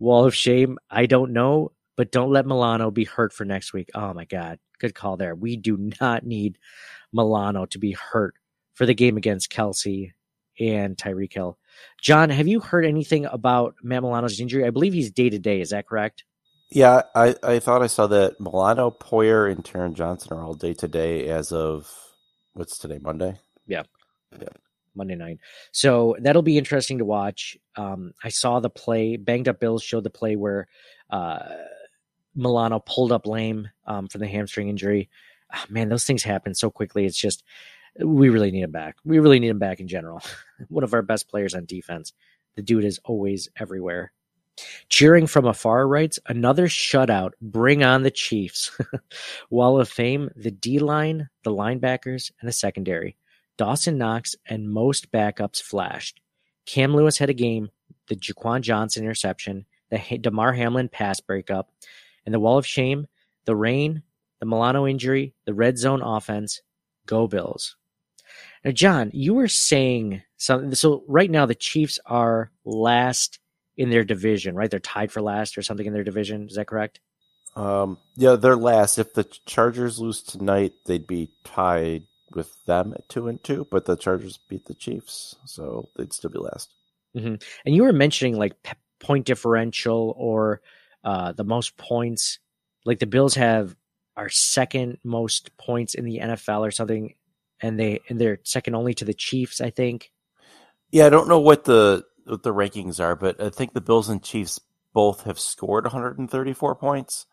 Wall 0.00 0.24
of 0.24 0.34
Shame, 0.34 0.78
I 0.90 1.06
don't 1.06 1.32
know, 1.32 1.70
but 1.96 2.10
don't 2.10 2.32
let 2.32 2.46
Milano 2.46 2.90
be 2.90 3.04
hurt 3.04 3.32
for 3.32 3.44
next 3.44 3.72
week. 3.72 3.90
Oh 3.94 4.12
my 4.12 4.24
God. 4.24 4.58
Good 4.82 4.96
call 4.96 5.16
there. 5.16 5.36
We 5.36 5.56
do 5.56 5.90
not 6.00 6.26
need 6.26 6.58
Milano 7.12 7.66
to 7.66 7.78
be 7.78 7.92
hurt 7.92 8.34
for 8.74 8.84
the 8.84 8.94
game 8.94 9.16
against 9.16 9.52
Kelce 9.52 10.10
and 10.58 10.96
Tyreek 10.96 11.32
Hill. 11.32 11.56
John, 12.00 12.30
have 12.30 12.48
you 12.48 12.58
heard 12.58 12.84
anything 12.84 13.26
about 13.26 13.76
Matt 13.80 14.02
Milano's 14.02 14.40
injury? 14.40 14.66
I 14.66 14.70
believe 14.70 14.92
he's 14.92 15.12
day 15.12 15.30
to 15.30 15.38
day. 15.38 15.60
Is 15.60 15.70
that 15.70 15.86
correct? 15.86 16.24
Yeah, 16.68 17.02
I, 17.14 17.36
I 17.44 17.60
thought 17.60 17.82
I 17.82 17.86
saw 17.86 18.08
that 18.08 18.40
Milano, 18.40 18.90
Poyer, 18.90 19.48
and 19.48 19.62
Taron 19.62 19.94
Johnson 19.94 20.36
are 20.36 20.42
all 20.42 20.54
day 20.54 20.74
to 20.74 20.88
day 20.88 21.28
as 21.28 21.52
of 21.52 21.88
what's 22.54 22.76
today, 22.76 22.98
Monday? 23.00 23.38
Yeah. 23.68 23.84
Yeah. 24.36 24.48
Monday 24.96 25.14
night. 25.14 25.38
So 25.70 26.16
that'll 26.18 26.42
be 26.42 26.58
interesting 26.58 26.98
to 26.98 27.04
watch. 27.04 27.56
Um, 27.76 28.14
I 28.24 28.30
saw 28.30 28.58
the 28.58 28.68
play. 28.68 29.16
Banged 29.16 29.46
Up 29.46 29.60
Bills 29.60 29.84
showed 29.84 30.02
the 30.02 30.10
play 30.10 30.34
where 30.34 30.66
uh, 31.08 31.38
Milano 32.34 32.80
pulled 32.80 33.12
up 33.12 33.26
lame 33.26 33.68
um, 33.86 34.08
from 34.08 34.20
the 34.20 34.28
hamstring 34.28 34.68
injury. 34.68 35.08
Oh, 35.54 35.64
man, 35.68 35.88
those 35.88 36.04
things 36.04 36.22
happen 36.22 36.54
so 36.54 36.70
quickly. 36.70 37.04
It's 37.04 37.18
just 37.18 37.44
we 37.98 38.30
really 38.30 38.50
need 38.50 38.62
him 38.62 38.70
back. 38.70 38.96
We 39.04 39.18
really 39.18 39.38
need 39.38 39.50
him 39.50 39.58
back 39.58 39.80
in 39.80 39.88
general. 39.88 40.22
One 40.68 40.84
of 40.84 40.94
our 40.94 41.02
best 41.02 41.28
players 41.28 41.54
on 41.54 41.66
defense. 41.66 42.12
The 42.56 42.62
dude 42.62 42.84
is 42.84 43.00
always 43.04 43.48
everywhere. 43.56 44.12
Cheering 44.88 45.26
from 45.26 45.46
afar 45.46 45.88
writes 45.88 46.18
another 46.26 46.68
shutout. 46.68 47.32
Bring 47.40 47.82
on 47.82 48.02
the 48.02 48.10
Chiefs. 48.10 48.78
Wall 49.50 49.80
of 49.80 49.88
Fame, 49.88 50.30
the 50.36 50.50
D 50.50 50.78
line, 50.78 51.28
the 51.42 51.50
linebackers, 51.50 52.30
and 52.40 52.48
the 52.48 52.52
secondary. 52.52 53.16
Dawson 53.56 53.98
Knox 53.98 54.36
and 54.46 54.70
most 54.70 55.10
backups 55.10 55.62
flashed. 55.62 56.20
Cam 56.66 56.94
Lewis 56.94 57.18
had 57.18 57.30
a 57.30 57.34
game, 57.34 57.70
the 58.08 58.16
Jaquan 58.16 58.60
Johnson 58.60 59.02
interception, 59.02 59.66
the 59.90 60.18
Damar 60.18 60.52
Hamlin 60.52 60.88
pass 60.88 61.20
breakup, 61.20 61.70
and 62.24 62.34
the 62.34 62.40
Wall 62.40 62.58
of 62.58 62.66
Shame. 62.66 63.06
the 63.44 63.56
rain, 63.56 64.02
the 64.40 64.46
Milano 64.46 64.86
injury, 64.86 65.34
the 65.46 65.54
red 65.54 65.78
zone 65.78 66.02
offense. 66.02 66.62
Go 67.06 67.26
Bills. 67.26 67.76
Now, 68.64 68.70
John, 68.70 69.10
you 69.12 69.34
were 69.34 69.48
saying 69.48 70.22
something. 70.36 70.74
So 70.74 71.02
right 71.08 71.30
now, 71.30 71.46
the 71.46 71.54
Chiefs 71.54 71.98
are 72.06 72.52
last 72.64 73.40
in 73.76 73.90
their 73.90 74.04
division, 74.04 74.54
right? 74.54 74.70
They're 74.70 74.78
tied 74.78 75.10
for 75.10 75.20
last 75.20 75.58
or 75.58 75.62
something 75.62 75.86
in 75.86 75.92
their 75.92 76.04
division. 76.04 76.46
Is 76.48 76.56
that 76.56 76.68
correct? 76.68 77.00
Um, 77.56 77.98
yeah, 78.16 78.36
they're 78.36 78.56
last. 78.56 78.98
If 78.98 79.14
the 79.14 79.24
Chargers 79.46 79.98
lose 79.98 80.22
tonight, 80.22 80.72
they'd 80.86 81.06
be 81.06 81.30
tied 81.44 82.04
with 82.32 82.64
them 82.66 82.92
at 82.94 83.08
two 83.08 83.28
and 83.28 83.42
two. 83.42 83.66
But 83.70 83.84
the 83.84 83.96
Chargers 83.96 84.38
beat 84.48 84.66
the 84.66 84.74
Chiefs, 84.74 85.36
so 85.44 85.88
they'd 85.96 86.12
still 86.12 86.30
be 86.30 86.38
last. 86.38 86.72
Mm-hmm. 87.16 87.34
And 87.66 87.74
you 87.74 87.82
were 87.82 87.92
mentioning 87.92 88.38
like 88.38 88.54
point 89.00 89.26
differential 89.26 90.14
or 90.16 90.60
uh, 91.04 91.32
the 91.32 91.44
most 91.44 91.76
points. 91.76 92.38
Like 92.84 92.98
the 92.98 93.06
Bills 93.06 93.34
have 93.34 93.76
our 94.16 94.28
second 94.28 94.98
most 95.04 95.56
points 95.56 95.94
in 95.94 96.04
the 96.04 96.18
NFL 96.18 96.60
or 96.60 96.70
something, 96.70 97.14
and 97.60 97.78
they 97.78 98.00
and 98.08 98.20
they're 98.20 98.40
second 98.42 98.74
only 98.74 98.94
to 98.94 99.04
the 99.04 99.14
Chiefs, 99.14 99.60
I 99.60 99.70
think. 99.70 100.10
Yeah, 100.90 101.06
I 101.06 101.10
don't 101.10 101.28
know 101.28 101.40
what 101.40 101.64
the 101.64 102.04
what 102.24 102.42
the 102.42 102.54
rankings 102.54 103.00
are, 103.00 103.16
but 103.16 103.40
I 103.40 103.50
think 103.50 103.72
the 103.72 103.80
Bills 103.80 104.08
and 104.08 104.22
Chiefs 104.22 104.60
both 104.92 105.24
have 105.24 105.38
scored 105.38 105.84
134 105.84 106.74
points. 106.76 107.26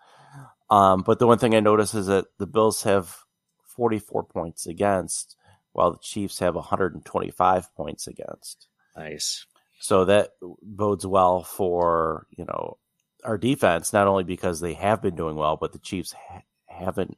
Um, 0.70 1.02
but 1.02 1.20
the 1.20 1.28
one 1.28 1.40
thing 1.40 1.56
I 1.56 1.60
notice 1.60 1.94
is 1.94 2.08
that 2.08 2.26
the 2.38 2.48
Bills 2.48 2.84
have 2.84 3.18
44 3.76 4.24
points 4.24 4.68
against, 4.68 5.36
while 5.74 5.92
the 5.92 6.00
Chiefs 6.02 6.40
have 6.40 6.56
125 6.56 7.76
points 7.76 8.08
against. 8.08 8.68
Nice. 8.96 9.46
So 9.80 10.06
that 10.06 10.32
bodes 10.62 11.06
well 11.06 11.44
for 11.44 12.28
you 12.32 12.46
know 12.46 12.78
our 13.24 13.38
defense, 13.38 13.94
not 13.94 14.08
only 14.08 14.24
because 14.24 14.60
they 14.60 14.74
have 14.74 15.02
been 15.02 15.16
doing 15.16 15.36
well, 15.36 15.58
but 15.58 15.74
the 15.74 15.80
Chiefs 15.80 16.14
ha- 16.14 16.44
haven't 16.68 17.18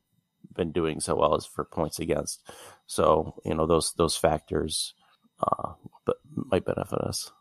been 0.54 0.72
doing 0.72 1.00
so 1.00 1.16
well 1.16 1.36
as 1.36 1.46
for 1.46 1.64
points 1.64 2.00
against. 2.00 2.42
So 2.88 3.36
you 3.46 3.54
know 3.54 3.66
those 3.66 3.94
those 3.94 4.16
factors 4.16 4.94
uh, 5.42 5.74
but 6.06 6.18
might 6.34 6.66
benefit 6.66 7.00
us. 7.00 7.32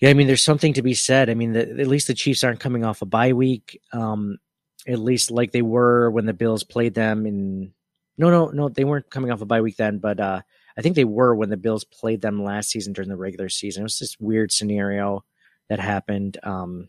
Yeah, 0.00 0.10
I 0.10 0.14
mean, 0.14 0.26
there's 0.26 0.44
something 0.44 0.74
to 0.74 0.82
be 0.82 0.94
said. 0.94 1.30
I 1.30 1.34
mean, 1.34 1.52
the, 1.52 1.62
at 1.62 1.86
least 1.86 2.06
the 2.06 2.14
Chiefs 2.14 2.44
aren't 2.44 2.60
coming 2.60 2.84
off 2.84 3.02
a 3.02 3.06
bye 3.06 3.32
week, 3.32 3.80
um, 3.92 4.38
at 4.86 4.98
least 4.98 5.30
like 5.30 5.52
they 5.52 5.62
were 5.62 6.10
when 6.10 6.26
the 6.26 6.34
Bills 6.34 6.64
played 6.64 6.94
them 6.94 7.26
in. 7.26 7.72
No, 8.18 8.30
no, 8.30 8.46
no, 8.48 8.68
they 8.68 8.84
weren't 8.84 9.10
coming 9.10 9.30
off 9.30 9.42
a 9.42 9.46
bye 9.46 9.60
week 9.60 9.76
then, 9.76 9.98
but 9.98 10.20
uh, 10.20 10.40
I 10.76 10.82
think 10.82 10.96
they 10.96 11.04
were 11.04 11.34
when 11.34 11.50
the 11.50 11.56
Bills 11.56 11.84
played 11.84 12.20
them 12.20 12.42
last 12.42 12.70
season 12.70 12.92
during 12.92 13.08
the 13.08 13.16
regular 13.16 13.48
season. 13.48 13.82
It 13.82 13.84
was 13.84 13.98
this 13.98 14.18
weird 14.18 14.52
scenario 14.52 15.24
that 15.68 15.80
happened 15.80 16.38
um, 16.42 16.88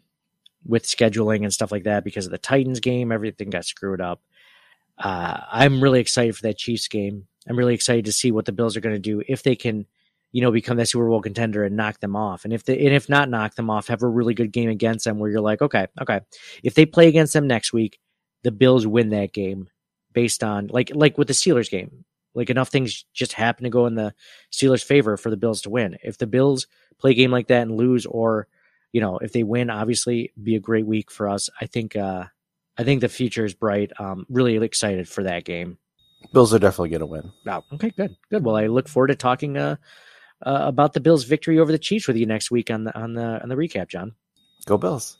with 0.68 0.84
scheduling 0.84 1.43
and 1.43 1.53
stuff 1.53 1.72
like 1.72 1.84
that 1.86 2.03
because 2.03 2.26
of 2.26 2.32
the 2.32 2.38
Titans 2.38 2.80
game. 2.80 3.11
Everything 3.11 3.49
got 3.49 3.65
screwed 3.65 4.01
up. 4.01 4.22
Uh, 4.97 5.39
I'm 5.51 5.82
really 5.82 5.99
excited 5.99 6.36
for 6.36 6.43
that 6.43 6.57
Chiefs 6.57 6.88
game. 6.88 7.28
I'm 7.47 7.57
really 7.57 7.74
excited 7.74 8.05
to 8.05 8.11
see 8.11 8.32
what 8.32 8.45
the 8.45 8.51
Bills 8.51 8.76
are 8.76 8.82
going 8.82 8.95
to 8.95 8.99
do 8.99 9.24
if 9.28 9.43
they 9.43 9.55
can, 9.55 9.86
you 10.32 10.41
know, 10.41 10.51
become 10.51 10.78
that 10.78 10.89
Super 10.89 11.07
Bowl 11.07 11.22
contender 11.22 11.63
and 11.63 11.78
knock 11.78 11.99
them 11.99 12.15
off. 12.15 12.43
And 12.43 12.53
if 12.53 12.65
they, 12.65 12.78
and 12.86 12.93
if 12.93 13.07
not 13.07 13.30
knock 13.30 13.55
them 13.55 13.70
off, 13.70 13.88
have 13.88 14.03
a 14.03 14.07
really 14.07 14.34
good 14.34 14.51
game 14.51 14.70
against 14.70 15.05
them 15.05 15.20
where 15.20 15.30
you're 15.30 15.41
like, 15.41 15.61
okay, 15.61 15.88
okay, 16.01 16.22
if 16.63 16.74
they 16.74 16.86
play 16.86 17.07
against 17.07 17.34
them 17.34 17.47
next 17.47 17.72
week, 17.72 17.99
the 18.43 18.51
Bills 18.51 18.86
win 18.86 19.09
that 19.09 19.34
game 19.34 19.70
based 20.13 20.43
on 20.43 20.68
like 20.68 20.91
like 20.93 21.18
with 21.18 21.28
the 21.28 21.34
Steelers 21.34 21.70
game. 21.70 22.03
Like 22.34 22.49
enough 22.49 22.70
things 22.70 23.05
just 23.13 23.34
happen 23.34 23.63
to 23.63 23.70
go 23.70 23.88
in 23.88 23.95
the 23.95 24.13
Steelers' 24.51 24.84
favor 24.84 25.18
for 25.18 25.32
the 25.32 25.38
Bills 25.38 25.61
to 25.61 25.72
win. 25.72 25.97
If 26.03 26.18
the 26.18 26.28
Bills 26.28 26.68
play 26.99 27.11
a 27.11 27.15
game 27.15 27.32
like 27.32 27.47
that 27.47 27.63
and 27.63 27.76
lose, 27.76 28.05
or 28.05 28.47
you 28.97 29.01
know, 29.01 29.19
if 29.19 29.31
they 29.31 29.43
win, 29.43 29.69
obviously 29.69 30.31
be 30.41 30.55
a 30.55 30.59
great 30.59 30.87
week 30.87 31.11
for 31.11 31.29
us. 31.29 31.51
I 31.61 31.67
think 31.67 31.95
uh 31.95 32.23
I 32.79 32.83
think 32.83 33.01
the 33.01 33.09
future 33.09 33.45
is 33.45 33.53
bright. 33.53 33.91
Um, 33.99 34.25
really 34.27 34.55
excited 34.57 35.07
for 35.07 35.23
that 35.23 35.43
game. 35.43 35.77
Bills 36.33 36.51
are 36.51 36.59
definitely 36.59 36.89
going 36.89 37.01
to 37.01 37.05
win. 37.05 37.31
Oh, 37.47 37.63
okay, 37.73 37.91
good, 37.91 38.15
good. 38.31 38.43
Well, 38.43 38.55
I 38.55 38.65
look 38.67 38.87
forward 38.87 39.07
to 39.09 39.15
talking 39.15 39.55
uh, 39.55 39.75
uh, 40.43 40.61
about 40.63 40.93
the 40.93 40.99
Bills' 40.99 41.25
victory 41.25 41.59
over 41.59 41.71
the 41.71 41.77
Chiefs 41.77 42.07
with 42.07 42.17
you 42.17 42.25
next 42.25 42.49
week 42.49 42.71
on 42.71 42.85
the 42.85 42.97
on 42.97 43.13
the 43.13 43.39
on 43.41 43.49
the 43.49 43.55
recap, 43.55 43.87
John. 43.87 44.13
Go 44.65 44.79
Bills. 44.79 45.15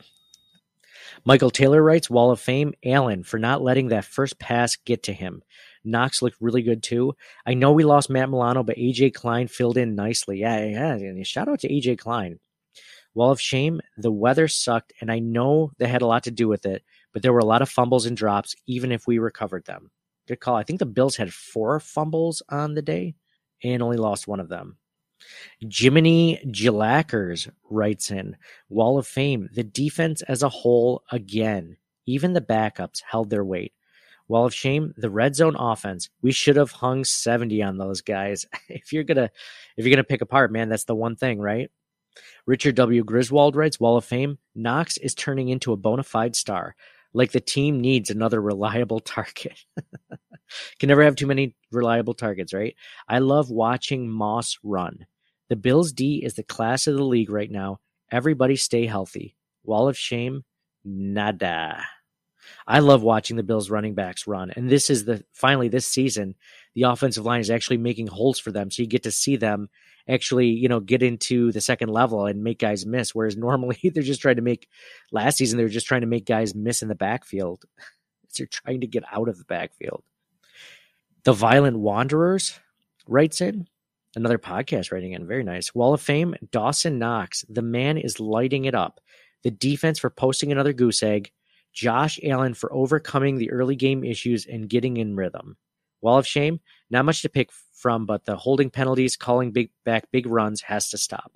Michael 1.24 1.52
Taylor 1.52 1.84
writes 1.84 2.10
Wall 2.10 2.32
of 2.32 2.40
Fame 2.40 2.74
Allen 2.84 3.24
for 3.24 3.38
not 3.38 3.62
letting 3.62 3.90
that 3.90 4.06
first 4.06 4.40
pass 4.40 4.76
get 4.76 5.04
to 5.04 5.14
him. 5.14 5.44
Knox 5.84 6.22
looked 6.22 6.38
really 6.42 6.62
good 6.62 6.84
too. 6.84 7.14
I 7.46 7.54
know 7.54 7.72
we 7.72 7.86
lost 7.86 8.10
Matt 8.10 8.30
Milano, 8.30 8.64
but 8.64 8.78
AJ 8.78 9.14
Klein 9.14 9.48
filled 9.48 9.78
in 9.78 9.96
nicely. 9.96 10.40
Yeah, 10.40 10.98
yeah. 10.98 11.24
Shout 11.24 11.48
out 11.48 11.60
to 11.62 11.70
AJ 11.70 12.00
Klein. 12.00 12.40
Wall 13.18 13.32
of 13.32 13.42
Shame, 13.42 13.82
the 13.98 14.12
weather 14.12 14.48
sucked, 14.48 14.94
and 15.02 15.12
I 15.12 15.18
know 15.18 15.72
that 15.80 15.88
had 15.88 16.04
a 16.04 16.06
lot 16.08 16.26
to 16.26 16.32
do 16.32 16.48
with 16.48 16.68
it, 16.68 16.84
but 17.14 17.24
there 17.24 17.34
were 17.34 17.40
a 17.40 17.46
lot 17.46 17.64
of 17.64 17.70
fumbles 17.70 18.06
and 18.06 18.16
drops, 18.16 18.56
even 18.68 18.92
if 18.92 19.08
we 19.08 19.18
recovered 19.18 19.66
them. 19.66 19.90
Good 20.28 20.40
call. 20.40 20.56
I 20.56 20.62
think 20.62 20.78
the 20.78 20.86
Bills 20.86 21.16
had 21.16 21.34
four 21.34 21.80
fumbles 21.80 22.44
on 22.50 22.76
the 22.76 22.84
day 22.84 23.16
and 23.64 23.82
only 23.82 23.98
lost 23.98 24.28
one 24.28 24.40
of 24.40 24.50
them. 24.50 24.78
Jiminy 25.60 26.40
Gilackers 26.52 27.50
writes 27.72 28.12
in 28.12 28.38
Wall 28.70 29.00
of 29.00 29.08
Fame, 29.08 29.50
the 29.52 29.64
defense 29.64 30.22
as 30.22 30.44
a 30.44 30.50
whole 30.50 31.02
again. 31.12 31.78
Even 32.06 32.34
the 32.34 32.42
backups 32.42 33.02
held 33.02 33.32
their 33.32 33.44
weight. 33.44 33.74
Wall 34.28 34.46
of 34.46 34.54
Shame, 34.54 34.94
the 34.96 35.10
red 35.10 35.36
zone 35.36 35.56
offense. 35.58 36.12
We 36.22 36.32
should 36.32 36.56
have 36.56 36.70
hung 36.70 37.04
70 37.04 37.64
on 37.64 37.80
those 37.80 38.02
guys. 38.02 38.46
if 38.70 38.94
you're 38.94 39.04
gonna 39.04 39.32
if 39.76 39.86
you're 39.86 39.96
gonna 39.96 40.04
pick 40.04 40.22
apart, 40.22 40.52
man, 40.52 40.70
that's 40.70 40.84
the 40.84 40.94
one 40.94 41.16
thing, 41.16 41.40
right? 41.40 41.72
Richard 42.46 42.76
W. 42.76 43.04
Griswold 43.04 43.56
writes, 43.56 43.80
Wall 43.80 43.98
of 43.98 44.06
Fame, 44.06 44.38
Knox 44.56 44.98
is 44.98 45.14
turning 45.14 45.50
into 45.50 45.74
a 45.74 45.78
bona 45.78 46.04
fide 46.04 46.36
star. 46.36 46.76
Like 47.14 47.32
the 47.32 47.40
team 47.40 47.82
needs 47.82 48.10
another 48.10 48.42
reliable 48.42 49.00
target. 49.00 49.58
Can 50.80 50.88
never 50.88 51.04
have 51.04 51.16
too 51.16 51.28
many 51.28 51.56
reliable 51.72 52.14
targets, 52.14 52.54
right? 52.54 52.76
I 53.08 53.20
love 53.20 53.50
watching 53.50 54.10
Moss 54.10 54.58
run. 54.64 55.06
The 55.50 55.56
Bills 55.56 55.92
D 55.92 56.22
is 56.24 56.36
the 56.36 56.44
class 56.44 56.88
of 56.88 56.96
the 56.96 57.04
league 57.04 57.30
right 57.30 57.52
now. 57.52 57.80
Everybody 58.12 58.56
stay 58.56 58.86
healthy. 58.86 59.36
Wall 59.64 59.88
of 59.88 59.98
shame, 59.98 60.44
nada. 60.86 61.84
I 62.66 62.80
love 62.80 63.04
watching 63.04 63.36
the 63.36 63.44
Bills 63.44 63.70
running 63.70 63.94
backs 63.94 64.28
run. 64.28 64.52
And 64.52 64.70
this 64.70 64.90
is 64.90 65.06
the 65.06 65.24
finally 65.34 65.68
this 65.68 65.88
season, 65.88 66.36
the 66.78 66.84
offensive 66.84 67.26
line 67.26 67.42
is 67.42 67.50
actually 67.50 67.78
making 67.78 68.06
holes 68.06 68.38
for 68.38 68.52
them. 68.52 68.70
So 68.70 68.84
you 68.84 68.88
get 68.88 69.02
to 69.02 69.12
see 69.12 69.36
them 69.36 69.68
actually, 70.08 70.50
you 70.50 70.70
know, 70.70 70.80
get 70.80 71.02
into 71.02 71.52
the 71.52 71.60
second 71.60 71.90
level 71.90 72.28
and 72.28 72.44
make 72.44 72.60
guys 72.60 72.86
miss. 72.86 73.16
Whereas 73.16 73.36
normally 73.36 73.80
they're 73.96 74.04
just 74.04 74.22
trying 74.22 74.36
to 74.36 74.44
make 74.44 74.70
last 75.12 75.38
season, 75.38 75.58
they 75.58 75.64
were 75.64 75.70
just 75.70 75.88
trying 75.88 76.02
to 76.02 76.08
make 76.08 76.28
guys 76.28 76.54
miss 76.54 76.84
in 76.84 76.88
the 76.88 76.94
backfield. 76.94 77.66
they're 78.38 78.46
trying 78.46 78.82
to 78.82 78.88
get 78.88 79.04
out 79.12 79.28
of 79.28 79.40
the 79.40 79.44
backfield. 79.46 80.04
The 81.24 81.34
Violent 81.34 81.80
Wanderers 81.80 82.60
writes 83.08 83.42
in 83.42 83.68
another 84.16 84.38
podcast 84.38 84.92
writing 84.92 85.14
in. 85.14 85.26
Very 85.26 85.44
nice. 85.44 85.74
Wall 85.74 85.96
of 85.96 86.02
Fame, 86.02 86.36
Dawson 86.52 87.00
Knox. 87.00 87.44
The 87.50 87.64
man 87.64 87.98
is 87.98 88.20
lighting 88.20 88.66
it 88.66 88.76
up. 88.76 89.02
The 89.42 89.50
defense 89.50 89.98
for 89.98 90.12
posting 90.12 90.52
another 90.52 90.74
goose 90.74 91.02
egg. 91.02 91.32
Josh 91.74 92.20
Allen 92.22 92.54
for 92.54 92.72
overcoming 92.72 93.40
the 93.40 93.50
early 93.50 93.76
game 93.76 94.04
issues 94.04 94.46
and 94.46 94.70
getting 94.70 94.98
in 94.98 95.16
rhythm. 95.16 95.58
Wall 96.02 96.18
of 96.18 96.28
Shame, 96.28 96.60
not 96.90 97.06
much 97.06 97.22
to 97.22 97.30
pick 97.30 97.50
from, 97.74 98.06
but 98.06 98.26
the 98.26 98.36
holding 98.36 98.70
penalties, 98.70 99.16
calling 99.16 99.52
big 99.52 99.70
back 99.86 100.10
big 100.12 100.28
runs 100.28 100.62
has 100.62 100.90
to 100.90 100.98
stop. 100.98 101.32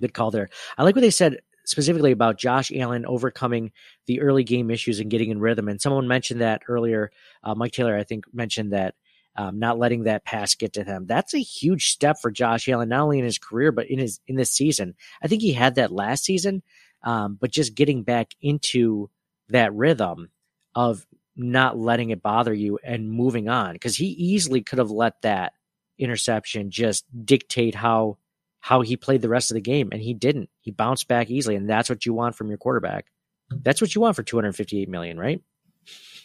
Good 0.00 0.14
call 0.14 0.30
there. 0.30 0.48
I 0.76 0.84
like 0.84 0.94
what 0.94 1.00
they 1.02 1.10
said 1.10 1.38
specifically 1.64 2.12
about 2.12 2.38
Josh 2.38 2.72
Allen 2.74 3.04
overcoming 3.04 3.72
the 4.06 4.20
early 4.20 4.44
game 4.44 4.70
issues 4.70 5.00
and 5.00 5.10
getting 5.10 5.30
in 5.30 5.40
rhythm. 5.40 5.68
And 5.68 5.80
someone 5.80 6.08
mentioned 6.08 6.40
that 6.40 6.62
earlier. 6.68 7.10
Uh, 7.42 7.54
Mike 7.54 7.72
Taylor, 7.72 7.96
I 7.96 8.04
think, 8.04 8.24
mentioned 8.32 8.72
that 8.72 8.94
um, 9.36 9.58
not 9.58 9.78
letting 9.78 10.04
that 10.04 10.24
pass 10.24 10.54
get 10.54 10.72
to 10.74 10.84
him. 10.84 11.06
That's 11.06 11.34
a 11.34 11.38
huge 11.38 11.90
step 11.90 12.16
for 12.20 12.30
Josh 12.30 12.68
Allen, 12.68 12.88
not 12.88 13.02
only 13.02 13.18
in 13.18 13.24
his 13.24 13.38
career 13.38 13.70
but 13.70 13.88
in 13.88 13.98
his 13.98 14.20
in 14.26 14.36
this 14.36 14.50
season. 14.50 14.94
I 15.22 15.28
think 15.28 15.42
he 15.42 15.52
had 15.52 15.76
that 15.76 15.92
last 15.92 16.24
season, 16.24 16.62
um, 17.04 17.38
but 17.40 17.52
just 17.52 17.76
getting 17.76 18.02
back 18.02 18.32
into 18.40 19.10
that 19.50 19.72
rhythm 19.74 20.30
of 20.74 21.06
not 21.38 21.78
letting 21.78 22.10
it 22.10 22.20
bother 22.20 22.52
you 22.52 22.78
and 22.82 23.10
moving 23.10 23.48
on 23.48 23.72
because 23.72 23.96
he 23.96 24.06
easily 24.06 24.60
could 24.60 24.78
have 24.78 24.90
let 24.90 25.22
that 25.22 25.52
interception 25.98 26.70
just 26.70 27.04
dictate 27.24 27.74
how 27.74 28.18
how 28.60 28.80
he 28.80 28.96
played 28.96 29.22
the 29.22 29.28
rest 29.28 29.50
of 29.50 29.54
the 29.54 29.60
game 29.60 29.88
and 29.92 30.02
he 30.02 30.12
didn't. 30.12 30.50
He 30.60 30.72
bounced 30.72 31.06
back 31.06 31.30
easily 31.30 31.54
and 31.54 31.70
that's 31.70 31.88
what 31.88 32.04
you 32.04 32.12
want 32.12 32.34
from 32.34 32.48
your 32.48 32.58
quarterback. 32.58 33.06
That's 33.50 33.80
what 33.80 33.94
you 33.94 34.00
want 34.00 34.16
for 34.16 34.24
258 34.24 34.88
million 34.88 35.18
right? 35.18 35.40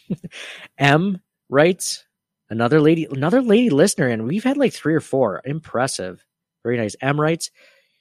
M 0.78 1.22
writes 1.48 2.06
another 2.50 2.82
lady 2.82 3.08
another 3.10 3.42
lady 3.42 3.70
listener 3.70 4.08
and 4.08 4.28
we've 4.28 4.44
had 4.44 4.58
like 4.58 4.74
three 4.74 4.96
or 4.96 5.00
four. 5.00 5.42
Impressive. 5.46 6.26
Very 6.64 6.78
nice. 6.78 6.96
M 7.02 7.22
writes 7.22 7.52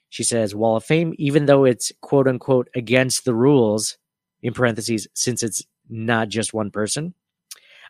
she 0.09 0.25
says 0.25 0.55
wall 0.55 0.77
of 0.77 0.85
fame 0.85 1.15
even 1.19 1.45
though 1.45 1.65
it's 1.65 1.93
quote 2.01 2.27
unquote 2.27 2.69
against 2.75 3.27
the 3.27 3.35
rules 3.35 3.99
in 4.43 4.55
parentheses 4.55 5.07
since 5.15 5.43
it's 5.43 5.63
not 5.93 6.29
just 6.29 6.55
one 6.55 6.71
person. 6.71 7.15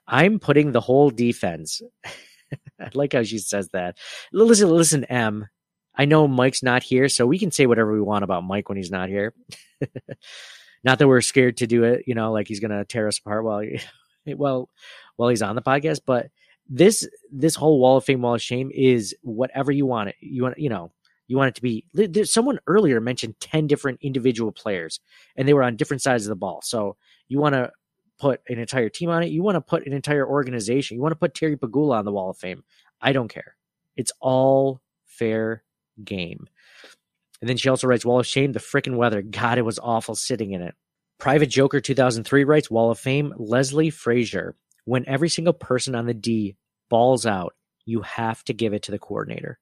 I'm 0.07 0.41
putting 0.41 0.73
the 0.73 0.81
whole 0.81 1.11
defense. 1.11 1.81
I 2.81 2.91
like 2.95 3.13
how 3.13 3.23
she 3.23 3.39
says 3.39 3.69
that. 3.73 3.97
Listen, 4.33 4.69
listen, 4.71 5.05
M. 5.05 5.49
I 5.95 6.05
know 6.07 6.27
Mike's 6.27 6.63
not 6.63 6.83
here, 6.83 7.09
so 7.09 7.27
we 7.27 7.39
can 7.39 7.51
say 7.51 7.67
whatever 7.67 7.93
we 7.93 8.01
want 8.01 8.25
about 8.25 8.45
Mike 8.45 8.69
when 8.69 8.77
he's 8.77 8.91
not 8.91 9.09
here. 9.09 9.35
not 10.85 10.99
that 10.99 11.09
we're 11.09 11.21
scared 11.21 11.59
to 11.59 11.67
do 11.67 11.85
it, 11.85 12.05
you 12.07 12.15
know, 12.15 12.33
like 12.33 12.49
he's 12.49 12.61
gonna 12.61 12.85
tear 12.85 13.09
us 13.09 13.19
apart 13.19 13.45
while 13.45 13.63
well 14.27 14.69
while 15.17 15.29
he's 15.29 15.43
on 15.43 15.55
the 15.55 15.63
podcast. 15.63 16.01
But 16.05 16.29
this 16.69 17.07
this 17.31 17.55
whole 17.55 17.79
Wall 17.79 17.99
of 17.99 18.05
Fame, 18.05 18.23
Wall 18.23 18.35
of 18.35 18.43
Shame 18.43 18.71
is 18.75 19.15
whatever 19.23 19.71
you 19.71 19.87
want 19.87 20.11
it. 20.11 20.17
You 20.21 20.43
want 20.43 20.59
you 20.59 20.71
know 20.71 20.93
you 21.29 21.37
want 21.37 21.49
it 21.49 21.55
to 21.57 21.63
be. 21.63 22.25
Someone 22.25 22.59
earlier 22.67 23.01
mentioned 23.01 23.39
ten 23.39 23.67
different 23.67 23.99
individual 24.03 24.51
players, 24.51 25.01
and 25.37 25.47
they 25.47 25.55
were 25.55 25.63
on 25.63 25.77
different 25.77 26.03
sides 26.03 26.25
of 26.25 26.31
the 26.31 26.37
ball. 26.37 26.61
So 26.63 26.97
you 27.29 27.39
want 27.39 27.55
to 27.55 27.71
put 28.19 28.41
an 28.49 28.59
entire 28.59 28.89
team 28.89 29.11
on 29.11 29.23
it. 29.23 29.31
You 29.31 29.43
want 29.43 29.57
to 29.57 29.61
put 29.61 29.87
an 29.87 29.93
entire 29.93 30.27
organization. 30.27 30.97
You 30.97 31.03
want 31.03 31.13
to 31.13 31.19
put 31.19 31.35
Terry 31.35 31.57
Pegula 31.57 31.99
on 31.99 32.05
the 32.05 32.13
Wall 32.13 32.31
of 32.31 32.37
Fame. 32.37 32.65
I 33.01 33.13
don't 33.13 33.29
care. 33.29 33.57
It's 33.97 34.13
all 34.21 34.81
fair 35.05 35.65
game. 36.05 36.49
And 37.41 37.49
then 37.49 37.57
she 37.57 37.69
also 37.69 37.89
writes 37.89 38.05
Wall 38.05 38.21
of 38.21 38.27
Shame, 38.27 38.53
the 38.53 38.61
freaking 38.61 38.97
weather. 38.97 39.21
God, 39.21 39.59
it 39.59 39.65
was 39.65 39.81
awful 39.81 40.15
sitting 40.15 40.53
in 40.53 40.63
it. 40.63 40.75
Private 41.19 41.49
Joker 41.49 41.81
2003 41.81 42.45
writes 42.45 42.71
Wall 42.71 42.91
of 42.91 42.99
Fame, 42.99 43.35
Leslie 43.37 43.91
Frazier. 43.91 44.55
When 44.85 45.07
every 45.09 45.29
single 45.29 45.53
person 45.53 45.95
on 45.95 46.07
the 46.07 46.15
D 46.15 46.57
balls 46.89 47.27
out, 47.27 47.55
you 47.85 48.03
have 48.03 48.45
to 48.45 48.55
give 48.55 48.73
it 48.73 48.83
to 48.85 48.93
the 48.93 48.99
coordinator. 48.99 49.59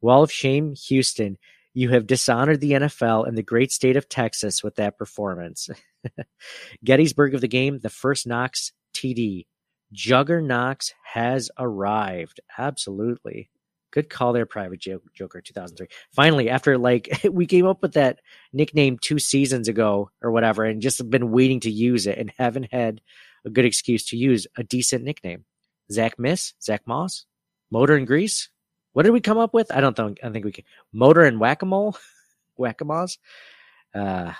Wall 0.00 0.22
of 0.22 0.30
Shame, 0.30 0.74
Houston. 0.86 1.38
You 1.74 1.90
have 1.90 2.06
dishonored 2.06 2.60
the 2.60 2.72
NFL 2.72 3.26
and 3.26 3.36
the 3.36 3.42
great 3.42 3.72
state 3.72 3.96
of 3.96 4.08
Texas 4.08 4.62
with 4.62 4.76
that 4.76 4.96
performance. 4.96 5.68
Gettysburg 6.84 7.34
of 7.34 7.40
the 7.40 7.48
game, 7.48 7.80
the 7.80 7.90
first 7.90 8.26
Knox 8.26 8.72
TD. 8.94 9.46
Jugger 9.92 10.42
Knox 10.42 10.94
has 11.04 11.50
arrived. 11.58 12.40
Absolutely. 12.56 13.50
Good 13.90 14.08
call 14.08 14.32
there, 14.32 14.46
Private 14.46 14.80
Joker 14.80 15.40
2003. 15.40 15.86
Finally, 16.12 16.48
after 16.50 16.78
like 16.78 17.20
we 17.30 17.46
came 17.46 17.66
up 17.66 17.82
with 17.82 17.92
that 17.94 18.20
nickname 18.52 18.98
two 18.98 19.18
seasons 19.18 19.68
ago 19.68 20.10
or 20.22 20.30
whatever, 20.30 20.64
and 20.64 20.82
just 20.82 21.08
been 21.10 21.30
waiting 21.30 21.60
to 21.60 21.70
use 21.70 22.06
it 22.06 22.18
and 22.18 22.32
haven't 22.36 22.72
had 22.72 23.00
a 23.44 23.50
good 23.50 23.64
excuse 23.64 24.04
to 24.06 24.16
use 24.16 24.46
a 24.56 24.64
decent 24.64 25.04
nickname. 25.04 25.44
Zach 25.92 26.18
Miss, 26.18 26.54
Zack 26.62 26.82
Moss, 26.86 27.26
Motor 27.70 27.96
and 27.96 28.06
Grease. 28.06 28.48
What 28.94 29.02
did 29.02 29.10
we 29.10 29.20
come 29.20 29.38
up 29.38 29.52
with? 29.52 29.70
I 29.74 29.80
don't 29.80 29.94
think 29.96 30.20
I 30.22 30.30
think 30.30 30.44
we 30.44 30.52
can. 30.52 30.64
Motor 30.92 31.22
and 31.22 31.38
Whack 31.38 31.62
a 31.62 31.66
Mole, 31.66 31.96
Whack 32.56 32.80
a 32.80 32.84
Moss, 32.84 33.18
uh, 33.94 34.32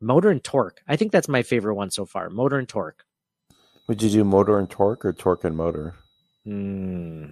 Motor 0.00 0.30
and 0.30 0.44
Torque. 0.44 0.80
I 0.86 0.96
think 0.96 1.10
that's 1.10 1.26
my 1.26 1.42
favorite 1.42 1.74
one 1.74 1.90
so 1.90 2.04
far. 2.06 2.30
Motor 2.30 2.58
and 2.58 2.68
Torque. 2.68 3.04
Would 3.88 4.02
you 4.02 4.10
do 4.10 4.24
Motor 4.24 4.58
and 4.58 4.68
Torque 4.68 5.04
or 5.06 5.14
Torque 5.14 5.44
and 5.44 5.56
Motor? 5.56 5.94
Hmm. 6.44 7.30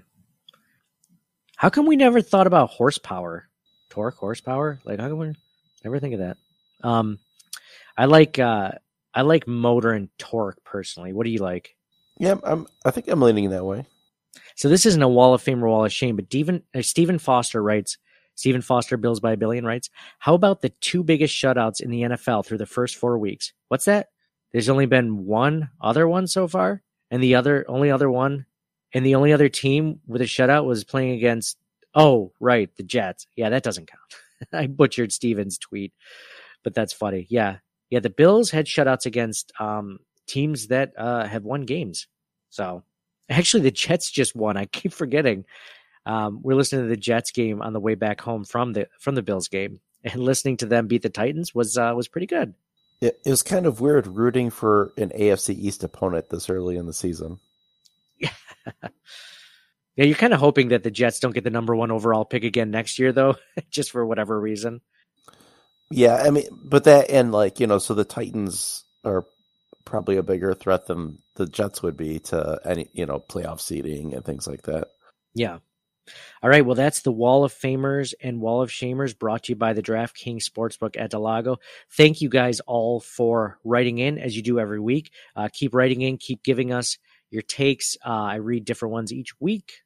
How 1.57 1.69
come 1.69 1.87
we 1.87 1.97
never 1.97 2.23
thought 2.23 2.47
about 2.47 2.71
horsepower? 2.71 3.49
Torque, 3.91 4.17
horsepower? 4.17 4.81
Like 4.85 4.99
how 4.99 5.09
come 5.09 5.19
we 5.19 5.35
never 5.85 6.01
think 6.01 6.15
of 6.15 6.21
that? 6.21 6.39
Um 6.83 7.19
I 7.99 8.07
like 8.07 8.39
uh 8.39 8.73
I 9.15 9.23
like 9.23 9.47
motor 9.47 9.93
and 9.93 10.09
torque 10.19 10.65
personally. 10.65 11.13
What 11.13 11.25
do 11.25 11.31
you 11.31 11.39
like? 11.39 11.77
Yeah, 12.19 12.37
I'm 12.43 12.67
I 12.83 12.91
think 12.91 13.09
I'm 13.09 13.21
leaning 13.21 13.51
that 13.51 13.65
way. 13.65 13.87
So 14.57 14.69
this 14.69 14.87
isn't 14.87 15.03
a 15.03 15.09
wall 15.09 15.35
of 15.35 15.43
fame 15.43 15.63
or 15.65 15.69
wall 15.69 15.85
of 15.85 15.93
shame, 15.93 16.17
but 16.17 16.27
Steven, 16.27 16.63
uh, 16.75 16.83
Stephen 16.83 17.19
Foster 17.19 17.63
writes, 17.63 17.99
Stephen 18.35 18.61
Foster 18.61 18.97
Bills 18.97 19.21
by 19.21 19.33
a 19.33 19.37
Billion 19.37 19.65
writes, 19.65 19.89
How 20.19 20.35
about 20.35 20.61
the 20.61 20.69
two 20.81 21.03
biggest 21.03 21.35
shutouts 21.35 21.81
in 21.81 21.91
the 21.91 22.03
NFL 22.03 22.45
through 22.45 22.59
the 22.59 22.67
first 22.67 22.97
four 22.97 23.19
weeks? 23.19 23.53
What's 23.69 23.87
that? 23.87 24.09
There's 24.53 24.69
only 24.69 24.87
been 24.87 25.25
one 25.25 25.71
other 25.81 26.07
one 26.09 26.27
so 26.27 26.49
far, 26.49 26.83
and 27.11 27.23
the 27.23 27.35
other 27.35 27.65
only 27.69 27.91
other 27.91 28.11
one 28.11 28.47
and 28.93 29.05
the 29.05 29.15
only 29.15 29.33
other 29.33 29.49
team 29.49 30.01
with 30.07 30.23
a 30.23 30.25
shutout 30.25 30.65
was 30.65 30.85
playing 30.85 31.13
against 31.13 31.59
oh 31.95 32.33
right 32.41 32.75
the 32.77 32.83
jets. 32.83 33.27
Yeah 33.37 33.49
that 33.51 33.63
doesn't 33.63 33.91
count. 33.91 34.53
I 34.53 34.67
butchered 34.67 35.13
steven's 35.13 35.59
tweet 35.59 35.93
but 36.63 36.75
that's 36.75 36.93
funny. 36.93 37.27
Yeah. 37.31 37.59
Yeah 37.91 38.01
the 38.01 38.11
bills 38.11 38.51
had 38.51 38.67
shutouts 38.67 39.07
against 39.07 39.53
um, 39.61 39.99
teams 40.27 40.69
that 40.69 40.93
uh, 40.97 41.27
have 41.27 41.45
won 41.45 41.63
games. 41.63 42.07
So 42.51 42.83
actually 43.29 43.62
the 43.62 43.70
jets 43.70 44.11
just 44.11 44.35
won. 44.35 44.57
I 44.57 44.66
keep 44.66 44.93
forgetting. 44.93 45.45
Um, 46.05 46.41
we're 46.43 46.55
listening 46.55 46.85
to 46.85 46.89
the 46.89 46.97
jets 46.97 47.31
game 47.33 47.62
on 47.62 47.72
the 47.72 47.81
way 47.81 47.95
back 47.95 48.20
home 48.20 48.45
from 48.45 48.72
the 48.72 48.89
from 49.01 49.14
the 49.14 49.22
bills 49.22 49.49
game 49.49 49.81
and 50.05 50.20
listening 50.20 50.57
to 50.59 50.66
them 50.66 50.87
beat 50.87 51.03
the 51.03 51.09
titans 51.11 51.55
was 51.55 51.77
uh, 51.77 51.93
was 51.97 52.09
pretty 52.09 52.27
good. 52.27 52.55
It, 53.01 53.20
it 53.27 53.31
was 53.31 53.43
kind 53.43 53.66
of 53.66 53.81
weird 53.81 54.07
rooting 54.07 54.51
for 54.51 54.93
an 54.97 55.11
afc 55.11 55.55
east 55.55 55.85
opponent 55.85 56.31
this 56.31 56.49
early 56.49 56.77
in 56.77 56.87
the 56.87 56.95
season. 56.95 57.41
Yeah, 59.97 60.05
you're 60.05 60.14
kind 60.14 60.35
of 60.35 60.41
hoping 60.41 60.68
that 60.68 60.83
the 60.83 60.91
Jets 60.91 61.20
don't 61.20 61.35
get 61.35 61.45
the 61.45 61.51
number 61.51 61.74
one 61.74 61.91
overall 61.91 62.27
pick 62.27 62.45
again 62.45 62.70
next 62.70 62.99
year, 62.99 63.12
though, 63.12 63.37
just 63.70 63.91
for 63.91 64.05
whatever 64.05 64.39
reason. 64.39 64.83
Yeah, 65.91 66.16
I 66.16 66.31
mean, 66.31 66.45
but 66.53 66.85
that 66.85 67.11
and 67.11 67.33
like 67.33 67.61
you 67.61 67.66
know, 67.66 67.79
so 67.79 67.95
the 67.95 68.05
Titans 68.05 68.85
are 69.05 69.24
probably 69.87 70.18
a 70.18 70.22
bigger 70.22 70.53
threat 70.53 70.87
than 70.87 71.18
the 71.37 71.47
Jets 71.47 71.82
would 71.82 71.97
be 71.97 72.18
to 72.18 72.61
any 72.66 72.91
you 72.93 73.07
know 73.07 73.18
playoff 73.18 73.61
seeding 73.61 74.12
and 74.12 74.24
things 74.24 74.47
like 74.47 74.62
that. 74.62 74.89
Yeah. 75.34 75.59
All 76.43 76.51
right. 76.51 76.64
Well, 76.64 76.74
that's 76.76 77.03
the 77.03 77.11
Wall 77.11 77.43
of 77.43 77.53
Famers 77.53 78.14
and 78.22 78.41
Wall 78.41 78.62
of 78.62 78.70
Shamers 78.70 79.18
brought 79.18 79.45
to 79.45 79.53
you 79.53 79.57
by 79.57 79.72
the 79.72 79.82
DraftKings 79.82 80.45
Sportsbook 80.45 80.97
at 80.97 81.11
Del 81.11 81.22
Lago. 81.22 81.57
Thank 81.91 82.20
you 82.20 82.28
guys 82.28 82.61
all 82.61 83.01
for 83.01 83.59
writing 83.64 83.99
in 83.99 84.18
as 84.18 84.37
you 84.37 84.43
do 84.43 84.61
every 84.61 84.78
week. 84.78 85.11
Uh, 85.34 85.49
keep 85.53 85.74
writing 85.74 86.03
in, 86.03 86.16
keep 86.16 86.45
giving 86.45 86.72
us 86.72 86.99
your 87.30 87.43
takes. 87.43 87.97
Uh, 88.07 88.11
I 88.11 88.34
read 88.37 88.64
different 88.64 88.93
ones 88.93 89.12
each 89.12 89.39
week. 89.41 89.80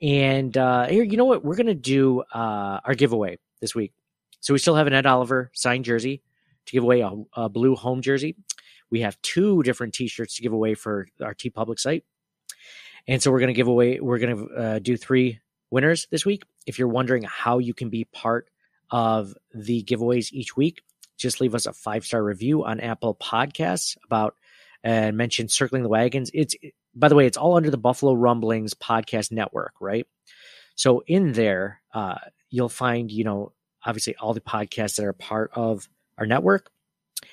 And 0.00 0.56
uh, 0.56 0.86
here, 0.86 1.04
you 1.04 1.16
know 1.16 1.24
what? 1.24 1.44
We're 1.44 1.54
going 1.54 1.66
to 1.66 1.74
do 1.74 2.22
uh, 2.34 2.80
our 2.84 2.94
giveaway 2.94 3.38
this 3.60 3.74
week. 3.74 3.92
So 4.40 4.52
we 4.52 4.58
still 4.58 4.74
have 4.74 4.88
an 4.88 4.92
Ed 4.92 5.06
Oliver 5.06 5.52
signed 5.54 5.84
jersey 5.84 6.22
to 6.66 6.72
give 6.72 6.82
away 6.82 7.00
a, 7.02 7.12
a 7.34 7.48
blue 7.48 7.76
home 7.76 8.02
jersey. 8.02 8.36
We 8.92 9.00
have 9.00 9.20
two 9.22 9.64
different 9.64 9.94
T-shirts 9.94 10.36
to 10.36 10.42
give 10.42 10.52
away 10.52 10.74
for 10.74 11.08
our 11.20 11.34
TeePublic 11.34 11.80
site, 11.80 12.04
and 13.08 13.20
so 13.20 13.32
we're 13.32 13.40
going 13.40 13.48
to 13.48 13.54
give 13.54 13.68
away. 13.68 13.98
We're 13.98 14.18
going 14.18 14.36
to 14.36 14.54
uh, 14.54 14.78
do 14.78 14.96
three 14.96 15.40
winners 15.70 16.06
this 16.10 16.24
week. 16.24 16.44
If 16.66 16.78
you're 16.78 16.86
wondering 16.86 17.24
how 17.24 17.58
you 17.58 17.74
can 17.74 17.88
be 17.88 18.04
part 18.04 18.48
of 18.90 19.34
the 19.54 19.82
giveaways 19.82 20.32
each 20.32 20.56
week, 20.56 20.82
just 21.16 21.40
leave 21.40 21.54
us 21.54 21.66
a 21.66 21.72
five 21.72 22.04
star 22.04 22.22
review 22.22 22.64
on 22.64 22.80
Apple 22.80 23.14
Podcasts 23.14 23.96
about 24.04 24.36
and 24.84 25.16
mention 25.16 25.48
circling 25.48 25.82
the 25.82 25.88
wagons. 25.88 26.30
It's 26.34 26.54
by 26.94 27.08
the 27.08 27.14
way, 27.14 27.26
it's 27.26 27.36
all 27.36 27.56
under 27.56 27.70
the 27.70 27.78
Buffalo 27.78 28.12
Rumblings 28.12 28.74
podcast 28.74 29.32
network, 29.32 29.72
right? 29.80 30.06
So 30.74 31.02
in 31.06 31.32
there, 31.32 31.80
uh, 31.94 32.16
you'll 32.50 32.68
find 32.68 33.10
you 33.10 33.24
know 33.24 33.52
obviously 33.84 34.16
all 34.16 34.34
the 34.34 34.40
podcasts 34.40 34.96
that 34.96 35.06
are 35.06 35.12
part 35.12 35.50
of 35.54 35.88
our 36.18 36.26
network. 36.26 36.70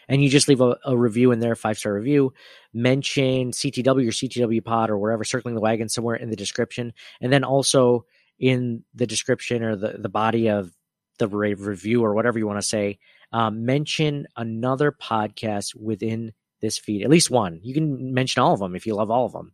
And 0.10 0.24
you 0.24 0.30
just 0.30 0.47
leave 0.47 0.60
a, 0.60 0.76
a 0.84 0.97
review 0.97 1.32
in 1.32 1.39
there, 1.39 1.55
five 1.55 1.78
star 1.78 1.93
review. 1.93 2.34
Mention 2.74 3.51
CTW 3.51 4.07
or 4.07 4.12
CTW 4.12 4.64
Pod 4.66 4.89
or 4.89 4.97
wherever, 4.97 5.24
circling 5.24 5.55
the 5.55 5.62
wagon 5.62 5.88
somewhere 5.88 6.16
in 6.16 6.30
the 6.30 6.36
description, 6.36 6.93
and 7.22 7.32
then 7.32 7.43
also 7.45 8.05
in 8.39 8.84
the 8.93 9.07
description 9.07 9.64
or 9.64 9.76
the 9.76 9.97
the 9.99 10.10
body 10.10 10.49
of 10.49 10.72
the 11.20 11.28
review 11.28 12.03
or 12.03 12.14
whatever 12.14 12.39
you 12.39 12.47
want 12.47 12.60
to 12.60 12.68
say, 12.68 12.97
um, 13.32 13.66
mention 13.66 14.26
another 14.36 14.91
podcast 14.91 15.76
within 15.76 16.34
this 16.62 16.78
feed, 16.78 17.03
at 17.03 17.10
least 17.10 17.30
one. 17.30 17.60
You 17.62 17.74
can 17.74 18.14
mention 18.14 18.41
all 18.41 18.53
of 18.53 18.60
them 18.60 18.76
if 18.76 18.86
you 18.88 18.95
love 18.95 19.12
all 19.12 19.26
of 19.26 19.34
them, 19.34 19.53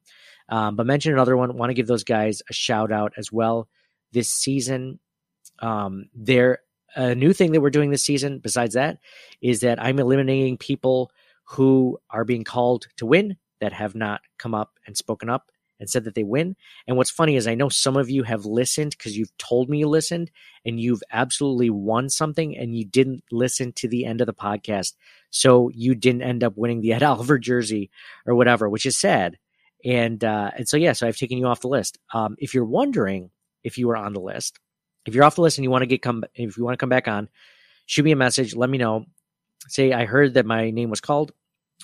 um, 0.50 0.76
but 0.76 0.86
mention 0.86 1.12
another 1.12 1.36
one. 1.36 1.58
Want 1.58 1.70
to 1.70 1.76
give 1.76 1.88
those 1.88 2.04
guys 2.04 2.42
a 2.50 2.54
shout 2.54 2.92
out 2.92 3.14
as 3.18 3.32
well 3.32 3.68
this 4.14 4.30
season. 4.30 5.00
Um, 5.60 6.06
they're 6.14 6.60
a 6.96 7.16
new 7.16 7.34
thing 7.34 7.52
that 7.52 7.62
we're 7.62 7.70
doing 7.70 7.92
this 7.92 8.04
season. 8.04 8.40
Besides 8.40 8.76
that, 8.76 9.00
is 9.42 9.62
that 9.62 9.82
I'm 9.82 10.00
eliminating 10.00 10.58
people 10.58 11.12
who 11.44 12.00
are 12.10 12.26
being 12.26 12.44
called 12.44 12.88
to 12.98 13.06
win 13.06 13.38
that 13.62 13.74
have 13.74 13.96
not 13.96 14.22
come 14.38 14.54
up 14.54 14.80
and 14.86 14.98
spoken 14.98 15.30
up 15.30 15.52
and 15.80 15.90
said 15.90 16.06
that 16.06 16.16
they 16.16 16.24
win. 16.24 16.56
And 16.88 16.98
what's 16.98 17.12
funny 17.12 17.36
is 17.36 17.48
I 17.48 17.56
know 17.56 17.70
some 17.70 17.98
of 17.98 18.10
you 18.10 18.24
have 18.24 18.46
listened 18.46 18.92
because 18.98 19.18
you've 19.18 19.36
told 19.38 19.70
me 19.70 19.80
you 19.80 19.88
listened 19.88 20.32
and 20.66 20.80
you've 20.80 21.04
absolutely 21.12 21.70
won 21.70 22.10
something 22.10 22.58
and 22.58 22.76
you 22.76 22.86
didn't 22.86 23.24
listen 23.32 23.74
to 23.74 23.88
the 23.88 24.06
end 24.06 24.22
of 24.22 24.28
the 24.28 24.34
podcast. 24.34 24.94
So 25.30 25.70
you 25.74 25.96
didn't 25.96 26.22
end 26.22 26.44
up 26.44 26.54
winning 26.56 26.82
the 26.82 26.94
Ed 26.94 27.04
Oliver 27.04 27.38
jersey 27.38 27.90
or 28.26 28.36
whatever, 28.36 28.70
which 28.70 28.86
is 28.86 28.98
sad. 28.98 29.38
And 29.84 30.24
uh, 30.24 30.52
and 30.58 30.68
so 30.68 30.78
yeah, 30.78 30.94
so 30.94 31.08
I've 31.08 31.18
taken 31.18 31.38
you 31.38 31.46
off 31.46 31.62
the 31.62 31.68
list. 31.68 32.00
Um, 32.14 32.36
if 32.40 32.54
you're 32.54 32.66
wondering 32.66 33.30
if 33.64 33.78
you 33.78 33.88
were 33.88 33.98
on 33.98 34.14
the 34.14 34.22
list, 34.22 34.60
if 35.06 35.14
you're 35.14 35.24
off 35.24 35.36
the 35.36 35.42
list 35.42 35.58
and 35.58 35.64
you 35.64 35.72
want 35.72 35.84
to 35.84 35.88
get 35.88 36.02
come, 36.02 36.24
if 36.34 36.58
you 36.58 36.64
want 36.64 36.74
to 36.74 36.82
come 36.82 36.90
back 36.90 37.08
on, 37.08 37.30
shoot 37.86 38.04
me 38.04 38.12
a 38.12 38.16
message. 38.16 38.56
Let 38.56 38.70
me 38.70 38.78
know. 38.78 39.06
Say 39.68 39.94
I 39.94 40.06
heard 40.06 40.36
that 40.36 40.46
my 40.46 40.72
name 40.72 40.90
was 40.90 41.02
called. 41.02 41.32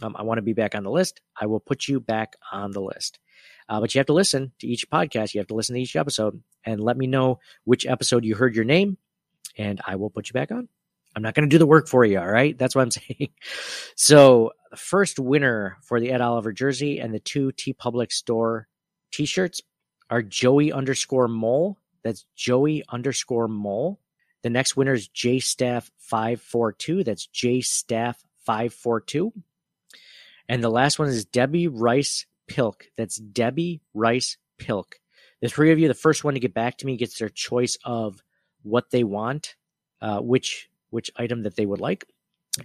Um, 0.01 0.15
I 0.17 0.23
want 0.23 0.37
to 0.37 0.43
be 0.43 0.53
back 0.53 0.75
on 0.75 0.83
the 0.83 0.91
list. 0.91 1.21
I 1.39 1.47
will 1.47 1.59
put 1.59 1.87
you 1.87 1.99
back 1.99 2.35
on 2.51 2.71
the 2.71 2.81
list. 2.81 3.19
Uh, 3.67 3.79
but 3.79 3.93
you 3.93 3.99
have 3.99 4.07
to 4.07 4.13
listen 4.13 4.51
to 4.59 4.67
each 4.67 4.89
podcast. 4.89 5.33
You 5.33 5.39
have 5.39 5.47
to 5.47 5.55
listen 5.55 5.75
to 5.75 5.81
each 5.81 5.95
episode 5.95 6.41
and 6.65 6.81
let 6.81 6.97
me 6.97 7.07
know 7.07 7.39
which 7.63 7.85
episode 7.85 8.25
you 8.25 8.35
heard 8.35 8.55
your 8.55 8.65
name, 8.65 8.97
and 9.57 9.81
I 9.85 9.95
will 9.95 10.09
put 10.09 10.29
you 10.29 10.33
back 10.33 10.51
on. 10.51 10.67
I'm 11.15 11.23
not 11.23 11.33
going 11.33 11.49
to 11.49 11.53
do 11.53 11.57
the 11.57 11.65
work 11.65 11.87
for 11.87 12.05
you. 12.05 12.19
All 12.19 12.27
right. 12.27 12.57
That's 12.57 12.75
what 12.75 12.83
I'm 12.83 12.91
saying. 12.91 13.29
So, 13.95 14.51
the 14.71 14.77
first 14.77 15.19
winner 15.19 15.77
for 15.83 15.99
the 15.99 16.11
Ed 16.11 16.21
Oliver 16.21 16.53
jersey 16.53 16.99
and 16.99 17.13
the 17.13 17.19
two 17.19 17.51
TeePublic 17.51 18.11
store 18.11 18.67
t 19.11 19.25
shirts 19.25 19.61
are 20.09 20.21
Joey 20.21 20.71
underscore 20.71 21.27
mole. 21.27 21.77
That's 22.03 22.25
Joey 22.35 22.83
underscore 22.89 23.47
mole. 23.47 23.99
The 24.43 24.49
next 24.49 24.75
winner 24.75 24.93
is 24.93 25.07
J 25.07 25.39
Staff 25.39 25.91
542. 25.97 27.03
That's 27.03 27.27
J 27.27 27.61
Staff 27.61 28.23
542. 28.45 29.33
And 30.49 30.63
the 30.63 30.69
last 30.69 30.99
one 30.99 31.07
is 31.07 31.25
Debbie 31.25 31.67
Rice 31.67 32.25
Pilk. 32.47 32.87
That's 32.97 33.17
Debbie 33.17 33.81
Rice 33.93 34.37
Pilk. 34.57 34.99
The 35.41 35.49
three 35.49 35.71
of 35.71 35.79
you, 35.79 35.87
the 35.87 35.93
first 35.93 36.23
one 36.23 36.33
to 36.33 36.39
get 36.39 36.53
back 36.53 36.77
to 36.77 36.85
me 36.85 36.97
gets 36.97 37.17
their 37.17 37.29
choice 37.29 37.77
of 37.83 38.21
what 38.63 38.91
they 38.91 39.03
want, 39.03 39.55
uh, 40.01 40.19
which 40.19 40.69
which 40.89 41.09
item 41.15 41.43
that 41.43 41.55
they 41.55 41.65
would 41.65 41.79
like, 41.79 42.05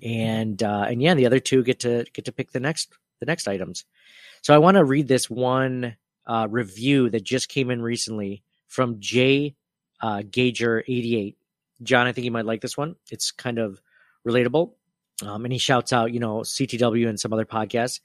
and 0.03 0.63
uh, 0.63 0.87
and 0.89 1.01
yeah, 1.01 1.15
the 1.15 1.27
other 1.27 1.41
two 1.41 1.63
get 1.63 1.81
to 1.81 2.05
get 2.13 2.25
to 2.27 2.33
pick 2.33 2.53
the 2.53 2.61
next 2.61 2.93
the 3.21 3.27
next 3.27 3.49
items. 3.49 3.85
So 4.43 4.55
I 4.55 4.59
want 4.59 4.77
to 4.77 4.85
read 4.85 5.09
this 5.09 5.31
one 5.31 5.97
uh, 6.27 6.49
review 6.51 7.09
that 7.11 7.25
just 7.25 7.49
came 7.49 7.71
in 7.71 7.81
recently 7.81 8.43
from 8.69 9.01
J 9.01 9.55
uh, 10.01 10.23
Gager 10.31 10.81
eighty 10.81 11.17
eight. 11.17 11.39
John, 11.83 12.07
I 12.07 12.13
think 12.13 12.25
you 12.25 12.31
might 12.31 12.47
like 12.47 12.61
this 12.61 12.77
one. 12.77 12.97
It's 13.11 13.31
kind 13.31 13.59
of 13.59 13.81
relatable, 14.27 14.73
um, 15.23 15.45
and 15.45 15.53
he 15.53 15.59
shouts 15.59 15.93
out, 15.93 16.13
you 16.13 16.21
know, 16.21 16.39
CTW 16.39 17.09
and 17.09 17.21
some 17.21 17.33
other 17.33 17.45
podcasts. 17.45 18.01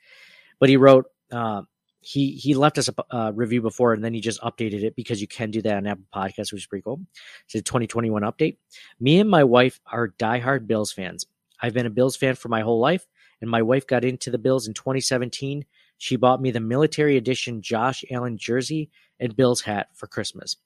But 0.59 0.70
he 0.70 0.78
wrote, 0.78 1.05
uh, 1.32 1.64
he 2.01 2.32
he 2.32 2.55
left 2.55 2.78
us 2.78 2.89
a 2.89 3.16
uh, 3.16 3.32
review 3.34 3.62
before 3.62 3.93
and 3.93 4.03
then 4.03 4.14
he 4.14 4.22
just 4.22 4.41
updated 4.41 4.84
it 4.84 4.95
because 4.95 5.22
you 5.22 5.28
can 5.28 5.51
do 5.51 5.62
that 5.62 5.78
on 5.78 5.88
Apple 5.88 6.05
Podcasts, 6.14 6.51
which 6.51 6.64
is 6.64 6.66
pretty 6.66 6.82
cool. 6.82 6.99
It's 7.45 7.55
a 7.55 7.62
2021 7.62 8.24
update. 8.24 8.57
Me 8.99 9.20
and 9.20 9.30
my 9.30 9.43
wife 9.43 9.80
are 9.86 10.09
diehard 10.20 10.68
Bills 10.68 10.91
fans. 10.91 11.28
I've 11.62 11.74
been 11.74 11.86
a 11.86 11.91
Bills 11.91 12.16
fan 12.16 12.36
for 12.36 12.49
my 12.49 12.62
whole 12.62 12.80
life, 12.80 13.07
and 13.39 13.49
my 13.49 13.62
wife 13.62 13.86
got 13.86 14.03
into 14.03 14.32
the 14.32 14.39
Bills 14.39 14.68
in 14.68 14.74
2017. 14.74 15.64
She 15.99 16.16
bought 16.16 16.41
me 16.41 16.49
the 16.49 16.59
military 16.59 17.18
edition 17.18 17.62
Josh 17.62 18.03
Allen 18.09 18.38
jersey 18.38 18.89
and 19.22 19.36
Bills 19.36 19.62
hat 19.62 19.88
for 19.94 20.08
Christmas. 20.08 20.58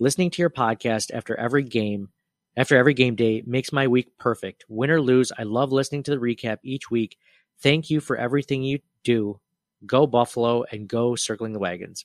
Listening 0.00 0.30
to 0.30 0.42
your 0.42 0.50
podcast 0.50 1.12
after 1.12 1.38
every 1.38 1.62
game, 1.62 2.08
after 2.56 2.76
every 2.76 2.94
game 2.94 3.14
day 3.14 3.42
makes 3.46 3.72
my 3.72 3.86
week 3.86 4.10
perfect. 4.18 4.64
Win 4.68 4.90
or 4.90 5.00
lose, 5.00 5.30
I 5.38 5.44
love 5.44 5.70
listening 5.70 6.02
to 6.04 6.10
the 6.10 6.16
recap 6.16 6.58
each 6.64 6.90
week. 6.90 7.16
Thank 7.60 7.90
you 7.90 8.00
for 8.00 8.16
everything 8.16 8.62
you 8.62 8.80
do 9.04 9.40
Go 9.86 10.06
Buffalo 10.06 10.64
and 10.72 10.88
go 10.88 11.14
circling 11.14 11.52
the 11.52 11.58
wagons. 11.58 12.04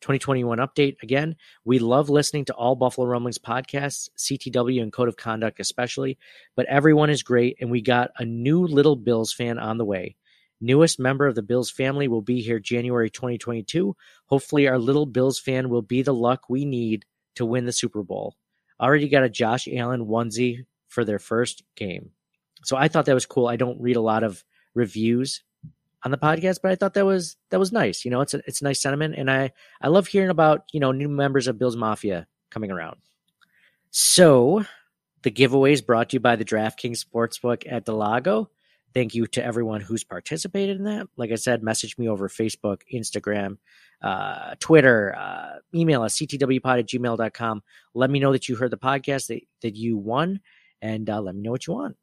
2021 0.00 0.58
update 0.58 0.96
again. 1.02 1.34
We 1.64 1.78
love 1.78 2.08
listening 2.08 2.44
to 2.46 2.54
all 2.54 2.76
Buffalo 2.76 3.06
Rumblings 3.06 3.38
podcasts, 3.38 4.10
CTW 4.16 4.82
and 4.82 4.92
Code 4.92 5.08
of 5.08 5.16
Conduct 5.16 5.58
especially, 5.58 6.18
but 6.54 6.66
everyone 6.66 7.10
is 7.10 7.22
great 7.22 7.56
and 7.60 7.70
we 7.70 7.82
got 7.82 8.10
a 8.18 8.24
new 8.24 8.66
little 8.66 8.94
Bills 8.94 9.32
fan 9.32 9.58
on 9.58 9.78
the 9.78 9.84
way. 9.84 10.16
Newest 10.60 10.98
member 10.98 11.26
of 11.26 11.34
the 11.34 11.42
Bills 11.42 11.70
family 11.70 12.08
will 12.08 12.22
be 12.22 12.40
here 12.40 12.58
January 12.58 13.10
2022. 13.10 13.96
Hopefully 14.26 14.66
our 14.66 14.78
little 14.78 15.06
Bills 15.06 15.38
fan 15.38 15.68
will 15.68 15.82
be 15.82 16.02
the 16.02 16.14
luck 16.14 16.48
we 16.48 16.64
need 16.64 17.04
to 17.36 17.46
win 17.46 17.64
the 17.64 17.72
Super 17.72 18.02
Bowl. 18.02 18.36
Already 18.80 19.08
got 19.08 19.24
a 19.24 19.28
Josh 19.28 19.68
Allen 19.72 20.06
onesie 20.06 20.66
for 20.88 21.04
their 21.04 21.18
first 21.18 21.62
game. 21.76 22.10
So 22.64 22.76
I 22.76 22.88
thought 22.88 23.06
that 23.06 23.14
was 23.14 23.26
cool. 23.26 23.46
I 23.46 23.56
don't 23.56 23.80
read 23.80 23.96
a 23.96 24.00
lot 24.00 24.24
of 24.24 24.44
reviews 24.74 25.42
on 26.04 26.10
the 26.10 26.18
podcast, 26.18 26.58
but 26.62 26.72
I 26.72 26.76
thought 26.76 26.94
that 26.94 27.06
was 27.06 27.36
that 27.50 27.60
was 27.60 27.72
nice. 27.72 28.04
You 28.04 28.10
know, 28.10 28.20
it's 28.20 28.34
a 28.34 28.42
it's 28.46 28.60
a 28.60 28.64
nice 28.64 28.80
sentiment, 28.80 29.14
and 29.16 29.30
I 29.30 29.52
I 29.80 29.88
love 29.88 30.06
hearing 30.06 30.30
about 30.30 30.64
you 30.72 30.80
know 30.80 30.92
new 30.92 31.08
members 31.08 31.46
of 31.46 31.58
Bills 31.58 31.76
Mafia 31.76 32.26
coming 32.50 32.70
around. 32.70 32.96
So, 33.90 34.64
the 35.22 35.30
giveaways 35.30 35.84
brought 35.84 36.10
to 36.10 36.16
you 36.16 36.20
by 36.20 36.36
the 36.36 36.44
DraftKings 36.44 37.04
Sportsbook 37.04 37.64
at 37.70 37.84
Del 37.84 37.96
Lago. 37.96 38.50
Thank 38.94 39.14
you 39.14 39.26
to 39.28 39.44
everyone 39.44 39.80
who's 39.80 40.04
participated 40.04 40.78
in 40.78 40.84
that. 40.84 41.08
Like 41.16 41.30
I 41.30 41.36
said, 41.36 41.62
message 41.62 41.98
me 41.98 42.08
over 42.08 42.28
Facebook, 42.28 42.80
Instagram, 42.92 43.58
uh, 44.02 44.54
Twitter, 44.60 45.14
uh, 45.16 45.58
email 45.74 46.02
us, 46.02 46.16
ctwpod 46.18 46.78
at 46.78 46.88
gmail.com. 46.88 47.62
Let 47.94 48.10
me 48.10 48.18
know 48.18 48.32
that 48.32 48.48
you 48.48 48.56
heard 48.56 48.70
the 48.70 48.78
podcast, 48.78 49.28
that, 49.28 49.40
that 49.62 49.76
you 49.76 49.96
won, 49.96 50.40
and 50.80 51.08
uh, 51.10 51.20
let 51.20 51.34
me 51.34 51.42
know 51.42 51.50
what 51.50 51.66
you 51.66 51.74
want. 51.74 51.96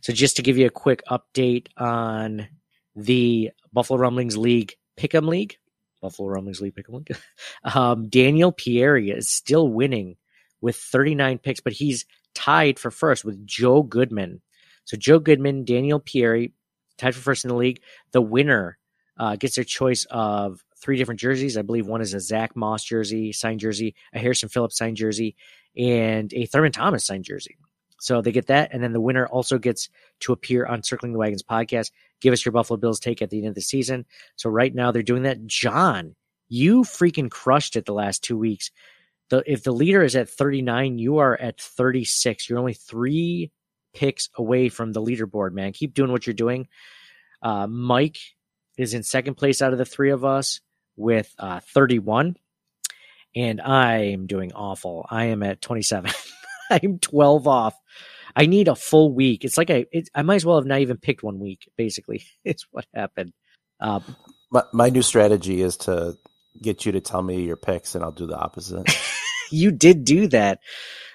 So, 0.00 0.12
just 0.12 0.36
to 0.36 0.42
give 0.42 0.58
you 0.58 0.66
a 0.66 0.70
quick 0.70 1.02
update 1.10 1.68
on 1.76 2.48
the 2.94 3.50
Buffalo 3.72 3.98
Rumblings 3.98 4.36
League 4.36 4.74
Pick'em 4.98 5.28
League, 5.28 5.56
Buffalo 6.02 6.28
Rumblings 6.28 6.60
League 6.60 6.74
Pick'em 6.74 6.94
League. 6.94 7.16
um, 7.74 8.08
Daniel 8.08 8.52
Pieri 8.52 9.10
is 9.10 9.30
still 9.30 9.68
winning 9.68 10.16
with 10.60 10.76
39 10.76 11.38
picks, 11.38 11.60
but 11.60 11.72
he's 11.72 12.04
tied 12.34 12.78
for 12.78 12.90
first 12.90 13.24
with 13.24 13.46
Joe 13.46 13.82
Goodman. 13.82 14.42
So 14.88 14.96
Joe 14.96 15.18
Goodman, 15.18 15.66
Daniel 15.66 16.00
Pieri, 16.00 16.52
tied 16.96 17.14
for 17.14 17.20
first 17.20 17.44
in 17.44 17.50
the 17.50 17.54
league. 17.54 17.82
The 18.12 18.22
winner 18.22 18.78
uh, 19.18 19.36
gets 19.36 19.56
their 19.56 19.64
choice 19.64 20.06
of 20.10 20.64
three 20.80 20.96
different 20.96 21.20
jerseys. 21.20 21.58
I 21.58 21.62
believe 21.62 21.86
one 21.86 22.00
is 22.00 22.14
a 22.14 22.20
Zack 22.20 22.56
Moss 22.56 22.84
jersey, 22.84 23.32
signed 23.32 23.60
jersey, 23.60 23.94
a 24.14 24.18
Harrison 24.18 24.48
Phillips 24.48 24.78
signed 24.78 24.96
jersey, 24.96 25.36
and 25.76 26.32
a 26.32 26.46
Thurman 26.46 26.72
Thomas 26.72 27.04
signed 27.04 27.24
jersey. 27.24 27.58
So 28.00 28.22
they 28.22 28.32
get 28.32 28.46
that, 28.46 28.70
and 28.72 28.82
then 28.82 28.94
the 28.94 29.00
winner 29.00 29.26
also 29.26 29.58
gets 29.58 29.90
to 30.20 30.32
appear 30.32 30.64
on 30.64 30.82
Circling 30.82 31.12
the 31.12 31.18
Wagons 31.18 31.42
podcast. 31.42 31.90
Give 32.22 32.32
us 32.32 32.42
your 32.42 32.52
Buffalo 32.52 32.78
Bills 32.78 32.98
take 32.98 33.20
at 33.20 33.28
the 33.28 33.40
end 33.40 33.48
of 33.48 33.54
the 33.56 33.60
season. 33.60 34.06
So 34.36 34.48
right 34.48 34.74
now 34.74 34.90
they're 34.90 35.02
doing 35.02 35.24
that. 35.24 35.46
John, 35.46 36.16
you 36.48 36.80
freaking 36.80 37.30
crushed 37.30 37.76
it 37.76 37.84
the 37.84 37.92
last 37.92 38.24
two 38.24 38.38
weeks. 38.38 38.70
The, 39.28 39.42
if 39.44 39.64
the 39.64 39.72
leader 39.72 40.02
is 40.02 40.16
at 40.16 40.30
39, 40.30 40.98
you 40.98 41.18
are 41.18 41.38
at 41.38 41.60
36. 41.60 42.48
You're 42.48 42.58
only 42.58 42.72
three 42.72 43.50
picks 43.94 44.28
away 44.36 44.68
from 44.68 44.92
the 44.92 45.02
leaderboard, 45.02 45.52
man. 45.52 45.72
Keep 45.72 45.94
doing 45.94 46.12
what 46.12 46.26
you're 46.26 46.34
doing. 46.34 46.68
Uh, 47.42 47.66
Mike 47.66 48.18
is 48.76 48.94
in 48.94 49.02
second 49.02 49.34
place 49.34 49.62
out 49.62 49.72
of 49.72 49.78
the 49.78 49.84
three 49.84 50.10
of 50.10 50.24
us 50.24 50.60
with 50.96 51.32
uh, 51.38 51.60
31, 51.74 52.36
and 53.34 53.60
I 53.60 54.12
am 54.12 54.26
doing 54.26 54.52
awful. 54.52 55.06
I 55.10 55.26
am 55.26 55.42
at 55.42 55.60
27. 55.60 56.10
I'm 56.70 56.98
12 56.98 57.46
off. 57.48 57.74
I 58.36 58.46
need 58.46 58.68
a 58.68 58.76
full 58.76 59.12
week. 59.12 59.44
It's 59.44 59.56
like 59.56 59.70
I, 59.70 59.86
it, 59.90 60.08
I 60.14 60.22
might 60.22 60.36
as 60.36 60.46
well 60.46 60.58
have 60.58 60.66
not 60.66 60.80
even 60.80 60.96
picked 60.96 61.22
one 61.22 61.38
week. 61.38 61.70
Basically, 61.76 62.24
it's 62.44 62.66
what 62.70 62.86
happened. 62.94 63.32
Um, 63.80 64.16
my, 64.50 64.62
my 64.72 64.90
new 64.90 65.02
strategy 65.02 65.60
is 65.60 65.76
to 65.78 66.16
get 66.60 66.86
you 66.86 66.92
to 66.92 67.00
tell 67.00 67.22
me 67.22 67.42
your 67.42 67.56
picks, 67.56 67.94
and 67.94 68.04
I'll 68.04 68.12
do 68.12 68.26
the 68.26 68.38
opposite. 68.38 68.88
you 69.50 69.70
did 69.70 70.04
do 70.04 70.28
that 70.28 70.60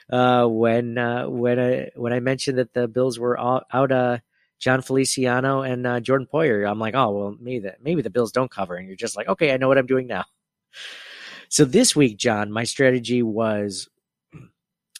uh, 0.10 0.46
when 0.48 0.98
uh, 0.98 1.28
when 1.28 1.60
I 1.60 1.90
when 1.96 2.14
I 2.14 2.20
mentioned 2.20 2.58
that 2.58 2.74
the 2.74 2.88
Bills 2.88 3.20
were 3.20 3.38
all, 3.38 3.64
out 3.72 3.92
uh, 3.92 4.20
Jon 4.60 4.82
Feliciano 4.82 5.62
and 5.62 5.86
uh, 5.86 6.00
Jordan 6.00 6.28
Poyer. 6.32 6.70
I'm 6.70 6.80
like, 6.80 6.96
oh 6.96 7.12
well, 7.12 7.38
maybe 7.40 7.60
the 7.60 7.76
maybe 7.82 8.02
the 8.02 8.10
Bills 8.10 8.32
don't 8.32 8.52
cover, 8.52 8.76
and 8.76 8.88
you're 8.88 8.96
just 8.96 9.18
like, 9.18 9.28
okay, 9.28 9.54
I 9.54 9.58
know 9.58 9.68
what 9.68 9.78
I'm 9.78 9.88
doing 9.88 10.08
now. 10.08 10.26
So 11.50 11.66
this 11.66 11.96
week, 11.96 12.18
John, 12.18 12.52
my 12.52 12.64
strategy 12.64 13.22
was 13.22 13.88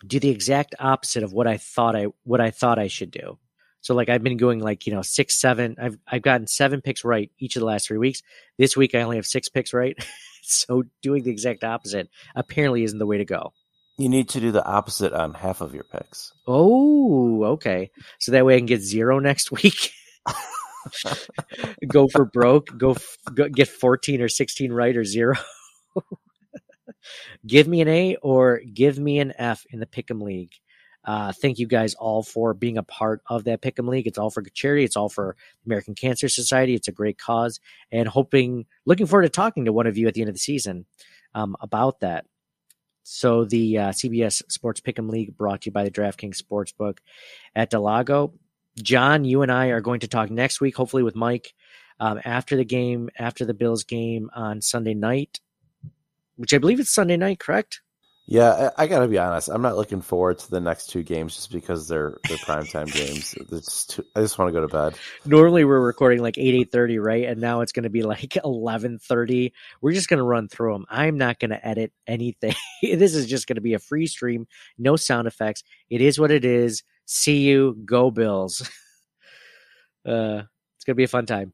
do 0.06 0.20
the 0.20 0.30
exact 0.30 0.76
opposite 0.80 1.24
of 1.24 1.34
what 1.34 1.48
I 1.48 1.58
thought 1.58 1.96
I 1.96 2.08
what 2.26 2.42
I 2.42 2.52
thought 2.52 2.78
I 2.78 2.88
should 2.90 3.10
do. 3.10 3.40
So 3.82 3.94
like 3.96 4.08
I've 4.08 4.24
been 4.24 4.38
going 4.38 4.60
like, 4.60 4.86
you 4.86 4.94
know, 4.94 5.02
six, 5.02 5.40
seven. 5.40 5.76
I've 5.82 5.98
I've 6.08 6.22
gotten 6.22 6.48
seven 6.48 6.82
picks 6.82 7.04
right 7.04 7.32
each 7.40 7.56
of 7.56 7.62
the 7.62 7.66
last 7.66 7.88
three 7.88 7.98
weeks. 7.98 8.22
This 8.58 8.78
week 8.78 8.96
I 8.96 9.02
only 9.02 9.16
have 9.18 9.26
six 9.26 9.50
picks 9.50 9.74
right. 9.74 9.98
so 10.44 10.84
doing 11.02 11.24
the 11.24 11.32
exact 11.32 11.64
opposite 11.64 12.10
apparently 12.36 12.84
isn't 12.84 13.00
the 13.00 13.08
way 13.08 13.18
to 13.18 13.26
go. 13.26 13.54
You 13.98 14.10
need 14.10 14.30
to 14.30 14.40
do 14.40 14.52
the 14.52 14.66
opposite 14.66 15.14
on 15.14 15.36
half 15.36 15.62
of 15.62 15.76
your 15.76 15.84
picks. 15.84 16.34
Oh, 16.48 17.44
okay. 17.44 17.92
So 18.20 18.32
that 18.32 18.46
way 18.46 18.56
I 18.56 18.58
can 18.58 18.66
get 18.66 18.82
zero 18.82 19.20
next 19.20 19.52
week. 19.52 19.92
go 21.88 22.08
for 22.08 22.26
broke. 22.26 22.76
Go, 22.78 22.96
go 23.34 23.50
get 23.50 23.68
fourteen 23.68 24.22
or 24.22 24.30
sixteen 24.30 24.74
right 24.74 24.96
or 24.96 25.06
zero 25.06 25.36
give 27.48 27.68
me 27.68 27.82
an 27.82 27.88
A 27.88 28.16
or 28.18 28.62
give 28.74 29.00
me 29.00 29.20
an 29.20 29.34
F 29.38 29.66
in 29.70 29.80
the 29.80 29.86
Pick'em 29.86 30.22
League. 30.22 30.54
Uh, 31.06 31.34
thank 31.34 31.60
you 31.60 31.68
guys 31.68 31.96
all 31.96 32.24
for 32.24 32.54
being 32.54 32.78
a 32.78 32.84
part 32.84 33.22
of 33.28 33.44
that 33.44 33.62
Pick'em 33.62 33.90
League. 33.90 34.08
It's 34.08 34.18
all 34.18 34.30
for 34.30 34.42
charity. 34.42 34.86
It's 34.86 34.96
all 34.96 35.10
for 35.10 35.36
American 35.66 35.96
Cancer 35.96 36.30
Society. 36.30 36.76
It's 36.76 36.88
a 36.88 36.94
great 36.94 37.18
cause, 37.18 37.60
and 37.92 38.08
hoping, 38.08 38.66
looking 38.86 39.06
forward 39.06 39.24
to 39.24 39.30
talking 39.30 39.66
to 39.66 39.74
one 39.74 39.88
of 39.88 39.98
you 39.98 40.08
at 40.08 40.14
the 40.14 40.22
end 40.22 40.30
of 40.30 40.36
the 40.36 40.40
season 40.40 40.86
um, 41.36 41.58
about 41.60 42.00
that. 42.00 42.26
So 43.04 43.46
the 43.46 43.78
uh, 43.78 43.90
CBS 43.90 44.42
Sports 44.52 44.82
Pick'em 44.82 45.10
League 45.10 45.38
brought 45.38 45.62
to 45.62 45.66
you 45.68 45.72
by 45.72 45.84
the 45.84 45.92
DraftKings 45.92 46.42
Sportsbook 46.42 47.00
at 47.56 47.70
Del 47.70 47.82
Lago. 47.82 48.34
John, 48.82 49.26
you 49.26 49.42
and 49.42 49.52
I 49.52 49.68
are 49.68 49.82
going 49.82 50.00
to 50.00 50.08
talk 50.08 50.32
next 50.32 50.60
week, 50.60 50.76
hopefully 50.76 51.04
with 51.04 51.16
Mike, 51.16 51.54
um, 52.00 52.20
after 52.26 52.56
the 52.56 52.66
game, 52.66 53.10
after 53.20 53.46
the 53.46 53.54
Bills 53.54 53.84
game 53.84 54.32
on 54.34 54.62
Sunday 54.62 54.94
night 54.94 55.40
which 56.36 56.54
I 56.54 56.58
believe 56.58 56.80
it's 56.80 56.90
Sunday 56.90 57.18
night, 57.18 57.40
correct? 57.40 57.82
Yeah, 58.26 58.72
I, 58.78 58.84
I 58.84 58.88
got 58.88 59.00
to 59.00 59.08
be 59.10 59.18
honest. 59.18 59.50
I'm 59.50 59.62
not 59.62 59.76
looking 59.76 60.00
forward 60.00 60.40
to 60.40 60.50
the 60.50 60.62
next 60.62 60.90
two 60.90 61.04
games 61.04 61.36
just 61.36 61.52
because 61.52 61.90
they're 61.90 62.20
they're 62.28 62.38
primetime 62.38 62.92
games. 62.94 63.36
It's 63.52 63.86
too, 63.86 64.06
I 64.16 64.22
just 64.22 64.38
want 64.38 64.48
to 64.48 64.54
go 64.54 64.66
to 64.66 64.72
bed. 64.72 64.96
Normally 65.26 65.66
we're 65.66 65.82
recording 65.82 66.22
like 66.22 66.38
eight 66.38 66.56
eight 66.56 66.72
thirty, 66.72 67.00
right? 67.00 67.26
And 67.26 67.42
now 67.42 67.60
it's 67.62 67.74
going 67.74 67.84
to 67.84 67.90
be 67.90 68.04
like 68.04 68.38
eleven 68.44 68.98
thirty. 68.98 69.54
We're 69.82 69.92
just 69.92 70.08
going 70.08 70.20
to 70.20 70.24
run 70.24 70.48
through 70.48 70.72
them. 70.72 70.86
I'm 70.90 71.18
not 71.18 71.40
going 71.40 71.52
to 71.52 71.68
edit 71.68 71.92
anything. 72.08 72.56
this 72.82 73.14
is 73.14 73.28
just 73.28 73.46
going 73.46 73.56
to 73.56 73.62
be 73.62 73.74
a 73.74 73.80
free 73.80 74.08
stream, 74.08 74.48
no 74.78 74.96
sound 74.96 75.28
effects. 75.28 75.64
It 75.90 76.00
is 76.00 76.18
what 76.18 76.32
it 76.32 76.46
is. 76.46 76.84
See 77.06 77.42
you, 77.42 77.78
go 77.84 78.10
Bills. 78.10 78.62
uh, 80.08 80.44
it's 80.78 80.86
going 80.86 80.94
to 80.94 80.96
be 80.96 81.04
a 81.04 81.10
fun 81.10 81.26
time. 81.26 81.52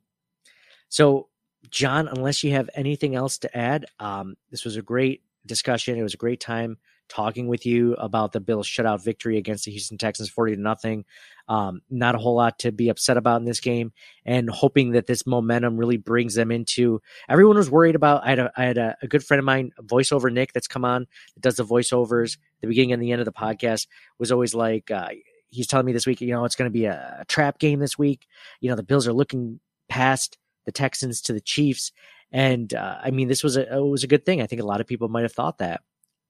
So 0.89 1.30
John, 1.72 2.07
unless 2.07 2.43
you 2.43 2.51
have 2.51 2.70
anything 2.76 3.15
else 3.15 3.39
to 3.39 3.57
add, 3.57 3.88
um, 3.99 4.38
this 4.51 4.63
was 4.63 4.78
a 4.78 4.84
great 4.84 5.24
discussion. 5.49 5.97
It 5.97 6.03
was 6.03 6.13
a 6.13 6.17
great 6.17 6.39
time 6.39 6.77
talking 7.09 7.47
with 7.47 7.65
you 7.65 7.95
about 7.95 8.31
the 8.31 8.39
Bills 8.39 8.67
shutout 8.67 9.03
victory 9.03 9.37
against 9.37 9.65
the 9.65 9.71
Houston 9.71 9.97
Texans, 9.97 10.29
forty 10.29 10.55
to 10.55 10.61
nothing. 10.61 11.03
Um, 11.49 11.81
not 11.89 12.15
a 12.15 12.19
whole 12.19 12.35
lot 12.35 12.59
to 12.59 12.71
be 12.71 12.89
upset 12.89 13.17
about 13.17 13.41
in 13.41 13.45
this 13.45 13.59
game, 13.59 13.91
and 14.23 14.49
hoping 14.49 14.91
that 14.91 15.07
this 15.07 15.25
momentum 15.25 15.75
really 15.75 15.97
brings 15.97 16.35
them 16.35 16.51
into. 16.51 17.01
Everyone 17.27 17.57
was 17.57 17.69
worried 17.69 17.95
about. 17.95 18.23
I 18.23 18.29
had 18.29 18.39
a, 18.39 18.51
I 18.55 18.63
had 18.63 18.77
a, 18.77 18.95
a 19.01 19.07
good 19.07 19.23
friend 19.23 19.39
of 19.39 19.45
mine, 19.45 19.71
voiceover 19.81 20.31
Nick, 20.31 20.53
that's 20.53 20.67
come 20.67 20.85
on 20.85 21.07
that 21.33 21.41
does 21.41 21.55
the 21.55 21.65
voiceovers. 21.65 22.37
The 22.61 22.67
beginning 22.67 22.93
and 22.93 23.01
the 23.01 23.11
end 23.11 23.21
of 23.21 23.25
the 23.25 23.33
podcast 23.33 23.87
was 24.17 24.31
always 24.31 24.53
like. 24.53 24.89
Uh, 24.91 25.09
he's 25.51 25.65
telling 25.65 25.87
me 25.87 25.93
this 25.93 26.05
week, 26.05 26.21
you 26.21 26.27
know, 26.27 26.45
it's 26.45 26.55
going 26.55 26.69
to 26.69 26.73
be 26.73 26.85
a, 26.85 27.17
a 27.21 27.25
trap 27.25 27.57
game 27.57 27.79
this 27.79 27.97
week. 27.97 28.27
You 28.61 28.69
know, 28.69 28.75
the 28.75 28.83
Bills 28.83 29.07
are 29.07 29.13
looking 29.13 29.59
past 29.87 30.37
the 30.65 30.71
Texans 30.71 31.21
to 31.21 31.33
the 31.33 31.41
Chiefs, 31.41 31.91
and 32.32 32.73
uh, 32.73 32.97
I 33.03 33.11
mean, 33.11 33.27
this 33.27 33.43
was 33.43 33.57
a 33.57 33.75
it 33.75 33.82
was 33.82 34.03
a 34.03 34.07
good 34.07 34.25
thing. 34.25 34.41
I 34.41 34.47
think 34.47 34.61
a 34.61 34.65
lot 34.65 34.82
of 34.82 34.88
people 34.88 35.07
might 35.09 35.23
have 35.23 35.34
thought 35.34 35.57
that, 35.59 35.82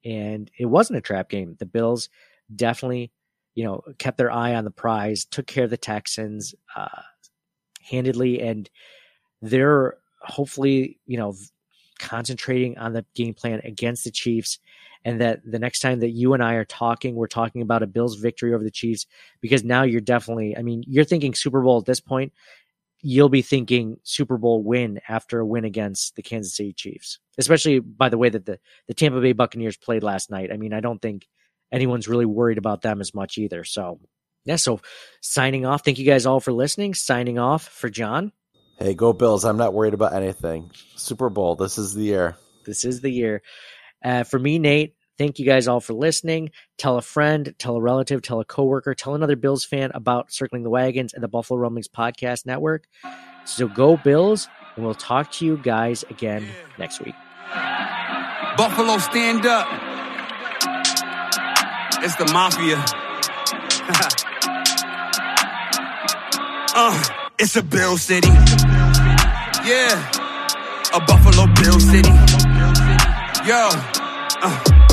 and 0.05 0.49
it 0.57 0.65
wasn't 0.65 0.97
a 0.97 1.01
trap 1.01 1.29
game. 1.29 1.55
The 1.59 1.65
Bills 1.65 2.09
definitely, 2.55 3.11
you 3.55 3.63
know, 3.63 3.81
kept 3.97 4.17
their 4.17 4.31
eye 4.31 4.55
on 4.55 4.63
the 4.63 4.71
prize, 4.71 5.25
took 5.25 5.47
care 5.47 5.65
of 5.65 5.69
the 5.69 5.77
Texans 5.77 6.55
uh, 6.75 7.01
handedly, 7.81 8.41
and 8.41 8.69
they're 9.41 9.97
hopefully, 10.21 10.99
you 11.05 11.17
know, 11.17 11.35
concentrating 11.99 12.77
on 12.77 12.93
the 12.93 13.05
game 13.15 13.33
plan 13.33 13.61
against 13.63 14.05
the 14.05 14.11
Chiefs. 14.11 14.59
And 15.05 15.21
that 15.21 15.39
the 15.49 15.59
next 15.59 15.79
time 15.79 16.01
that 16.01 16.09
you 16.09 16.33
and 16.33 16.43
I 16.43 16.55
are 16.55 16.65
talking, 16.65 17.15
we're 17.15 17.27
talking 17.27 17.61
about 17.61 17.83
a 17.83 17.87
Bills 17.87 18.17
victory 18.17 18.53
over 18.53 18.63
the 18.63 18.71
Chiefs 18.71 19.05
because 19.39 19.63
now 19.63 19.83
you're 19.83 20.01
definitely, 20.01 20.57
I 20.57 20.61
mean, 20.61 20.83
you're 20.87 21.05
thinking 21.05 21.33
Super 21.33 21.61
Bowl 21.61 21.77
at 21.77 21.85
this 21.85 22.01
point 22.01 22.33
you'll 23.01 23.29
be 23.29 23.41
thinking 23.41 23.97
Super 24.03 24.37
Bowl 24.37 24.63
win 24.63 24.99
after 25.07 25.39
a 25.39 25.45
win 25.45 25.65
against 25.65 26.15
the 26.15 26.21
Kansas 26.21 26.55
City 26.55 26.73
Chiefs, 26.73 27.19
especially 27.37 27.79
by 27.79 28.09
the 28.09 28.17
way 28.17 28.29
that 28.29 28.45
the, 28.45 28.59
the 28.87 28.93
Tampa 28.93 29.21
Bay 29.21 29.33
Buccaneers 29.33 29.77
played 29.77 30.03
last 30.03 30.29
night. 30.29 30.51
I 30.51 30.57
mean, 30.57 30.73
I 30.73 30.79
don't 30.79 31.01
think 31.01 31.27
anyone's 31.71 32.07
really 32.07 32.25
worried 32.25 32.57
about 32.57 32.81
them 32.81 33.01
as 33.01 33.13
much 33.13 33.37
either. 33.37 33.63
So, 33.63 33.99
yeah, 34.45 34.57
so 34.57 34.81
signing 35.21 35.65
off. 35.65 35.83
Thank 35.83 35.99
you 35.99 36.05
guys 36.05 36.25
all 36.25 36.39
for 36.39 36.51
listening. 36.51 36.93
Signing 36.93 37.39
off 37.39 37.67
for 37.67 37.89
John. 37.89 38.31
Hey, 38.77 38.93
go 38.93 39.11
Bills. 39.13 39.43
I'm 39.43 39.57
not 39.57 39.73
worried 39.73 39.93
about 39.93 40.13
anything. 40.13 40.71
Super 40.95 41.29
Bowl. 41.29 41.55
This 41.55 41.77
is 41.77 41.93
the 41.93 42.03
year. 42.03 42.37
This 42.65 42.85
is 42.85 43.01
the 43.01 43.11
year. 43.11 43.41
Uh, 44.03 44.23
for 44.23 44.39
me, 44.39 44.59
Nate, 44.59 44.95
Thank 45.19 45.37
you 45.37 45.45
guys 45.45 45.67
all 45.67 45.81
for 45.81 45.93
listening. 45.93 46.51
Tell 46.77 46.97
a 46.97 47.01
friend, 47.01 47.53
tell 47.59 47.75
a 47.75 47.81
relative, 47.81 48.21
tell 48.21 48.39
a 48.39 48.45
coworker, 48.45 48.95
tell 48.95 49.15
another 49.15 49.35
Bills 49.35 49.65
fan 49.65 49.91
about 49.93 50.31
Circling 50.31 50.63
the 50.63 50.69
Wagons 50.69 51.13
and 51.13 51.21
the 51.21 51.27
Buffalo 51.27 51.59
Rumblings 51.59 51.89
Podcast 51.89 52.45
Network. 52.45 52.85
So 53.43 53.67
go 53.67 53.97
Bills, 53.97 54.47
and 54.77 54.85
we'll 54.85 54.95
talk 54.95 55.29
to 55.33 55.45
you 55.45 55.57
guys 55.57 56.05
again 56.09 56.47
next 56.77 57.01
week. 57.01 57.15
Buffalo, 58.55 58.97
stand 58.99 59.45
up. 59.45 59.67
It's 62.01 62.15
the 62.15 62.31
mafia. 62.31 62.77
uh, 66.75 67.03
it's 67.37 67.57
a 67.57 67.61
Bill 67.61 67.97
City. 67.97 68.29
Yeah, 69.67 70.11
a 70.93 71.01
Buffalo 71.01 71.45
Bill 71.55 71.77
City. 71.81 72.07
Yo, 73.45 73.69
uh. 74.41 74.78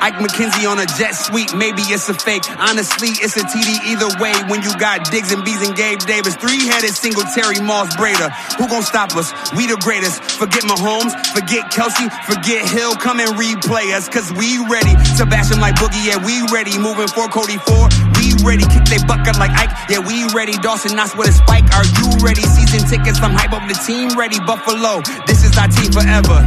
Ike 0.00 0.20
McKenzie 0.20 0.68
on 0.68 0.78
a 0.78 0.86
jet 0.86 1.12
sweep, 1.12 1.54
maybe 1.54 1.82
it's 1.88 2.08
a 2.08 2.14
fake. 2.14 2.44
Honestly, 2.58 3.08
it's 3.22 3.36
a 3.36 3.44
TD 3.44 3.92
either 3.92 4.10
way 4.20 4.32
when 4.48 4.62
you 4.62 4.72
got 4.78 5.10
Diggs 5.10 5.32
and 5.32 5.44
Bees 5.44 5.62
and 5.66 5.76
Gabe 5.76 5.98
Davis. 6.00 6.36
Three-headed 6.36 6.94
Singletary 6.94 7.60
Moss 7.60 7.94
Breida. 7.96 8.30
Who 8.58 8.68
gon' 8.68 8.82
stop 8.82 9.14
us? 9.16 9.32
We 9.56 9.66
the 9.66 9.76
greatest. 9.80 10.22
Forget 10.38 10.64
Mahomes, 10.64 11.12
forget 11.32 11.72
Kelce, 11.72 12.10
forget 12.26 12.68
Hill. 12.68 12.94
Come 12.96 13.20
and 13.20 13.30
replay 13.38 13.94
us, 13.94 14.08
cause 14.08 14.32
we 14.32 14.58
ready. 14.68 14.92
Sebastian 15.16 15.60
like 15.60 15.76
Boogie, 15.76 16.04
yeah, 16.04 16.18
we 16.24 16.42
ready. 16.52 16.78
Moving 16.78 17.08
for 17.08 17.28
Cody 17.28 17.56
Ford, 17.58 17.92
we 18.20 18.34
ready. 18.44 18.64
Kick 18.68 18.84
they 18.86 19.00
bucket 19.06 19.38
like 19.38 19.52
Ike, 19.52 19.72
yeah, 19.88 20.00
we 20.00 20.26
ready. 20.34 20.52
Dawson 20.58 20.96
Knox 20.96 21.16
with 21.16 21.28
a 21.28 21.32
spike, 21.32 21.66
are 21.74 21.86
you 21.86 22.06
ready? 22.24 22.42
Season 22.42 22.86
tickets, 22.88 23.20
I'm 23.22 23.32
hype 23.32 23.52
up 23.52 23.66
the 23.68 23.74
team 23.74 24.16
ready. 24.18 24.38
Buffalo, 24.44 25.00
this 25.26 25.44
is 25.44 25.56
our 25.56 25.68
team 25.68 25.92
forever. 25.92 26.44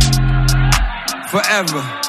Forever. 1.32 2.09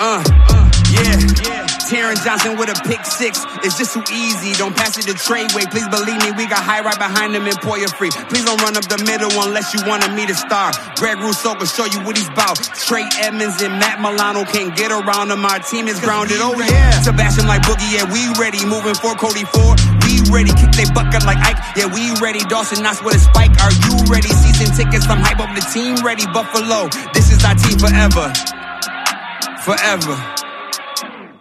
Uh, 0.00 0.24
yeah. 0.96 1.12
Yeah. 1.44 1.68
Taron 1.92 2.16
Johnson 2.24 2.56
with 2.56 2.72
a 2.72 2.78
pick 2.88 3.04
six. 3.04 3.44
It's 3.60 3.76
just 3.76 3.92
too 3.92 4.00
easy. 4.08 4.56
Don't 4.56 4.72
pass 4.72 4.96
it 4.96 5.04
to 5.04 5.12
trade 5.12 5.52
way. 5.52 5.68
Please 5.68 5.84
believe 5.92 6.16
me, 6.24 6.32
we 6.40 6.48
got 6.48 6.64
Hyde 6.64 6.88
right 6.88 6.96
behind 6.96 7.36
him 7.36 7.44
and 7.44 7.58
Poyer 7.60 7.92
free. 7.92 8.08
Please 8.32 8.48
don't 8.48 8.56
run 8.64 8.80
up 8.80 8.88
the 8.88 8.96
middle 9.04 9.28
unless 9.44 9.76
you 9.76 9.84
wanted 9.84 10.16
me 10.16 10.24
to 10.24 10.32
star. 10.32 10.72
Greg 10.96 11.20
Rousseau 11.20 11.52
can 11.52 11.68
show 11.68 11.84
you 11.84 12.00
what 12.00 12.16
he's 12.16 12.32
about. 12.32 12.56
Trey 12.88 13.04
Edmunds 13.20 13.60
and 13.60 13.76
Matt 13.76 14.00
Milano 14.00 14.48
can't 14.48 14.72
get 14.72 14.88
around 14.88 15.28
him. 15.28 15.44
Our 15.44 15.60
team 15.60 15.84
is 15.84 16.00
grounded. 16.00 16.40
Oh 16.40 16.56
yeah. 16.56 16.96
Sebastian 17.04 17.44
like 17.44 17.60
Boogie, 17.68 17.92
yeah, 17.92 18.08
we 18.08 18.24
ready. 18.40 18.64
Moving 18.64 18.96
for 18.96 19.12
Cody 19.20 19.44
Ford. 19.52 19.76
We 20.08 20.24
ready. 20.32 20.56
Kick 20.56 20.72
they 20.80 20.88
bucket 20.96 21.28
like 21.28 21.44
Ike. 21.44 21.60
Yeah, 21.76 21.92
we 21.92 22.08
ready. 22.24 22.40
Dawson 22.48 22.80
Knox 22.80 23.04
with 23.04 23.20
a 23.20 23.20
spike. 23.20 23.52
Are 23.60 23.74
you 23.84 24.00
ready? 24.08 24.32
Season 24.32 24.72
tickets, 24.72 25.04
I'm 25.12 25.20
hype 25.20 25.44
up 25.44 25.52
the 25.52 25.66
team 25.68 26.00
ready. 26.00 26.24
Buffalo, 26.32 26.88
this 27.12 27.28
is 27.28 27.44
our 27.44 27.52
team 27.52 27.76
forever 27.76 28.32
forever. 29.62 30.16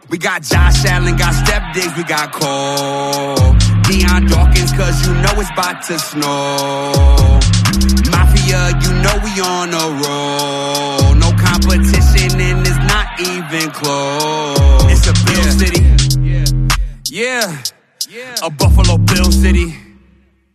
We 0.09 0.17
got 0.17 0.41
Josh 0.41 0.85
Allen, 0.85 1.15
got 1.17 1.33
Stef 1.33 1.73
Diggs, 1.73 1.95
we 1.95 2.03
got 2.03 2.31
Cole. 2.31 3.53
Dion 3.83 4.25
Dawkins, 4.25 4.71
cause 4.73 5.07
you 5.07 5.13
know 5.13 5.33
it's 5.37 5.51
about 5.51 5.83
to 5.83 5.99
snow. 5.99 7.39
Mafia, 8.11 8.73
you 8.81 8.91
know 9.03 9.15
we 9.23 9.31
on 9.41 9.69
a 9.73 9.85
roll. 10.01 11.15
No 11.15 11.29
competition 11.37 12.39
and 12.41 12.65
it's 12.65 12.81
not 12.89 13.07
even 13.21 13.69
close. 13.71 14.91
It's 14.91 15.07
a 15.07 15.13
Bill 15.25 15.43
City. 15.61 15.81
Yeah. 17.11 17.61
Yeah. 18.09 18.35
A 18.43 18.49
Buffalo 18.49 18.97
Bill 18.97 19.31
City. 19.31 19.88